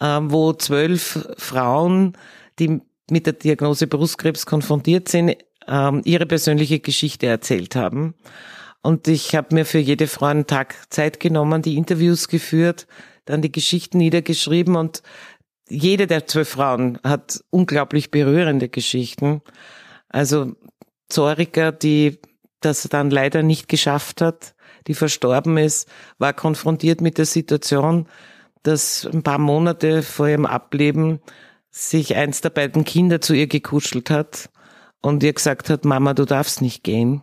wo 0.00 0.52
zwölf 0.52 1.28
Frauen, 1.36 2.16
die 2.58 2.80
mit 3.10 3.26
der 3.26 3.32
Diagnose 3.34 3.86
Brustkrebs 3.86 4.46
konfrontiert 4.46 5.08
sind, 5.08 5.36
äh, 5.66 6.00
ihre 6.04 6.26
persönliche 6.26 6.80
Geschichte 6.80 7.26
erzählt 7.26 7.76
haben. 7.76 8.14
Und 8.82 9.08
ich 9.08 9.34
habe 9.34 9.54
mir 9.54 9.64
für 9.64 9.78
jede 9.78 10.06
Frau 10.06 10.26
einen 10.26 10.46
Tag 10.46 10.76
Zeit 10.90 11.20
genommen, 11.20 11.62
die 11.62 11.76
Interviews 11.76 12.28
geführt, 12.28 12.86
dann 13.24 13.42
die 13.42 13.52
Geschichten 13.52 13.98
niedergeschrieben 13.98 14.76
und 14.76 15.02
jede 15.68 16.06
der 16.06 16.26
zwölf 16.26 16.50
Frauen 16.50 16.98
hat 17.04 17.44
unglaublich 17.50 18.10
berührende 18.10 18.68
Geschichten. 18.68 19.42
Also 20.08 20.54
Zorika, 21.08 21.72
die 21.72 22.18
das 22.60 22.82
dann 22.84 23.10
leider 23.10 23.42
nicht 23.42 23.68
geschafft 23.68 24.20
hat, 24.20 24.54
die 24.86 24.94
verstorben 24.94 25.58
ist, 25.58 25.88
war 26.18 26.32
konfrontiert 26.32 27.00
mit 27.00 27.18
der 27.18 27.26
Situation, 27.26 28.08
dass 28.62 29.08
ein 29.12 29.22
paar 29.22 29.38
Monate 29.38 30.02
vor 30.02 30.28
ihrem 30.28 30.46
Ableben 30.46 31.20
sich 31.70 32.16
eins 32.16 32.40
der 32.40 32.50
beiden 32.50 32.84
Kinder 32.84 33.20
zu 33.20 33.34
ihr 33.34 33.46
gekuschelt 33.46 34.10
hat 34.10 34.50
und 35.00 35.22
ihr 35.22 35.32
gesagt 35.32 35.70
hat, 35.70 35.84
Mama, 35.84 36.14
du 36.14 36.24
darfst 36.24 36.60
nicht 36.62 36.82
gehen, 36.82 37.22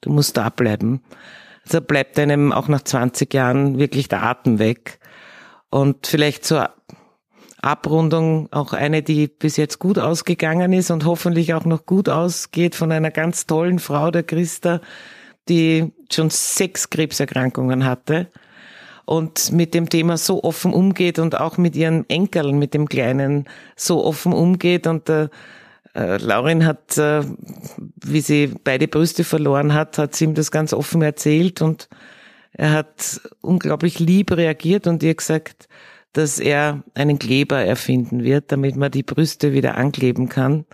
du 0.00 0.10
musst 0.10 0.36
da 0.36 0.50
bleiben. 0.50 1.02
Also 1.64 1.80
bleibt 1.80 2.18
einem 2.18 2.52
auch 2.52 2.68
nach 2.68 2.82
20 2.82 3.32
Jahren 3.32 3.78
wirklich 3.78 4.08
der 4.08 4.22
Atem 4.22 4.58
weg. 4.58 5.00
Und 5.70 6.06
vielleicht 6.06 6.44
zur 6.44 6.70
Abrundung 7.60 8.48
auch 8.52 8.72
eine, 8.72 9.02
die 9.02 9.26
bis 9.26 9.56
jetzt 9.56 9.78
gut 9.80 9.98
ausgegangen 9.98 10.72
ist 10.72 10.90
und 10.90 11.04
hoffentlich 11.04 11.54
auch 11.54 11.64
noch 11.64 11.86
gut 11.86 12.08
ausgeht 12.08 12.76
von 12.76 12.92
einer 12.92 13.10
ganz 13.10 13.46
tollen 13.46 13.80
Frau, 13.80 14.10
der 14.10 14.22
Christa, 14.22 14.80
die 15.48 15.92
schon 16.12 16.30
sechs 16.30 16.90
Krebserkrankungen 16.90 17.84
hatte 17.84 18.28
und 19.06 19.52
mit 19.52 19.72
dem 19.72 19.88
Thema 19.88 20.18
so 20.18 20.44
offen 20.44 20.74
umgeht 20.74 21.18
und 21.18 21.40
auch 21.40 21.56
mit 21.56 21.74
ihren 21.74 22.08
Enkeln, 22.10 22.58
mit 22.58 22.74
dem 22.74 22.88
Kleinen 22.88 23.44
so 23.76 24.04
offen 24.04 24.32
umgeht 24.32 24.86
und 24.86 25.08
der 25.08 25.30
äh, 25.94 26.18
Laurin 26.18 26.66
hat, 26.66 26.98
äh, 26.98 27.22
wie 28.04 28.20
sie 28.20 28.52
beide 28.62 28.88
Brüste 28.88 29.24
verloren 29.24 29.72
hat, 29.72 29.96
hat 29.96 30.14
sie 30.14 30.24
ihm 30.24 30.34
das 30.34 30.50
ganz 30.50 30.72
offen 30.74 31.00
erzählt 31.02 31.62
und 31.62 31.88
er 32.52 32.72
hat 32.72 33.20
unglaublich 33.40 33.98
lieb 34.00 34.32
reagiert 34.32 34.86
und 34.86 35.02
ihr 35.02 35.14
gesagt, 35.14 35.68
dass 36.12 36.38
er 36.38 36.82
einen 36.94 37.18
Kleber 37.18 37.62
erfinden 37.62 38.24
wird, 38.24 38.50
damit 38.50 38.74
man 38.76 38.90
die 38.90 39.02
Brüste 39.02 39.52
wieder 39.52 39.76
ankleben 39.76 40.28
kann 40.28 40.64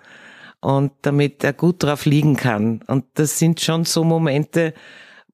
und 0.60 0.92
damit 1.02 1.42
er 1.42 1.52
gut 1.52 1.82
drauf 1.82 2.06
liegen 2.06 2.36
kann. 2.36 2.82
Und 2.86 3.04
das 3.14 3.38
sind 3.38 3.60
schon 3.60 3.84
so 3.84 4.04
Momente, 4.04 4.74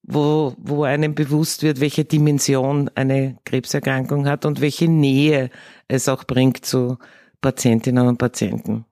wo, 0.03 0.55
wo 0.59 0.85
einem 0.85 1.15
bewusst 1.15 1.63
wird, 1.63 1.81
welche 1.81 2.05
Dimension 2.05 2.91
eine 2.95 3.39
Krebserkrankung 3.45 4.27
hat 4.27 4.47
und 4.47 4.61
welche 4.61 4.89
Nähe 4.89 5.51
es 5.87 6.09
auch 6.09 6.25
bringt 6.25 6.65
zu 6.65 6.99
Patientinnen 7.41 8.07
und 8.07 8.19
Patienten. 8.19 8.85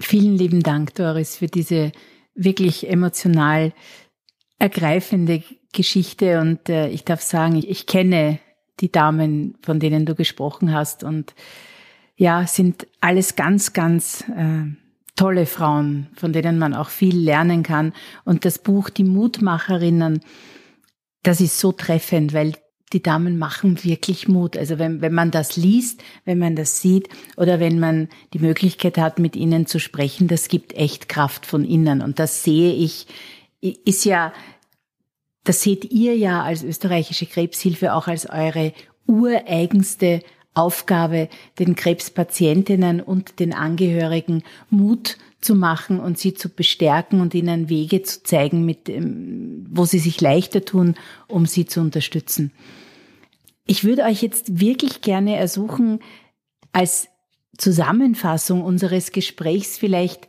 Vielen 0.00 0.36
lieben 0.36 0.62
Dank, 0.62 0.94
Doris, 0.94 1.36
für 1.36 1.46
diese 1.46 1.92
wirklich 2.34 2.88
emotional 2.88 3.72
ergreifende 4.58 5.42
Geschichte. 5.72 6.40
Und 6.40 6.68
äh, 6.68 6.88
ich 6.88 7.04
darf 7.04 7.20
sagen, 7.20 7.56
ich, 7.56 7.68
ich 7.68 7.86
kenne 7.86 8.38
die 8.80 8.90
Damen, 8.90 9.56
von 9.62 9.78
denen 9.78 10.06
du 10.06 10.14
gesprochen 10.14 10.72
hast. 10.72 11.04
Und 11.04 11.34
ja, 12.16 12.46
sind 12.46 12.86
alles 13.00 13.36
ganz, 13.36 13.72
ganz 13.72 14.24
äh, 14.36 14.64
tolle 15.16 15.46
Frauen, 15.46 16.08
von 16.14 16.32
denen 16.32 16.58
man 16.58 16.74
auch 16.74 16.88
viel 16.88 17.16
lernen 17.16 17.62
kann. 17.62 17.92
Und 18.24 18.44
das 18.44 18.58
Buch 18.58 18.90
Die 18.90 19.04
Mutmacherinnen, 19.04 20.20
das 21.22 21.40
ist 21.40 21.58
so 21.58 21.72
treffend, 21.72 22.32
weil 22.32 22.54
die 22.92 23.02
Damen 23.02 23.38
machen 23.38 23.82
wirklich 23.82 24.28
Mut. 24.28 24.56
Also 24.56 24.78
wenn, 24.78 25.00
wenn 25.00 25.14
man 25.14 25.30
das 25.30 25.56
liest, 25.56 26.02
wenn 26.24 26.38
man 26.38 26.54
das 26.54 26.80
sieht 26.80 27.08
oder 27.36 27.58
wenn 27.58 27.80
man 27.80 28.08
die 28.32 28.38
Möglichkeit 28.38 28.98
hat, 28.98 29.18
mit 29.18 29.34
ihnen 29.36 29.66
zu 29.66 29.80
sprechen, 29.80 30.28
das 30.28 30.48
gibt 30.48 30.74
echt 30.74 31.08
Kraft 31.08 31.46
von 31.46 31.64
innen. 31.64 32.02
Und 32.02 32.18
das 32.18 32.44
sehe 32.44 32.72
ich, 32.72 33.06
ist 33.60 34.04
ja 34.04 34.32
das 35.44 35.60
seht 35.60 35.92
ihr 35.92 36.16
ja 36.16 36.42
als 36.42 36.62
österreichische 36.62 37.26
Krebshilfe 37.26 37.92
auch 37.92 38.08
als 38.08 38.28
eure 38.28 38.72
ureigenste 39.06 40.22
Aufgabe, 40.54 41.28
den 41.58 41.74
Krebspatientinnen 41.74 43.00
und 43.00 43.40
den 43.40 43.52
Angehörigen 43.52 44.42
Mut 44.70 45.18
zu 45.40 45.54
machen 45.54 46.00
und 46.00 46.18
sie 46.18 46.34
zu 46.34 46.48
bestärken 46.48 47.20
und 47.20 47.34
ihnen 47.34 47.68
Wege 47.68 48.02
zu 48.02 48.22
zeigen, 48.22 48.64
mit, 48.64 48.90
wo 49.68 49.84
sie 49.84 49.98
sich 49.98 50.20
leichter 50.20 50.64
tun, 50.64 50.94
um 51.28 51.46
sie 51.46 51.66
zu 51.66 51.80
unterstützen. 51.80 52.52
Ich 53.66 53.84
würde 53.84 54.02
euch 54.02 54.22
jetzt 54.22 54.60
wirklich 54.60 55.00
gerne 55.00 55.36
ersuchen, 55.36 56.00
als 56.72 57.08
Zusammenfassung 57.56 58.62
unseres 58.62 59.12
Gesprächs 59.12 59.78
vielleicht 59.78 60.28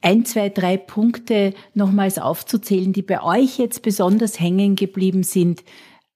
ein, 0.00 0.24
zwei, 0.24 0.48
drei 0.48 0.76
Punkte 0.76 1.54
nochmals 1.74 2.18
aufzuzählen, 2.18 2.92
die 2.92 3.02
bei 3.02 3.22
euch 3.22 3.58
jetzt 3.58 3.82
besonders 3.82 4.38
hängen 4.40 4.76
geblieben 4.76 5.22
sind, 5.22 5.64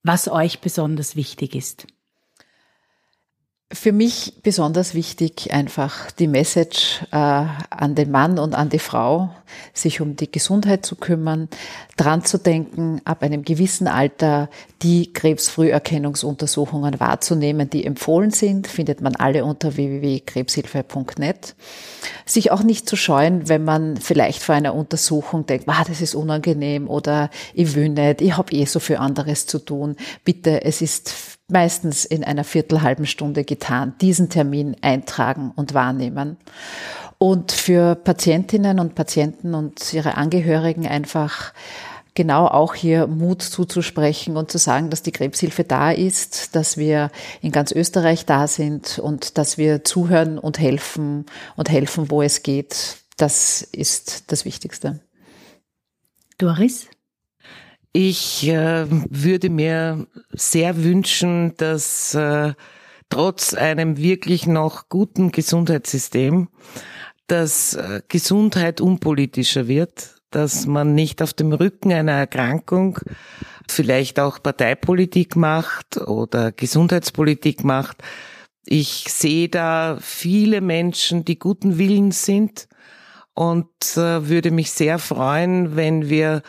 was 0.03 0.28
euch 0.28 0.61
besonders 0.61 1.16
wichtig 1.16 1.55
ist. 1.55 1.86
Für 3.72 3.92
mich 3.92 4.32
besonders 4.42 4.94
wichtig 4.94 5.52
einfach 5.52 6.10
die 6.10 6.26
Message 6.26 7.02
äh, 7.12 7.16
an 7.16 7.94
den 7.94 8.10
Mann 8.10 8.40
und 8.40 8.56
an 8.56 8.68
die 8.68 8.80
Frau, 8.80 9.30
sich 9.72 10.00
um 10.00 10.16
die 10.16 10.28
Gesundheit 10.28 10.84
zu 10.84 10.96
kümmern, 10.96 11.48
dran 11.96 12.24
zu 12.24 12.38
denken, 12.38 13.00
ab 13.04 13.22
einem 13.22 13.44
gewissen 13.44 13.86
Alter 13.86 14.50
die 14.82 15.12
Krebsfrüherkennungsuntersuchungen 15.12 16.98
wahrzunehmen, 16.98 17.70
die 17.70 17.86
empfohlen 17.86 18.32
sind, 18.32 18.66
findet 18.66 19.02
man 19.02 19.14
alle 19.14 19.44
unter 19.44 19.76
www.krebshilfe.net. 19.76 21.54
Sich 22.26 22.50
auch 22.50 22.64
nicht 22.64 22.88
zu 22.88 22.96
scheuen, 22.96 23.48
wenn 23.48 23.62
man 23.62 23.98
vielleicht 23.98 24.42
vor 24.42 24.56
einer 24.56 24.74
Untersuchung 24.74 25.46
denkt, 25.46 25.68
ah, 25.68 25.84
das 25.86 26.00
ist 26.00 26.16
unangenehm 26.16 26.88
oder 26.88 27.30
ich 27.54 27.76
will 27.76 27.90
nicht, 27.90 28.20
ich 28.20 28.36
habe 28.36 28.52
eh 28.52 28.64
so 28.64 28.80
viel 28.80 28.96
anderes 28.96 29.46
zu 29.46 29.60
tun. 29.60 29.94
Bitte, 30.24 30.64
es 30.64 30.82
ist 30.82 31.38
meistens 31.51 32.05
in 32.05 32.24
einer 32.24 32.44
viertelhalben 32.44 33.07
Stunde 33.07 33.44
getan, 33.44 33.94
diesen 34.01 34.28
Termin 34.28 34.76
eintragen 34.82 35.53
und 35.55 35.74
wahrnehmen. 35.74 36.36
Und 37.18 37.53
für 37.53 37.94
Patientinnen 37.96 38.80
und 38.80 38.94
Patienten 38.94 39.55
und 39.55 39.92
ihre 39.92 40.16
Angehörigen 40.16 40.86
einfach 40.86 41.53
genau 42.14 42.46
auch 42.46 42.74
hier 42.74 43.07
Mut 43.07 43.42
zuzusprechen 43.42 44.36
und 44.36 44.51
zu 44.51 44.59
sagen, 44.59 44.90
dass 44.90 45.03
die 45.03 45.12
Krebshilfe 45.12 45.64
da 45.64 45.90
ist, 45.90 46.55
dass 46.57 46.76
wir 46.76 47.11
in 47.40 47.53
ganz 47.53 47.72
Österreich 47.72 48.26
da 48.26 48.46
sind 48.46 48.98
und 48.98 49.38
dass 49.38 49.59
wir 49.59 49.84
zuhören 49.84 50.38
und 50.38 50.59
helfen 50.59 51.26
und 51.57 51.70
helfen, 51.70 52.11
wo 52.11 52.22
es 52.22 52.42
geht. 52.42 52.96
Das 53.16 53.62
ist 53.62 54.32
das 54.32 54.44
Wichtigste. 54.44 55.01
Doris? 56.38 56.88
Ich 57.93 58.47
äh, 58.47 58.86
würde 58.88 59.51
mir 59.51 60.07
sehr 60.30 60.84
wünschen, 60.84 61.55
dass 61.57 62.14
äh, 62.14 62.55
trotz 63.09 63.53
einem 63.53 63.97
wirklich 63.97 64.47
noch 64.47 64.88
guten 64.88 65.32
Gesundheitssystem, 65.32 66.49
dass 67.26 67.74
äh, 67.74 68.03
Gesundheit 68.07 68.80
unpolitischer 68.80 69.66
wird, 69.66 70.20
dass 70.30 70.66
man 70.66 70.95
nicht 70.95 71.20
auf 71.20 71.32
dem 71.32 71.53
Rücken 71.53 71.93
einer 71.93 72.12
Erkrankung 72.12 73.01
vielleicht 73.68 74.20
auch 74.20 74.41
Parteipolitik 74.41 75.34
macht 75.34 75.97
oder 75.97 76.53
Gesundheitspolitik 76.53 77.64
macht. 77.64 77.99
Ich 78.66 79.07
sehe 79.09 79.49
da 79.49 79.99
viele 80.01 80.61
Menschen, 80.61 81.24
die 81.24 81.41
guten 81.41 81.78
Willens 81.78 82.24
sind 82.24 82.68
und 83.34 83.68
äh, 83.97 84.28
würde 84.28 84.53
mich 84.53 84.70
sehr 84.70 85.01
freuen, 85.01 85.74
wenn 85.74 86.09
wir 86.09 86.43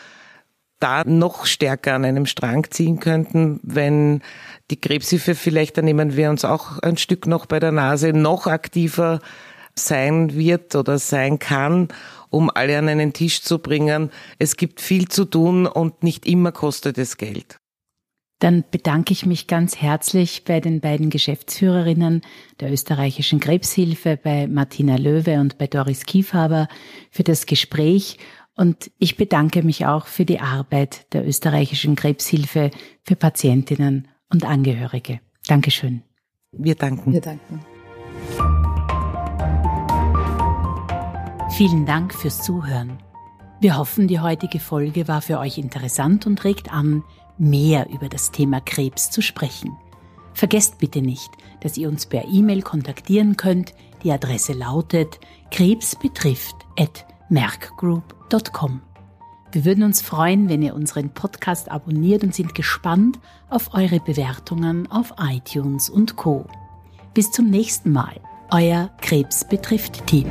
da 0.82 1.04
noch 1.06 1.46
stärker 1.46 1.94
an 1.94 2.06
einem 2.06 2.26
Strang 2.26 2.70
ziehen 2.70 3.00
könnten, 3.00 3.60
wenn 3.64 4.22
die 4.70 4.80
Krebshilfe 4.80 5.36
vielleicht, 5.36 5.78
da 5.78 5.82
nehmen 5.82 6.16
wir 6.16 6.30
uns 6.30 6.44
auch 6.44 6.80
ein 6.80 6.98
Stück 6.98 7.28
noch 7.28 7.46
bei 7.46 7.60
der 7.60 7.72
Nase, 7.72 8.14
noch 8.14 8.48
aktiver 8.48 9.20
sein 9.76 10.36
wird 10.36 10.76
oder 10.76 10.98
sein 11.00 11.40
kann, 11.40 11.88
um 12.30 12.50
alle 12.50 12.78
an 12.78 12.90
einen 12.90 13.14
Tisch 13.14 13.42
zu 13.42 13.60
bringen. 13.60 14.12
Es 14.40 14.58
gibt 14.58 14.82
viel 14.82 15.08
zu 15.08 15.26
tun 15.26 15.66
und 15.66 16.04
nicht 16.04 16.26
immer 16.26 16.52
kostet 16.52 16.98
es 16.98 17.18
Geld. 17.18 17.58
Dann 18.40 18.64
bedanke 18.72 19.14
ich 19.14 19.28
mich 19.28 19.46
ganz 19.46 19.78
herzlich 19.78 20.46
bei 20.46 20.60
den 20.60 20.80
beiden 20.80 21.12
Geschäftsführerinnen 21.12 22.24
der 22.60 22.72
österreichischen 22.72 23.40
Krebshilfe, 23.40 24.18
bei 24.18 24.48
Martina 24.48 24.96
Löwe 24.96 25.40
und 25.40 25.60
bei 25.60 25.68
Doris 25.68 26.06
Kiefhaber 26.06 26.68
für 27.12 27.22
das 27.22 27.46
Gespräch 27.46 28.18
und 28.56 28.92
ich 28.98 29.18
bedanke 29.18 29.64
mich 29.64 29.86
auch 29.86 30.08
für 30.08 30.26
die 30.26 30.40
Arbeit 30.40 31.12
der 31.14 31.28
österreichischen 31.28 31.96
Krebshilfe 31.96 32.72
für 33.04 33.16
Patientinnen 33.16 34.08
und 34.30 34.46
Angehörige. 34.46 35.20
Dankeschön. 35.48 36.04
Wir 36.52 36.76
danken. 36.76 37.14
Wir 37.14 37.22
danken. 37.22 37.66
Vielen 41.52 41.86
Dank 41.86 42.14
fürs 42.14 42.42
Zuhören. 42.42 42.98
Wir 43.60 43.78
hoffen, 43.78 44.08
die 44.08 44.20
heutige 44.20 44.60
Folge 44.60 45.08
war 45.08 45.22
für 45.22 45.40
euch 45.40 45.58
interessant 45.58 46.26
und 46.26 46.44
regt 46.44 46.74
an, 46.74 47.04
mehr 47.38 47.90
über 47.90 48.10
das 48.10 48.32
Thema 48.32 48.60
Krebs 48.60 49.12
zu 49.12 49.22
sprechen. 49.22 49.78
Vergesst 50.34 50.80
bitte 50.80 51.02
nicht, 51.02 51.30
dass 51.62 51.78
ihr 51.78 51.88
uns 51.90 52.06
per 52.06 52.26
E-Mail 52.28 52.62
kontaktieren 52.62 53.38
könnt. 53.38 53.74
Die 54.04 54.12
Adresse 54.12 54.54
lautet 54.54 55.20
krebsbetrifft@merckgroup.com. 57.32 58.82
Wir 59.54 59.66
würden 59.66 59.84
uns 59.84 60.02
freuen, 60.02 60.48
wenn 60.48 60.62
ihr 60.62 60.76
unseren 60.76 61.14
Podcast 61.14 61.70
abonniert 61.72 62.24
und 62.24 62.34
sind 62.34 62.56
gespannt 62.56 63.20
auf 63.50 63.74
eure 63.74 64.00
Bewertungen 64.00 64.90
auf 64.90 65.14
iTunes 65.20 65.90
und 65.90 66.16
Co. 66.16 66.46
Bis 67.14 67.32
zum 67.32 67.50
nächsten 67.50 67.92
Mal. 67.92 68.16
Euer 68.50 68.92
Krebs 69.02 69.46
betrifft 69.48 70.06
Team. 70.08 70.30